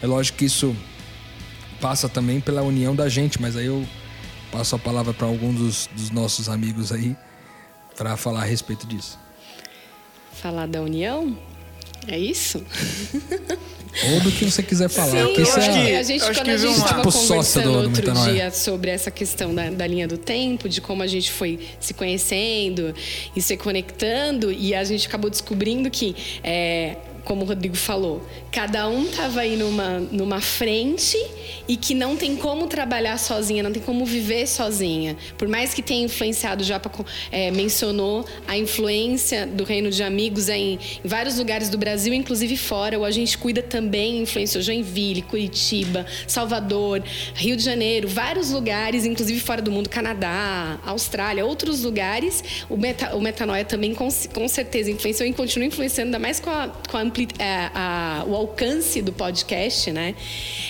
É 0.00 0.06
lógico 0.06 0.38
que 0.38 0.44
isso 0.44 0.74
passa 1.80 2.08
também 2.08 2.40
pela 2.40 2.62
união 2.62 2.94
da 2.94 3.08
gente, 3.08 3.40
mas 3.40 3.56
aí 3.56 3.66
eu 3.66 3.84
passo 4.50 4.76
a 4.76 4.78
palavra 4.78 5.12
para 5.12 5.26
algum 5.26 5.52
dos, 5.52 5.88
dos 5.94 6.10
nossos 6.10 6.48
amigos 6.48 6.92
aí 6.92 7.16
para 7.96 8.16
falar 8.16 8.42
a 8.42 8.44
respeito 8.44 8.86
disso. 8.86 9.18
Falar 10.32 10.68
da 10.68 10.80
união? 10.80 11.36
É 12.06 12.18
isso? 12.18 12.62
Ou 14.12 14.20
do 14.20 14.30
que 14.30 14.44
você 14.44 14.62
quiser 14.62 14.88
falar. 14.88 15.10
Sim, 15.10 15.24
porque 15.24 15.42
isso 15.42 15.58
é... 15.58 15.72
que, 15.72 15.94
a 15.96 16.02
gente, 16.02 16.20
quando 16.20 16.48
a 16.48 16.56
gente 16.56 16.76
estava 16.76 17.02
tipo 17.02 17.12
conversando 17.12 17.72
do, 17.72 17.78
outro 17.78 18.12
do 18.12 18.24
dia 18.24 18.50
sobre 18.50 18.90
essa 18.90 19.10
questão 19.10 19.54
da, 19.54 19.70
da, 19.70 19.86
linha 19.86 20.06
do 20.06 20.16
tempo, 20.16 20.68
de 20.68 20.80
como 20.80 21.02
a 21.02 21.06
gente 21.06 21.30
foi 21.32 21.58
se 21.80 21.92
conhecendo 21.94 22.94
e 23.34 23.42
se 23.42 23.56
conectando, 23.56 24.52
e 24.52 24.74
a 24.74 24.84
gente 24.84 25.06
acabou 25.06 25.28
descobrindo 25.28 25.90
que 25.90 26.14
é, 26.44 26.96
como 27.24 27.44
o 27.44 27.48
Rodrigo 27.48 27.76
falou, 27.76 28.22
cada 28.50 28.88
um 28.88 29.04
estava 29.04 29.40
aí 29.40 29.56
numa, 29.56 30.00
numa 30.10 30.40
frente 30.40 31.18
e 31.66 31.76
que 31.76 31.94
não 31.94 32.16
tem 32.16 32.36
como 32.36 32.66
trabalhar 32.66 33.18
sozinha, 33.18 33.62
não 33.62 33.72
tem 33.72 33.82
como 33.82 34.04
viver 34.04 34.46
sozinha. 34.46 35.16
Por 35.36 35.48
mais 35.48 35.74
que 35.74 35.82
tenha 35.82 36.04
influenciado, 36.04 36.64
já 36.64 36.80
é, 37.30 37.50
mencionou 37.50 38.24
a 38.46 38.56
influência 38.56 39.46
do 39.46 39.64
Reino 39.64 39.90
de 39.90 40.02
Amigos 40.02 40.48
em, 40.48 40.78
em, 41.04 41.08
vários 41.08 41.36
lugares 41.38 41.68
do 41.68 41.76
Brasil, 41.76 42.12
inclusive 42.14 42.56
fora. 42.56 42.98
O 42.98 43.04
A 43.04 43.10
Gente 43.10 43.36
Cuida 43.36 43.62
também 43.62 44.22
influenciou 44.22 44.62
Joinville, 44.62 45.22
Curitiba, 45.22 46.06
Salvador, 46.26 47.02
Rio 47.34 47.56
de 47.56 47.62
Janeiro, 47.62 48.08
vários 48.08 48.50
lugares, 48.50 49.04
inclusive 49.04 49.38
fora 49.40 49.60
do 49.60 49.70
mundo, 49.70 49.88
Canadá, 49.88 50.78
Austrália, 50.84 51.44
outros 51.44 51.82
lugares. 51.82 52.42
O, 52.68 52.76
meta, 52.76 53.14
o 53.14 53.20
Metanoia 53.20 53.64
também 53.64 53.94
com, 53.94 54.08
com 54.32 54.48
certeza 54.48 54.90
influenciou 54.90 55.28
e 55.28 55.32
continua 55.32 55.66
influenciando, 55.66 56.08
ainda 56.08 56.18
mais 56.18 56.40
com, 56.40 56.50
a, 56.50 56.68
com 56.90 56.96
a, 56.96 57.02
a, 57.38 58.24
o 58.26 58.34
alcance 58.34 59.02
do 59.02 59.12
podcast, 59.12 59.90
né? 59.90 60.14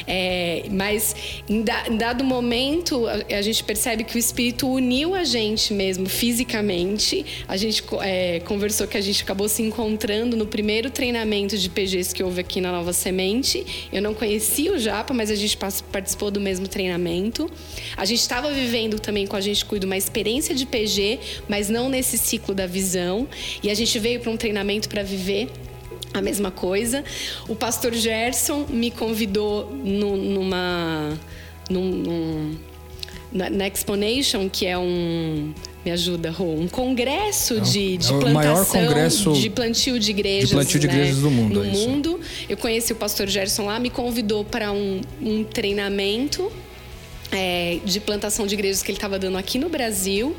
É, 0.07 0.64
mas 0.70 1.14
em, 1.49 1.62
da, 1.62 1.89
em, 1.89 1.97
dado 1.97 2.24
momento 2.24 3.07
a, 3.07 3.36
a, 3.36 3.43
gente 3.43 3.62
percebe 3.64 4.05
que 4.05 4.16
o 4.16 4.18
Espírito 4.18 4.68
uniu 4.68 5.14
a 5.14 5.24
gente 5.24 5.72
mesmo 5.72 6.09
fisicamente. 6.09 7.24
A 7.47 7.57
gente 7.57 7.82
é, 8.01 8.41
conversou 8.41 8.86
que 8.86 8.97
a 8.97 9.01
gente 9.01 9.22
acabou 9.22 9.49
se 9.49 9.62
encontrando 9.62 10.36
no 10.36 10.47
primeiro 10.47 10.91
treinamento 10.91 11.57
de 11.57 11.68
PGs 11.68 12.14
que 12.14 12.22
houve 12.22 12.41
aqui 12.41 12.61
na 12.61 12.72
Nova 12.72 12.93
Semente. 12.93 13.89
Eu 13.93 14.03
não 14.03 14.14
conhecia 14.14 14.72
o 14.72 14.78
Japa, 14.78 15.12
mas 15.14 15.30
a 15.30 15.34
gente 15.34 15.57
participou 15.57 16.30
do 16.30 16.41
mesmo 16.41 16.68
treinamento. 16.68 17.51
A 17.97 18.05
gente 18.05 18.20
estava 18.20 18.51
vivendo 18.53 18.99
também 18.99 19.26
com 19.26 19.36
a 19.36 19.41
gente 19.41 19.64
cuida 19.64 19.86
uma 19.86 19.97
experiência 19.97 20.55
de 20.55 20.66
PG, 20.66 21.18
mas 21.49 21.68
não 21.68 21.89
nesse 21.89 22.16
ciclo 22.16 22.55
da 22.55 22.66
visão. 22.66 23.28
E 23.62 23.70
a 23.70 23.74
gente 23.74 23.99
veio 23.99 24.20
para 24.20 24.30
um 24.30 24.36
treinamento 24.36 24.89
para 24.89 25.03
viver 25.03 25.49
a 26.13 26.23
mesma 26.23 26.51
coisa. 26.51 27.05
O 27.49 27.55
pastor 27.55 27.93
Gerson 27.95 28.67
me 28.69 28.91
convidou 28.91 29.71
no, 29.71 30.17
numa. 30.17 31.19
Num, 31.71 31.85
num, 31.85 32.57
na 33.31 33.67
Exponation, 33.67 34.49
que 34.49 34.67
é 34.67 34.79
um. 34.79 35.53
Me 35.85 35.93
ajuda, 35.93 36.31
Rô. 36.31 36.55
Um 36.55 36.67
congresso 36.67 37.59
é 37.59 37.61
de, 37.61 37.97
de 37.99 38.13
é 38.13 38.19
plantação, 38.19 38.33
maior 38.35 38.67
congresso 38.67 39.33
de 39.33 39.51
plantio 39.51 39.99
de 39.99 40.11
igrejas. 40.11 40.49
De 40.49 40.55
plantio 40.55 40.81
de 40.81 40.87
né? 40.87 40.95
igrejas 40.95 41.19
do 41.19 41.31
mundo. 41.31 41.55
No 41.55 41.65
é 41.65 41.69
mundo. 41.69 42.21
Eu 42.49 42.57
conheci 42.57 42.93
o 42.93 42.97
pastor 42.97 43.29
Gerson 43.29 43.67
lá, 43.67 43.79
me 43.79 43.91
convidou 43.91 44.45
para 44.45 44.73
um, 44.73 45.01
um 45.21 45.45
treinamento 45.45 46.51
é, 47.31 47.79
de 47.85 48.01
plantação 48.01 48.47
de 48.47 48.55
igrejas 48.55 48.83
que 48.83 48.91
ele 48.91 48.97
estava 48.97 49.19
dando 49.19 49.37
aqui 49.37 49.59
no 49.59 49.69
Brasil. 49.69 50.35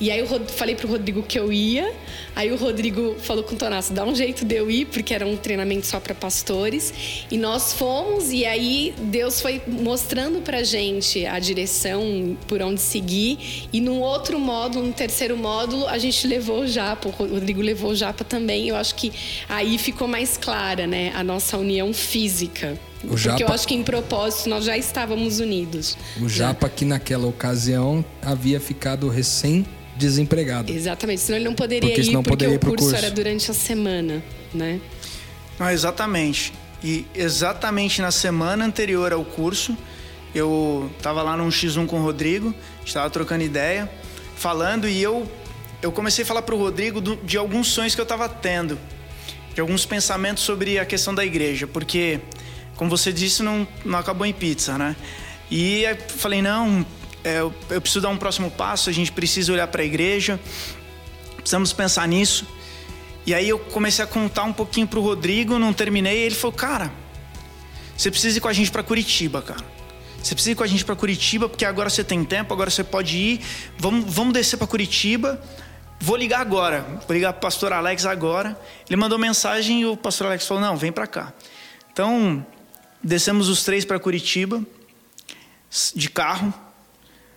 E 0.00 0.10
aí 0.10 0.18
eu 0.18 0.26
falei 0.46 0.74
pro 0.74 0.88
Rodrigo 0.88 1.22
que 1.22 1.38
eu 1.38 1.52
ia. 1.52 1.92
Aí 2.34 2.52
o 2.52 2.56
Rodrigo 2.56 3.16
falou 3.18 3.42
com 3.42 3.54
o 3.54 3.58
Tonasso, 3.58 3.92
dá 3.94 4.04
um 4.04 4.14
jeito 4.14 4.44
de 4.44 4.54
eu 4.54 4.70
ir, 4.70 4.86
porque 4.86 5.14
era 5.14 5.26
um 5.26 5.36
treinamento 5.36 5.86
só 5.86 5.98
para 5.98 6.14
pastores. 6.14 7.26
E 7.30 7.38
nós 7.38 7.72
fomos, 7.72 8.30
e 8.30 8.44
aí 8.44 8.94
Deus 8.98 9.40
foi 9.40 9.62
mostrando 9.66 10.42
pra 10.42 10.62
gente 10.62 11.24
a 11.24 11.38
direção 11.38 12.36
por 12.46 12.60
onde 12.60 12.80
seguir. 12.80 13.68
E 13.72 13.80
num 13.80 14.00
outro 14.00 14.38
módulo, 14.38 14.86
no 14.86 14.92
terceiro 14.92 15.36
módulo, 15.36 15.86
a 15.86 15.96
gente 15.96 16.26
levou 16.26 16.60
o 16.60 16.66
Japa, 16.66 17.08
o 17.08 17.12
Rodrigo 17.12 17.62
levou 17.62 17.92
o 17.92 17.94
Japa 17.94 18.22
também. 18.22 18.68
Eu 18.68 18.76
acho 18.76 18.94
que 18.94 19.12
aí 19.48 19.78
ficou 19.78 20.06
mais 20.06 20.36
clara, 20.36 20.86
né, 20.86 21.12
a 21.14 21.24
nossa 21.24 21.56
união 21.56 21.92
física. 21.94 22.78
O 23.04 23.16
Japa, 23.16 23.36
Porque 23.36 23.50
eu 23.50 23.54
acho 23.54 23.68
que 23.68 23.74
em 23.74 23.82
propósito 23.82 24.48
nós 24.48 24.64
já 24.64 24.76
estávamos 24.76 25.38
unidos. 25.38 25.96
O 26.20 26.28
Japa, 26.28 26.68
que 26.68 26.84
naquela 26.84 27.26
ocasião 27.26 28.04
havia 28.22 28.58
ficado 28.58 29.08
recém 29.08 29.66
desempregado. 29.96 30.72
Exatamente, 30.72 31.20
senão 31.20 31.38
ele 31.38 31.44
não 31.46 31.54
poderia 31.54 31.88
porque 31.88 32.02
ir 32.02 32.12
porque 32.12 32.28
poderia 32.28 32.56
o 32.56 32.60
curso, 32.60 32.76
curso, 32.76 32.96
era 32.96 33.10
durante 33.10 33.50
a 33.50 33.54
semana, 33.54 34.22
né? 34.52 34.80
Não, 35.58 35.70
exatamente. 35.70 36.52
E 36.82 37.06
exatamente 37.14 38.02
na 38.02 38.10
semana 38.10 38.64
anterior 38.64 39.12
ao 39.12 39.24
curso, 39.24 39.76
eu 40.34 40.90
estava 40.96 41.22
lá 41.22 41.36
num 41.36 41.48
X1 41.48 41.86
com 41.86 42.00
o 42.00 42.02
Rodrigo, 42.02 42.54
estava 42.84 43.08
trocando 43.08 43.42
ideia, 43.42 43.90
falando 44.36 44.88
e 44.88 45.02
eu 45.02 45.26
eu 45.82 45.92
comecei 45.92 46.24
a 46.24 46.26
falar 46.26 46.42
para 46.42 46.54
o 46.54 46.58
Rodrigo 46.58 47.00
do, 47.00 47.16
de 47.16 47.36
alguns 47.36 47.68
sonhos 47.68 47.94
que 47.94 48.00
eu 48.00 48.04
estava 48.04 48.28
tendo, 48.28 48.78
de 49.54 49.60
alguns 49.60 49.86
pensamentos 49.86 50.42
sobre 50.42 50.78
a 50.78 50.84
questão 50.84 51.14
da 51.14 51.24
igreja, 51.24 51.66
porque 51.66 52.20
como 52.76 52.90
você 52.90 53.12
disse, 53.12 53.42
não, 53.42 53.66
não 53.84 53.98
acabou 53.98 54.26
em 54.26 54.32
pizza, 54.32 54.76
né? 54.76 54.94
E 55.50 55.84
falei, 56.08 56.42
não, 56.42 56.84
é, 57.24 57.40
eu, 57.40 57.54
eu 57.70 57.80
preciso 57.80 58.02
dar 58.02 58.08
um 58.08 58.16
próximo 58.16 58.50
passo, 58.50 58.90
a 58.90 58.92
gente 58.92 59.10
precisa 59.10 59.52
olhar 59.52 59.66
para 59.66 59.82
a 59.82 59.84
igreja, 59.84 60.38
precisamos 61.36 61.72
pensar 61.72 62.06
nisso. 62.06 62.46
E 63.26 63.34
aí 63.34 63.48
eu 63.48 63.58
comecei 63.58 64.04
a 64.04 64.06
contar 64.06 64.44
um 64.44 64.52
pouquinho 64.52 64.86
pro 64.86 65.00
Rodrigo, 65.00 65.58
não 65.58 65.72
terminei, 65.72 66.18
e 66.18 66.22
ele 66.22 66.34
falou: 66.34 66.56
"Cara, 66.56 66.92
você 67.96 68.10
precisa 68.10 68.38
ir 68.38 68.40
com 68.40 68.48
a 68.48 68.52
gente 68.52 68.70
para 68.70 68.82
Curitiba, 68.82 69.42
cara. 69.42 69.64
Você 70.22 70.34
precisa 70.34 70.52
ir 70.52 70.54
com 70.54 70.64
a 70.64 70.66
gente 70.66 70.84
para 70.84 70.94
Curitiba, 70.94 71.48
porque 71.48 71.64
agora 71.64 71.88
você 71.88 72.04
tem 72.04 72.24
tempo, 72.24 72.52
agora 72.52 72.68
você 72.68 72.84
pode 72.84 73.16
ir. 73.16 73.40
Vamos, 73.78 74.12
vamos 74.12 74.32
descer 74.32 74.56
para 74.56 74.66
Curitiba. 74.66 75.40
Vou 76.00 76.16
ligar 76.16 76.40
agora. 76.40 76.84
Vou 77.06 77.14
ligar 77.14 77.32
pro 77.32 77.42
pastor 77.42 77.72
Alex 77.72 78.04
agora. 78.04 78.60
Ele 78.88 78.96
mandou 78.96 79.18
mensagem 79.18 79.82
e 79.82 79.86
o 79.86 79.96
pastor 79.96 80.26
Alex 80.26 80.46
falou: 80.46 80.62
"Não, 80.62 80.76
vem 80.76 80.92
para 80.92 81.06
cá". 81.06 81.32
Então, 81.92 82.44
descemos 83.02 83.48
os 83.48 83.64
três 83.64 83.84
para 83.84 83.98
Curitiba 83.98 84.62
de 85.94 86.08
carro. 86.10 86.52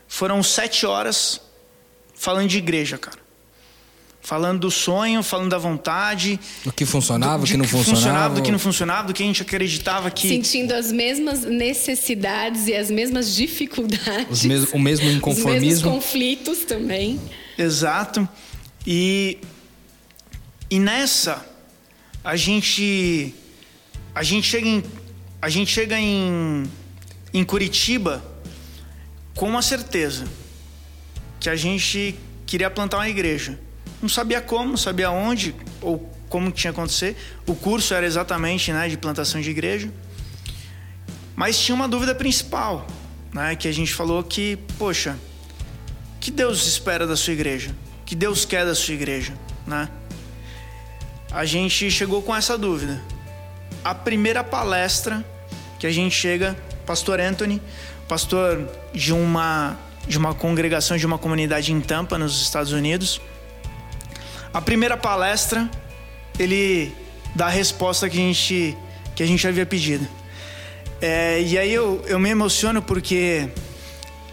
Foram 0.07 0.41
sete 0.41 0.86
horas 0.86 1.41
falando 2.14 2.49
de 2.49 2.57
igreja, 2.57 2.97
cara. 2.97 3.20
Falando 4.22 4.60
do 4.60 4.72
sonho, 4.72 5.24
falando 5.24 5.49
da 5.49 5.57
vontade. 5.57 6.39
Do 6.64 6.74
que 6.74 6.86
funcionava, 6.86 7.43
do 7.43 7.47
que 7.47 7.57
não 7.57 7.66
que 7.66 7.72
funcionava. 7.72 7.95
funcionava. 7.95 8.36
Do 8.36 8.41
que 8.43 8.51
não 8.51 8.60
funcionava, 8.60 9.07
do 9.07 9.14
que 9.14 9.24
a 9.24 9.26
gente 9.26 9.41
acreditava 9.41 10.12
que. 10.12 10.28
Sentindo 10.28 10.74
as 10.74 10.91
mesmas 10.91 11.43
necessidades 11.43 12.68
e 12.68 12.76
as 12.76 12.91
mesmas 12.91 13.34
dificuldades. 13.34 14.43
Mes 14.43 14.72
o 14.74 14.78
mesmo 14.78 15.10
inconformismo. 15.10 15.57
Os 15.57 15.64
mesmos 15.64 15.82
conflitos 15.82 16.60
também. 16.66 17.20
Exato. 17.57 18.28
E, 18.86 19.39
e 20.70 20.80
nessa, 20.80 21.45
a 22.24 22.36
gente. 22.36 23.34
A 24.14 24.22
gente 24.22 24.47
chega 24.47 24.68
em. 24.68 24.84
A 25.42 25.48
gente 25.48 25.72
chega 25.72 25.98
em, 25.98 26.70
em 27.34 27.44
Curitiba 27.46 28.24
com 29.36 29.48
uma 29.48 29.62
certeza 29.62 30.26
que 31.40 31.50
a 31.50 31.56
gente 31.56 32.16
queria 32.46 32.70
plantar 32.70 32.98
uma 32.98 33.08
igreja. 33.08 33.58
Não 34.02 34.10
sabia 34.10 34.42
como, 34.42 34.72
não 34.72 34.78
sabia 34.78 35.10
onde 35.10 35.56
ou 35.82 36.00
como 36.28 36.52
tinha 36.52 36.72
acontecer. 36.72 37.16
O 37.48 37.56
curso 37.56 37.94
era 37.94 38.06
exatamente 38.06 38.72
né, 38.74 38.90
de 38.90 38.98
plantação 38.98 39.40
de 39.40 39.50
igreja. 39.50 39.90
Mas 41.36 41.58
tinha 41.58 41.74
uma 41.74 41.88
dúvida 41.88 42.14
principal, 42.14 42.86
né, 43.34 43.56
que 43.56 43.70
a 43.70 43.72
gente 43.72 43.94
falou 43.94 44.22
que, 44.22 44.58
poxa, 44.78 45.18
que 46.20 46.32
Deus 46.32 46.68
espera 46.68 47.08
da 47.08 47.16
sua 47.16 47.32
igreja? 47.32 47.74
Que 48.06 48.14
Deus 48.14 48.44
quer 48.44 48.66
da 48.66 48.76
sua 48.76 48.94
igreja, 48.94 49.34
né? 49.66 49.88
A 51.32 51.46
gente 51.46 51.90
chegou 51.90 52.22
com 52.22 52.36
essa 52.36 52.58
dúvida. 52.58 53.02
A 53.84 53.96
primeira 53.96 54.44
palestra 54.44 55.24
que 55.80 55.88
a 55.88 55.92
gente 55.92 56.14
chega, 56.14 56.58
pastor 56.86 57.20
Anthony, 57.20 57.62
pastor 58.08 58.70
de 58.94 59.14
uma 59.14 59.78
de 60.08 60.18
uma 60.18 60.34
congregação 60.34 60.98
de 60.98 61.06
uma 61.06 61.20
comunidade 61.20 61.72
em 61.72 61.80
Tampa, 61.80 62.18
nos 62.18 62.42
Estados 62.42 62.72
Unidos. 62.72 63.22
A 64.52 64.60
primeira 64.60 64.98
palestra, 64.98 65.70
ele 66.40 66.92
dá 67.36 67.46
a 67.46 67.50
resposta 67.50 68.10
que 68.10 68.18
a 68.18 68.22
gente 68.22 68.78
que 69.16 69.24
a 69.24 69.26
gente 69.26 69.48
havia 69.48 69.66
pedido. 69.66 70.08
É, 71.02 71.42
e 71.42 71.58
aí 71.58 71.72
eu, 71.72 72.04
eu 72.08 72.20
me 72.20 72.30
emociono 72.30 72.82
porque 72.82 73.50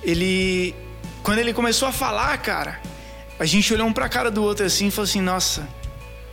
ele 0.03 0.75
quando 1.23 1.39
ele 1.39 1.53
começou 1.53 1.89
a 1.89 1.93
falar, 1.93 2.37
cara, 2.39 2.81
a 3.39 3.45
gente 3.45 3.73
olhou 3.75 3.87
um 3.87 3.93
para 3.93 4.07
a 4.07 4.09
cara 4.09 4.31
do 4.31 4.43
outro 4.43 4.65
assim 4.65 4.87
e 4.87 4.91
falou 4.91 5.09
assim: 5.09 5.21
Nossa, 5.21 5.69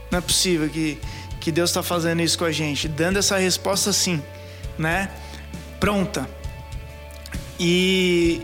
não 0.09 0.20
é 0.20 0.22
possível 0.22 0.70
que, 0.70 0.97
que 1.43 1.51
Deus 1.51 1.71
está 1.71 1.83
fazendo 1.83 2.21
isso 2.21 2.37
com 2.37 2.45
a 2.45 2.53
gente, 2.53 2.87
dando 2.87 3.19
essa 3.19 3.37
resposta 3.37 3.89
assim, 3.89 4.23
né? 4.77 5.09
Pronta. 5.77 6.25
E 7.59 8.41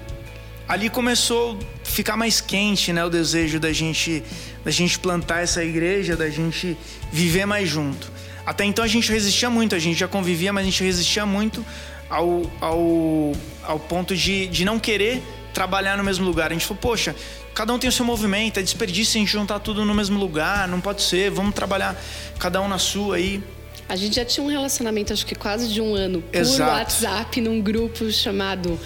ali 0.68 0.90
começou 0.90 1.58
a 1.58 1.86
ficar 1.86 2.18
mais 2.18 2.42
quente, 2.42 2.92
né, 2.92 3.06
o 3.06 3.10
desejo 3.10 3.58
da 3.58 3.72
gente 3.72 4.22
da 4.66 4.72
gente 4.72 5.00
plantar 5.00 5.42
essa 5.42 5.64
igreja, 5.64 6.18
da 6.18 6.30
gente 6.30 6.78
viver 7.10 7.46
mais 7.46 7.70
junto. 7.70 8.12
Até 8.46 8.66
então 8.66 8.84
a 8.84 8.88
gente 8.88 9.10
resistia 9.10 9.50
muito, 9.50 9.76
a 9.76 9.80
gente 9.80 9.98
já 9.98 10.08
convivia, 10.10 10.52
mas 10.52 10.64
a 10.64 10.70
gente 10.70 10.84
resistia 10.84 11.26
muito 11.26 11.66
ao, 12.10 12.52
ao, 12.60 13.32
ao 13.64 13.80
ponto 13.80 14.14
de, 14.14 14.46
de 14.48 14.66
não 14.66 14.78
querer 14.78 15.24
trabalhar 15.54 15.98
no 15.98 16.04
mesmo 16.04 16.26
lugar. 16.26 16.52
A 16.52 16.54
gente 16.54 16.66
falou, 16.66 16.82
poxa, 16.82 17.16
cada 17.54 17.74
um 17.74 17.80
tem 17.80 17.90
o 17.90 17.94
seu 17.94 18.06
movimento, 18.06 18.60
é 18.60 18.64
desperdício 18.64 19.18
a 19.18 19.20
gente 19.20 19.32
juntar 19.32 19.60
tudo 19.60 19.84
no 19.86 19.94
mesmo 19.94 20.20
lugar, 20.20 20.68
não 20.68 20.80
pode 20.80 21.02
ser, 21.02 21.30
vamos 21.32 21.54
trabalhar 21.54 22.00
cada 22.40 22.62
um 22.62 22.68
na 22.68 22.78
sua 22.78 23.18
aí. 23.18 23.44
A 23.88 23.96
gente 23.96 24.16
já 24.18 24.26
tinha 24.26 24.46
um 24.46 24.50
relacionamento, 24.50 25.12
acho 25.12 25.26
que 25.26 25.34
quase 25.34 25.68
de 25.68 25.82
um 25.82 25.96
ano, 25.96 26.22
por 26.22 26.38
Exato. 26.38 26.72
WhatsApp, 26.72 27.42
num 27.42 27.60
grupo 27.60 28.12
chamado 28.12 28.80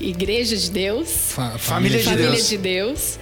Igreja 0.00 0.56
de 0.56 0.70
Deus. 0.70 1.08
Fa 1.32 1.58
família, 1.58 1.98
de, 1.98 2.04
família 2.04 2.30
Deus. 2.30 2.48
de 2.48 2.56
Deus. 2.56 3.18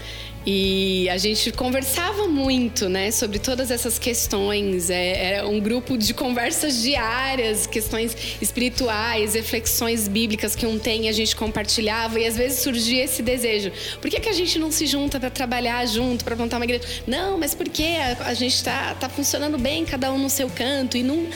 E 0.47 1.09
a 1.09 1.17
gente 1.17 1.51
conversava 1.53 2.27
muito, 2.27 2.87
né, 2.89 3.11
sobre 3.11 3.39
todas 3.39 3.71
essas 3.71 3.99
questões. 3.99 4.91
É, 4.91 5.25
era 5.25 5.49
um 5.49 5.59
grupo 5.59 5.97
de 5.97 6.13
conversas 6.13 6.83
diárias, 6.83 7.67
questões 7.67 8.15
espirituais, 8.43 9.35
reflexões 9.35 10.07
bíblicas 10.07 10.55
que 10.55 10.67
um 10.67 10.79
tem, 10.79 11.09
a 11.09 11.13
gente 11.13 11.35
compartilhava 11.35 12.21
e 12.21 12.27
às 12.27 12.37
vezes 12.37 12.59
surgia 12.59 13.05
esse 13.05 13.23
desejo. 13.23 13.73
Por 14.03 14.11
que, 14.11 14.21
que 14.21 14.29
a 14.29 14.35
gente 14.35 14.59
não 14.59 14.71
se 14.71 14.87
junta 14.87 15.19
para 15.19 15.31
trabalhar 15.31 15.87
junto, 15.87 16.25
para 16.25 16.37
plantar 16.37 16.57
uma 16.59 16.65
igreja? 16.65 16.85
Não, 17.07 17.39
mas 17.39 17.55
porque 17.55 17.83
a, 17.83 18.29
a 18.29 18.35
gente 18.35 18.55
está 18.55 18.95
tá 18.95 19.09
funcionando 19.09 19.57
bem, 19.57 19.87
cada 19.87 20.13
um 20.13 20.19
no 20.19 20.29
seu 20.29 20.51
canto 20.51 20.99
e 20.99 21.03
não, 21.03 21.27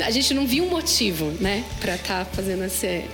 a 0.00 0.10
gente 0.10 0.34
não 0.34 0.46
viu 0.46 0.64
um 0.64 0.68
motivo, 0.68 1.32
né, 1.40 1.64
para 1.80 1.94
estar 1.94 2.24
tá 2.26 2.30
fazendo 2.30 2.64
esse 2.64 3.04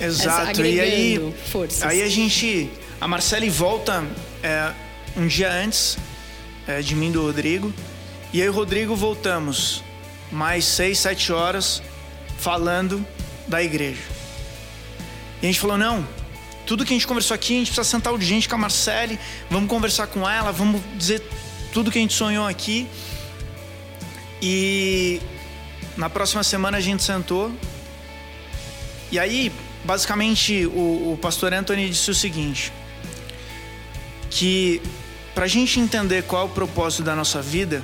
Exato. 0.00 0.64
e 0.64 0.80
aí, 0.80 1.34
forças. 1.46 1.82
aí 1.82 2.00
a 2.00 2.08
gente, 2.08 2.70
a 3.00 3.06
Marcele 3.06 3.50
volta 3.50 4.06
é, 4.42 4.72
um 5.16 5.26
dia 5.26 5.52
antes 5.52 5.98
é, 6.66 6.80
de 6.80 6.94
mim 6.94 7.10
do 7.10 7.22
Rodrigo. 7.22 7.72
E 8.32 8.40
aí 8.40 8.48
o 8.48 8.52
Rodrigo 8.52 8.94
voltamos 8.94 9.82
mais 10.30 10.64
seis, 10.64 10.98
sete 10.98 11.32
horas 11.32 11.82
falando 12.38 13.04
da 13.46 13.62
igreja. 13.62 14.02
E 15.42 15.46
a 15.46 15.46
gente 15.46 15.58
falou, 15.58 15.76
não, 15.76 16.06
tudo 16.66 16.84
que 16.84 16.92
a 16.92 16.96
gente 16.96 17.06
conversou 17.06 17.34
aqui, 17.34 17.54
a 17.54 17.58
gente 17.58 17.72
precisa 17.72 17.84
sentar 17.84 18.12
urgente 18.12 18.48
com 18.48 18.54
a 18.54 18.58
Marcele, 18.58 19.18
vamos 19.50 19.68
conversar 19.68 20.06
com 20.06 20.28
ela, 20.28 20.52
vamos 20.52 20.80
dizer 20.96 21.22
tudo 21.72 21.90
que 21.90 21.98
a 21.98 22.00
gente 22.00 22.14
sonhou 22.14 22.46
aqui. 22.46 22.86
E 24.40 25.20
na 25.96 26.08
próxima 26.08 26.42
semana 26.42 26.78
a 26.78 26.80
gente 26.80 27.02
sentou. 27.02 27.52
E 29.10 29.18
aí, 29.18 29.52
basicamente, 29.84 30.66
o, 30.66 31.12
o 31.12 31.18
pastor 31.20 31.52
Anthony 31.52 31.90
disse 31.90 32.10
o 32.10 32.14
seguinte: 32.14 32.72
que 34.30 34.80
para 35.40 35.46
a 35.46 35.48
gente 35.48 35.80
entender 35.80 36.24
qual 36.24 36.42
é 36.42 36.44
o 36.44 36.52
propósito 36.52 37.02
da 37.02 37.16
nossa 37.16 37.40
vida, 37.40 37.82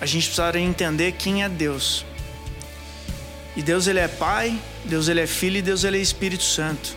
a 0.00 0.06
gente 0.06 0.24
precisaria 0.24 0.60
entender 0.60 1.12
quem 1.12 1.44
é 1.44 1.48
Deus. 1.48 2.04
E 3.54 3.62
Deus 3.62 3.86
ele 3.86 4.00
é 4.00 4.08
Pai, 4.08 4.60
Deus 4.84 5.06
ele 5.06 5.20
é 5.20 5.26
Filho 5.28 5.58
e 5.58 5.62
Deus 5.62 5.84
ele 5.84 5.98
é 5.98 6.00
Espírito 6.00 6.42
Santo. 6.42 6.96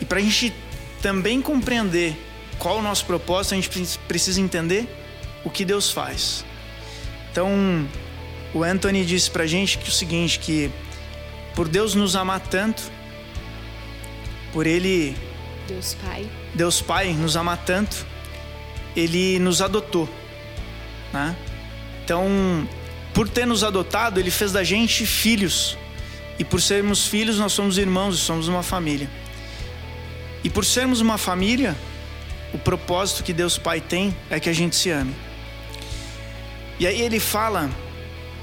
E 0.00 0.04
para 0.04 0.18
a 0.18 0.22
gente 0.22 0.54
também 1.02 1.42
compreender 1.42 2.16
qual 2.60 2.76
é 2.76 2.78
o 2.78 2.82
nosso 2.82 3.06
propósito, 3.06 3.54
a 3.54 3.60
gente 3.60 3.98
precisa 4.06 4.40
entender 4.40 4.86
o 5.44 5.50
que 5.50 5.64
Deus 5.64 5.90
faz. 5.90 6.44
Então, 7.32 7.88
o 8.54 8.62
Anthony 8.62 9.04
disse 9.04 9.28
para 9.28 9.42
a 9.42 9.48
gente 9.48 9.78
que 9.78 9.88
o 9.88 9.92
seguinte, 9.92 10.38
que 10.38 10.70
por 11.56 11.66
Deus 11.66 11.92
nos 11.96 12.14
amar 12.14 12.38
tanto, 12.38 12.84
por 14.52 14.64
Ele 14.64 15.16
Deus 15.66 15.94
Pai. 15.94 16.30
Deus 16.54 16.80
Pai 16.80 17.12
nos 17.12 17.36
ama 17.36 17.56
tanto, 17.56 18.06
Ele 18.94 19.38
nos 19.38 19.60
adotou, 19.60 20.08
né? 21.12 21.36
Então, 22.04 22.68
por 23.12 23.28
ter 23.28 23.46
nos 23.46 23.64
adotado, 23.64 24.20
Ele 24.20 24.30
fez 24.30 24.52
da 24.52 24.62
gente 24.62 25.04
filhos. 25.06 25.76
E 26.38 26.44
por 26.44 26.60
sermos 26.60 27.06
filhos, 27.06 27.38
nós 27.38 27.52
somos 27.52 27.78
irmãos 27.78 28.16
e 28.16 28.18
somos 28.18 28.48
uma 28.48 28.62
família. 28.62 29.08
E 30.42 30.50
por 30.50 30.64
sermos 30.64 31.00
uma 31.00 31.16
família, 31.16 31.76
o 32.52 32.58
propósito 32.58 33.22
que 33.22 33.32
Deus 33.32 33.56
Pai 33.56 33.80
tem 33.80 34.14
é 34.28 34.38
que 34.38 34.48
a 34.48 34.52
gente 34.52 34.76
se 34.76 34.90
ame. 34.90 35.14
E 36.78 36.86
aí 36.86 37.00
ele 37.00 37.20
fala 37.20 37.70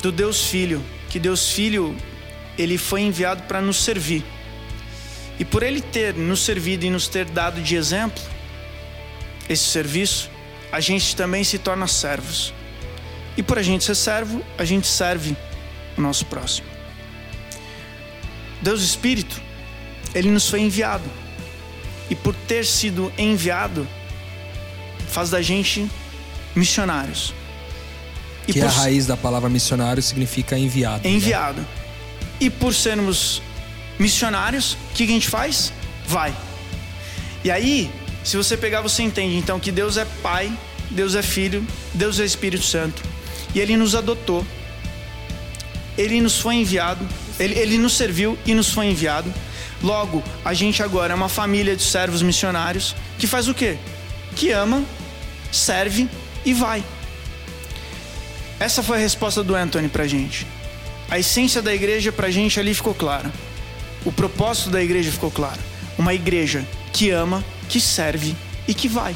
do 0.01 0.11
Deus 0.11 0.45
Filho, 0.45 0.81
que 1.09 1.19
Deus 1.19 1.51
Filho 1.51 1.95
ele 2.57 2.77
foi 2.77 3.01
enviado 3.01 3.43
para 3.43 3.61
nos 3.61 3.77
servir. 3.77 4.23
E 5.41 5.43
por 5.43 5.63
ele 5.63 5.81
ter 5.81 6.13
nos 6.13 6.41
servido 6.41 6.85
e 6.85 6.89
nos 6.91 7.07
ter 7.07 7.25
dado 7.25 7.63
de 7.63 7.75
exemplo 7.75 8.21
esse 9.49 9.63
serviço, 9.63 10.29
a 10.71 10.79
gente 10.79 11.15
também 11.15 11.43
se 11.43 11.57
torna 11.57 11.87
servos. 11.87 12.53
E 13.35 13.41
por 13.41 13.57
a 13.57 13.63
gente 13.63 13.83
ser 13.83 13.95
servo, 13.95 14.45
a 14.55 14.63
gente 14.63 14.85
serve 14.85 15.35
o 15.97 16.01
nosso 16.01 16.27
próximo. 16.27 16.67
Deus 18.61 18.83
Espírito, 18.83 19.41
ele 20.13 20.29
nos 20.29 20.47
foi 20.47 20.59
enviado. 20.59 21.09
E 22.07 22.13
por 22.13 22.35
ter 22.35 22.63
sido 22.63 23.11
enviado, 23.17 23.87
faz 25.07 25.31
da 25.31 25.41
gente 25.41 25.89
missionários. 26.55 27.33
E 28.47 28.53
que 28.53 28.59
por... 28.59 28.67
a 28.67 28.71
raiz 28.71 29.07
da 29.07 29.17
palavra 29.17 29.49
missionário 29.49 30.03
significa 30.03 30.55
enviado. 30.55 31.03
Né? 31.03 31.15
Enviado. 31.15 31.61
Né? 31.61 31.67
E 32.39 32.47
por 32.51 32.75
sermos 32.75 33.41
missionários, 34.01 34.73
o 34.73 34.93
que 34.95 35.03
a 35.03 35.07
gente 35.07 35.29
faz? 35.29 35.71
Vai. 36.07 36.35
E 37.43 37.51
aí, 37.51 37.89
se 38.23 38.35
você 38.35 38.57
pegar, 38.57 38.81
você 38.81 39.03
entende 39.03 39.35
então 39.37 39.59
que 39.59 39.71
Deus 39.71 39.95
é 39.95 40.05
Pai, 40.23 40.51
Deus 40.89 41.15
é 41.15 41.21
Filho, 41.21 41.65
Deus 41.93 42.19
é 42.19 42.25
Espírito 42.25 42.65
Santo. 42.65 43.01
E 43.53 43.59
Ele 43.59 43.77
nos 43.77 43.93
adotou. 43.93 44.45
Ele 45.97 46.19
nos 46.19 46.39
foi 46.39 46.55
enviado. 46.55 47.07
Ele, 47.39 47.57
ele 47.57 47.77
nos 47.77 47.93
serviu 47.93 48.37
e 48.45 48.53
nos 48.53 48.71
foi 48.71 48.87
enviado. 48.87 49.31
Logo, 49.83 50.23
a 50.43 50.53
gente 50.53 50.81
agora 50.81 51.13
é 51.13 51.15
uma 51.15 51.29
família 51.29 51.75
de 51.75 51.83
servos 51.83 52.21
missionários 52.21 52.95
que 53.17 53.27
faz 53.27 53.47
o 53.47 53.53
quê? 53.53 53.77
Que 54.35 54.51
ama, 54.51 54.83
serve 55.51 56.07
e 56.45 56.53
vai. 56.53 56.83
Essa 58.59 58.83
foi 58.83 58.97
a 58.97 58.99
resposta 58.99 59.43
do 59.43 59.55
Anthony 59.55 59.89
pra 59.89 60.07
gente. 60.07 60.45
A 61.09 61.17
essência 61.17 61.61
da 61.61 61.73
igreja 61.73 62.11
pra 62.11 62.29
gente 62.29 62.59
ali 62.59 62.73
ficou 62.73 62.93
clara 62.93 63.31
o 64.05 64.11
propósito 64.11 64.69
da 64.69 64.81
igreja 64.81 65.11
ficou 65.11 65.31
claro. 65.31 65.59
Uma 65.97 66.13
igreja 66.13 66.67
que 66.91 67.09
ama, 67.09 67.43
que 67.69 67.79
serve 67.79 68.35
e 68.67 68.73
que 68.73 68.87
vai. 68.87 69.15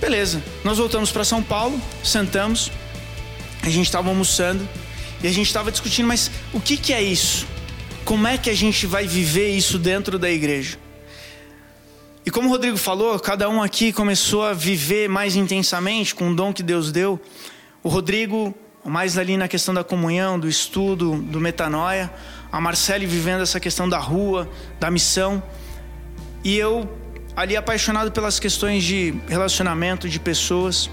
Beleza, 0.00 0.42
nós 0.62 0.78
voltamos 0.78 1.10
para 1.10 1.24
São 1.24 1.42
Paulo, 1.42 1.80
sentamos, 2.02 2.70
a 3.62 3.70
gente 3.70 3.86
estava 3.86 4.08
almoçando 4.08 4.68
e 5.22 5.26
a 5.26 5.32
gente 5.32 5.46
estava 5.46 5.72
discutindo, 5.72 6.06
mas 6.06 6.30
o 6.52 6.60
que, 6.60 6.76
que 6.76 6.92
é 6.92 7.02
isso? 7.02 7.46
Como 8.04 8.26
é 8.26 8.36
que 8.36 8.50
a 8.50 8.54
gente 8.54 8.86
vai 8.86 9.06
viver 9.06 9.48
isso 9.48 9.78
dentro 9.78 10.18
da 10.18 10.30
igreja? 10.30 10.76
E 12.26 12.30
como 12.30 12.48
o 12.48 12.50
Rodrigo 12.50 12.76
falou, 12.76 13.18
cada 13.18 13.48
um 13.48 13.62
aqui 13.62 13.92
começou 13.92 14.44
a 14.44 14.52
viver 14.52 15.08
mais 15.08 15.36
intensamente 15.36 16.14
com 16.14 16.30
o 16.30 16.34
dom 16.34 16.52
que 16.52 16.62
Deus 16.62 16.92
deu. 16.92 17.20
O 17.82 17.88
Rodrigo, 17.88 18.54
mais 18.84 19.16
ali 19.16 19.36
na 19.36 19.48
questão 19.48 19.72
da 19.72 19.84
comunhão, 19.84 20.38
do 20.38 20.48
estudo, 20.48 21.16
do 21.16 21.40
metanoia 21.40 22.10
a 22.54 22.60
Marcele 22.60 23.04
vivendo 23.04 23.42
essa 23.42 23.58
questão 23.58 23.88
da 23.88 23.98
rua, 23.98 24.48
da 24.78 24.88
missão. 24.88 25.42
E 26.44 26.56
eu 26.56 26.88
ali 27.34 27.56
apaixonado 27.56 28.12
pelas 28.12 28.38
questões 28.38 28.84
de 28.84 29.12
relacionamento, 29.26 30.08
de 30.08 30.20
pessoas. 30.20 30.88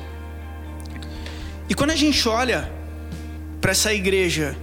E 1.70 1.76
quando 1.76 1.92
a 1.92 1.96
gente 1.96 2.28
olha 2.28 2.68
para 3.62 3.74
essa 3.74 3.94
igreja 3.94 4.58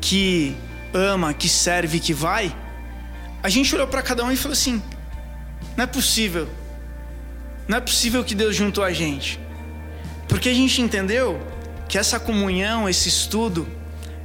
que 0.00 0.56
ama, 0.94 1.34
que 1.34 1.46
serve, 1.46 2.00
que 2.00 2.14
vai, 2.14 2.56
a 3.42 3.50
gente 3.50 3.74
olhou 3.74 3.86
para 3.86 4.00
cada 4.00 4.24
um 4.24 4.32
e 4.32 4.36
falou 4.36 4.54
assim: 4.54 4.82
não 5.76 5.84
é 5.84 5.86
possível. 5.86 6.48
Não 7.68 7.76
é 7.76 7.80
possível 7.82 8.24
que 8.24 8.34
Deus 8.34 8.56
juntou 8.56 8.82
a 8.82 8.94
gente. 8.94 9.38
Porque 10.26 10.48
a 10.48 10.54
gente 10.54 10.80
entendeu 10.80 11.38
que 11.86 11.98
essa 11.98 12.18
comunhão, 12.18 12.88
esse 12.88 13.10
estudo, 13.10 13.68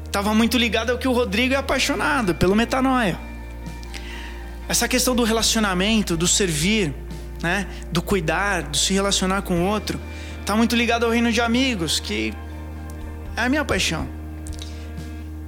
estava 0.09 0.33
muito 0.33 0.57
ligado 0.57 0.89
ao 0.89 0.97
que 0.97 1.07
o 1.07 1.13
Rodrigo 1.13 1.53
é 1.53 1.57
apaixonado, 1.57 2.33
pelo 2.35 2.55
metanoia. 2.55 3.17
Essa 4.67 4.87
questão 4.87 5.15
do 5.15 5.23
relacionamento, 5.23 6.17
do 6.17 6.27
servir, 6.27 6.93
né, 7.41 7.67
do 7.91 8.01
cuidar, 8.01 8.63
do 8.63 8.77
se 8.77 8.93
relacionar 8.93 9.43
com 9.43 9.61
o 9.61 9.65
outro, 9.65 9.99
está 10.41 10.55
muito 10.55 10.75
ligado 10.75 11.05
ao 11.05 11.11
reino 11.11 11.31
de 11.31 11.39
amigos, 11.39 11.99
que 11.99 12.33
é 13.37 13.41
a 13.41 13.49
minha 13.49 13.63
paixão. 13.63 14.07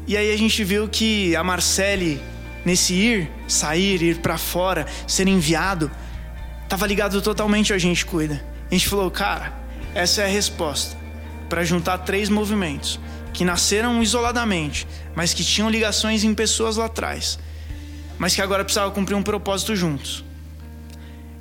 E 0.08 0.16
aí 0.16 0.32
a 0.32 0.38
gente 0.38 0.64
viu 0.64 0.88
que 0.88 1.36
a 1.36 1.44
Marcele, 1.44 2.22
nesse 2.64 2.94
ir, 2.94 3.32
sair, 3.48 4.02
ir 4.02 4.18
para 4.20 4.38
fora, 4.38 4.86
ser 5.08 5.28
enviado, 5.28 5.92
estava 6.64 6.86
ligado 6.86 7.22
totalmente 7.22 7.74
ao 7.74 7.80
gente 7.80 8.06
cuida. 8.06 8.44
A 8.70 8.74
gente 8.74 8.88
falou, 8.88 9.10
cara, 9.10 9.54
essa 9.94 10.22
é 10.22 10.26
a 10.26 10.28
resposta 10.28 10.96
para 11.50 11.64
juntar 11.64 11.98
três 12.00 12.30
movimentos 12.30 13.00
que 13.34 13.46
nasceram 13.46 14.02
isoladamente, 14.02 14.88
mas 15.16 15.34
que 15.34 15.44
tinham 15.44 15.70
ligações 15.70 16.24
em 16.24 16.34
pessoas 16.34 16.78
lá 16.78 16.86
atrás, 16.86 17.40
mas 18.18 18.36
que 18.36 18.42
agora 18.42 18.64
precisavam 18.64 18.92
cumprir 18.92 19.16
um 19.16 19.24
propósito 19.24 19.76
juntos. 19.76 20.24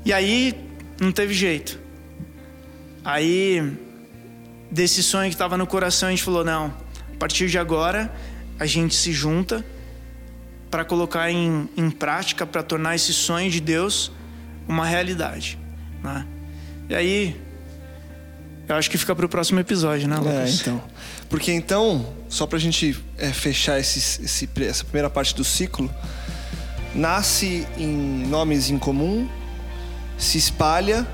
E 0.04 0.12
aí 0.12 0.54
não 1.00 1.12
teve 1.12 1.34
jeito. 1.34 1.78
Aí 3.04 3.76
desse 4.70 5.02
sonho 5.02 5.28
que 5.28 5.34
estava 5.34 5.56
no 5.56 5.66
coração 5.66 6.08
a 6.08 6.10
gente 6.10 6.22
falou 6.22 6.44
não, 6.44 6.72
a 7.12 7.18
partir 7.18 7.48
de 7.48 7.58
agora 7.58 8.12
a 8.58 8.66
gente 8.66 8.94
se 8.94 9.12
junta 9.12 9.64
para 10.70 10.84
colocar 10.84 11.30
em, 11.30 11.68
em 11.76 11.90
prática, 11.90 12.46
para 12.46 12.62
tornar 12.62 12.94
esse 12.94 13.12
sonho 13.12 13.50
de 13.50 13.60
Deus 13.60 14.12
uma 14.68 14.86
realidade. 14.86 15.58
Né? 16.02 16.26
E 16.88 16.94
aí 16.94 17.40
eu 18.68 18.76
acho 18.76 18.88
que 18.88 18.96
fica 18.96 19.16
para 19.16 19.26
o 19.26 19.28
próximo 19.28 19.58
episódio, 19.58 20.06
né, 20.06 20.16
Lucas? 20.16 20.60
É, 20.60 20.62
então. 20.62 20.82
Porque 21.30 21.52
então, 21.52 22.04
só 22.28 22.44
para 22.44 22.58
a 22.58 22.60
gente 22.60 22.98
é, 23.16 23.32
fechar 23.32 23.78
esse, 23.78 24.22
esse, 24.24 24.50
essa 24.62 24.82
primeira 24.82 25.08
parte 25.08 25.32
do 25.32 25.44
ciclo, 25.44 25.88
nasce 26.92 27.64
em 27.78 28.26
nomes 28.26 28.68
em 28.68 28.76
comum, 28.76 29.28
se 30.18 30.36
espalha, 30.36 31.06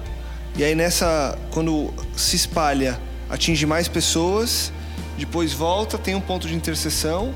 e 0.56 0.64
aí 0.64 0.74
nessa, 0.74 1.38
quando 1.50 1.92
se 2.16 2.34
espalha, 2.34 2.98
atinge 3.28 3.66
mais 3.66 3.88
pessoas, 3.88 4.72
depois 5.18 5.52
volta, 5.52 5.98
tem 5.98 6.14
um 6.14 6.20
ponto 6.20 6.48
de 6.48 6.54
interseção, 6.54 7.34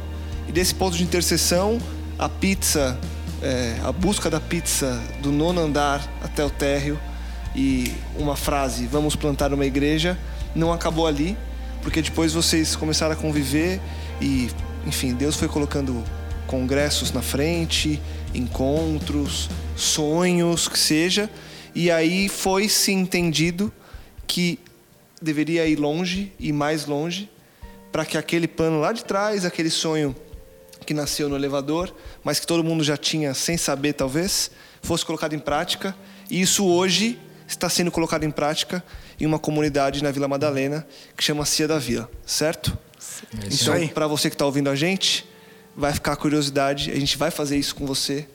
e 0.48 0.52
desse 0.52 0.74
ponto 0.74 0.96
de 0.96 1.02
interseção, 1.02 1.78
a 2.18 2.30
pizza, 2.30 2.98
é, 3.42 3.76
a 3.84 3.92
busca 3.92 4.30
da 4.30 4.40
pizza 4.40 4.98
do 5.20 5.30
nono 5.30 5.60
andar 5.60 6.02
até 6.24 6.42
o 6.42 6.48
térreo, 6.48 6.98
e 7.54 7.92
uma 8.16 8.36
frase, 8.36 8.86
vamos 8.86 9.14
plantar 9.14 9.52
uma 9.52 9.66
igreja, 9.66 10.18
não 10.54 10.72
acabou 10.72 11.06
ali, 11.06 11.36
porque 11.82 12.02
depois 12.02 12.32
vocês 12.32 12.76
começaram 12.76 13.12
a 13.12 13.16
conviver 13.16 13.80
e, 14.20 14.50
enfim, 14.86 15.14
Deus 15.14 15.36
foi 15.36 15.48
colocando 15.48 16.02
congressos 16.46 17.12
na 17.12 17.22
frente, 17.22 18.00
encontros, 18.34 19.48
sonhos, 19.76 20.68
que 20.68 20.78
seja, 20.78 21.30
e 21.74 21.90
aí 21.90 22.28
foi 22.28 22.68
se 22.68 22.92
entendido 22.92 23.72
que 24.26 24.58
deveria 25.20 25.66
ir 25.66 25.76
longe 25.76 26.32
e 26.38 26.52
mais 26.52 26.86
longe 26.86 27.30
para 27.92 28.04
que 28.04 28.16
aquele 28.16 28.48
plano 28.48 28.80
lá 28.80 28.92
de 28.92 29.04
trás, 29.04 29.44
aquele 29.44 29.70
sonho 29.70 30.14
que 30.86 30.94
nasceu 30.94 31.28
no 31.28 31.36
elevador, 31.36 31.94
mas 32.24 32.40
que 32.40 32.46
todo 32.46 32.64
mundo 32.64 32.82
já 32.82 32.96
tinha 32.96 33.34
sem 33.34 33.56
saber 33.56 33.92
talvez, 33.92 34.50
fosse 34.82 35.04
colocado 35.04 35.34
em 35.34 35.38
prática. 35.38 35.94
E 36.30 36.40
isso 36.40 36.64
hoje 36.66 37.18
está 37.53 37.68
sendo 37.68 37.90
colocado 37.90 38.24
em 38.24 38.30
prática 38.30 38.82
em 39.18 39.26
uma 39.26 39.38
comunidade 39.38 40.03
na 40.03 40.11
Vila 40.11 40.28
Madalena 40.28 40.86
que 41.16 41.22
chama 41.22 41.44
Cia 41.44 41.66
da 41.68 41.78
Vila, 41.78 42.11
certo? 42.24 42.76
É 43.42 43.48
isso 43.48 43.70
então, 43.72 43.88
para 43.88 44.07
você 44.07 44.28
que 44.28 44.34
está 44.34 44.46
ouvindo 44.46 44.70
a 44.70 44.74
gente, 44.74 45.28
vai 45.76 45.92
ficar 45.92 46.12
a 46.12 46.16
curiosidade. 46.16 46.90
A 46.90 46.96
gente 46.96 47.16
vai 47.16 47.30
fazer 47.30 47.57
isso 47.57 47.74
com 47.74 47.86
você 47.86 48.26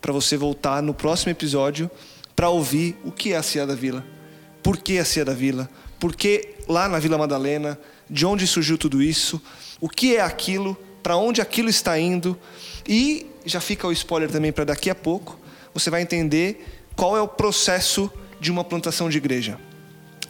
para 0.00 0.12
você 0.12 0.36
voltar 0.36 0.82
no 0.82 0.94
próximo 0.94 1.30
episódio 1.30 1.90
para 2.36 2.48
ouvir 2.48 2.96
o 3.04 3.10
que 3.10 3.32
é 3.32 3.36
a 3.36 3.42
Cia 3.42 3.66
da 3.66 3.74
Vila, 3.74 4.04
por 4.62 4.76
que 4.76 4.98
a 4.98 5.04
Cia 5.04 5.24
da 5.24 5.34
Vila, 5.34 5.68
por 5.98 6.14
que 6.14 6.54
lá 6.68 6.88
na 6.88 6.98
Vila 6.98 7.18
Madalena, 7.18 7.78
de 8.08 8.24
onde 8.24 8.46
surgiu 8.46 8.78
tudo 8.78 9.02
isso, 9.02 9.42
o 9.80 9.88
que 9.88 10.16
é 10.16 10.20
aquilo, 10.20 10.76
para 11.02 11.16
onde 11.16 11.40
aquilo 11.40 11.68
está 11.68 11.98
indo? 11.98 12.38
E 12.86 13.26
já 13.44 13.60
fica 13.60 13.88
o 13.88 13.92
spoiler 13.92 14.30
também 14.30 14.52
para 14.52 14.64
daqui 14.64 14.88
a 14.88 14.94
pouco 14.94 15.38
você 15.74 15.90
vai 15.90 16.02
entender 16.02 16.64
qual 16.96 17.16
é 17.16 17.20
o 17.20 17.28
processo 17.28 18.10
de 18.40 18.50
uma 18.50 18.64
plantação 18.64 19.08
de 19.08 19.18
igreja. 19.18 19.58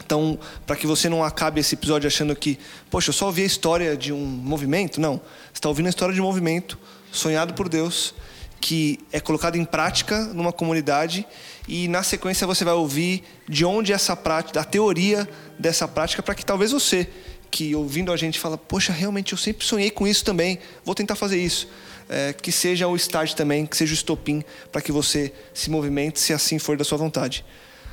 Então, 0.04 0.38
para 0.66 0.74
que 0.74 0.86
você 0.86 1.08
não 1.08 1.22
acabe 1.22 1.60
esse 1.60 1.74
episódio 1.74 2.06
achando 2.06 2.34
que, 2.34 2.58
poxa, 2.90 3.10
eu 3.10 3.12
só 3.12 3.26
ouvi 3.26 3.42
a 3.42 3.46
história 3.46 3.96
de 3.96 4.12
um 4.12 4.24
movimento, 4.24 5.00
não. 5.00 5.16
Você 5.16 5.54
está 5.54 5.68
ouvindo 5.68 5.86
a 5.86 5.90
história 5.90 6.14
de 6.14 6.20
um 6.20 6.24
movimento 6.24 6.78
sonhado 7.12 7.52
por 7.52 7.68
Deus, 7.68 8.14
que 8.60 8.98
é 9.12 9.20
colocado 9.20 9.56
em 9.56 9.64
prática 9.64 10.24
numa 10.26 10.52
comunidade 10.52 11.26
e 11.66 11.86
na 11.88 12.02
sequência 12.02 12.46
você 12.46 12.64
vai 12.64 12.74
ouvir 12.74 13.22
de 13.46 13.64
onde 13.64 13.92
essa 13.92 14.16
prática, 14.16 14.60
a 14.60 14.64
teoria 14.64 15.28
dessa 15.58 15.86
prática, 15.86 16.22
para 16.22 16.34
que 16.34 16.44
talvez 16.44 16.72
você 16.72 17.06
que 17.50 17.74
ouvindo 17.74 18.12
a 18.12 18.16
gente 18.16 18.38
fala, 18.38 18.58
poxa, 18.58 18.92
realmente 18.92 19.32
eu 19.32 19.38
sempre 19.38 19.66
sonhei 19.66 19.90
com 19.90 20.06
isso 20.06 20.24
também, 20.24 20.58
vou 20.84 20.94
tentar 20.94 21.16
fazer 21.16 21.38
isso. 21.38 21.68
É, 22.10 22.32
que 22.32 22.50
seja 22.50 22.88
o 22.88 22.96
start 22.96 23.34
também, 23.34 23.66
que 23.66 23.76
seja 23.76 23.92
o 23.92 23.94
estopim 23.94 24.42
para 24.72 24.80
que 24.80 24.90
você 24.90 25.30
se 25.52 25.70
movimente, 25.70 26.18
se 26.18 26.32
assim 26.32 26.58
for 26.58 26.74
da 26.74 26.84
sua 26.84 26.96
vontade. 26.96 27.44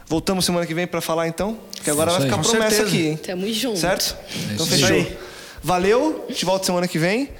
Voltamos 0.07 0.45
semana 0.45 0.65
que 0.65 0.73
vem 0.73 0.85
para 0.85 1.01
falar 1.01 1.27
então, 1.27 1.57
que 1.83 1.89
agora 1.89 2.11
vai 2.11 2.21
ficar 2.21 2.37
Com 2.37 2.43
promessa 2.43 2.75
certeza. 2.75 2.95
aqui, 2.95 3.07
hein? 3.07 3.17
Tamo 3.17 3.51
junto. 3.51 3.79
Certo? 3.79 4.15
Então 4.53 4.65
isso 4.65 4.77
fechou. 4.77 4.95
aí. 4.95 5.17
Valeu, 5.63 6.27
te 6.31 6.45
volto 6.45 6.65
semana 6.65 6.87
que 6.87 6.99
vem. 6.99 7.31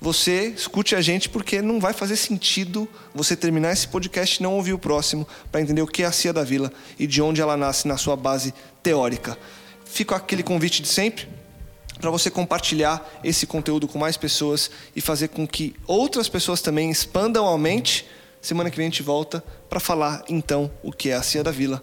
Você 0.00 0.48
escute 0.56 0.94
a 0.94 1.00
gente 1.00 1.28
porque 1.28 1.60
não 1.60 1.80
vai 1.80 1.92
fazer 1.92 2.16
sentido 2.16 2.86
você 3.14 3.34
terminar 3.34 3.72
esse 3.72 3.88
podcast 3.88 4.38
e 4.38 4.42
não 4.42 4.54
ouvir 4.54 4.72
o 4.72 4.78
próximo 4.78 5.26
para 5.50 5.60
entender 5.60 5.82
o 5.82 5.86
que 5.86 6.02
é 6.02 6.06
a 6.06 6.12
Cia 6.12 6.32
da 6.32 6.44
Vila 6.44 6.70
e 6.98 7.06
de 7.06 7.20
onde 7.20 7.40
ela 7.40 7.56
nasce 7.56 7.88
na 7.88 7.96
sua 7.96 8.14
base 8.14 8.54
teórica. 8.82 9.36
Fica 9.84 10.14
aquele 10.14 10.42
convite 10.42 10.82
de 10.82 10.88
sempre 10.88 11.26
para 12.00 12.10
você 12.10 12.30
compartilhar 12.30 13.04
esse 13.24 13.46
conteúdo 13.46 13.88
com 13.88 13.98
mais 13.98 14.16
pessoas 14.16 14.70
e 14.94 15.00
fazer 15.00 15.28
com 15.28 15.44
que 15.48 15.74
outras 15.86 16.28
pessoas 16.28 16.60
também 16.60 16.90
expandam 16.90 17.48
a 17.48 17.58
mente. 17.58 18.06
Semana 18.40 18.70
que 18.70 18.76
vem 18.76 18.86
a 18.86 18.90
gente 18.90 19.02
volta 19.02 19.42
para 19.68 19.80
falar 19.80 20.22
então 20.28 20.70
o 20.82 20.92
que 20.92 21.08
é 21.08 21.14
a 21.14 21.22
Cia 21.22 21.42
da 21.42 21.50
Vila. 21.50 21.82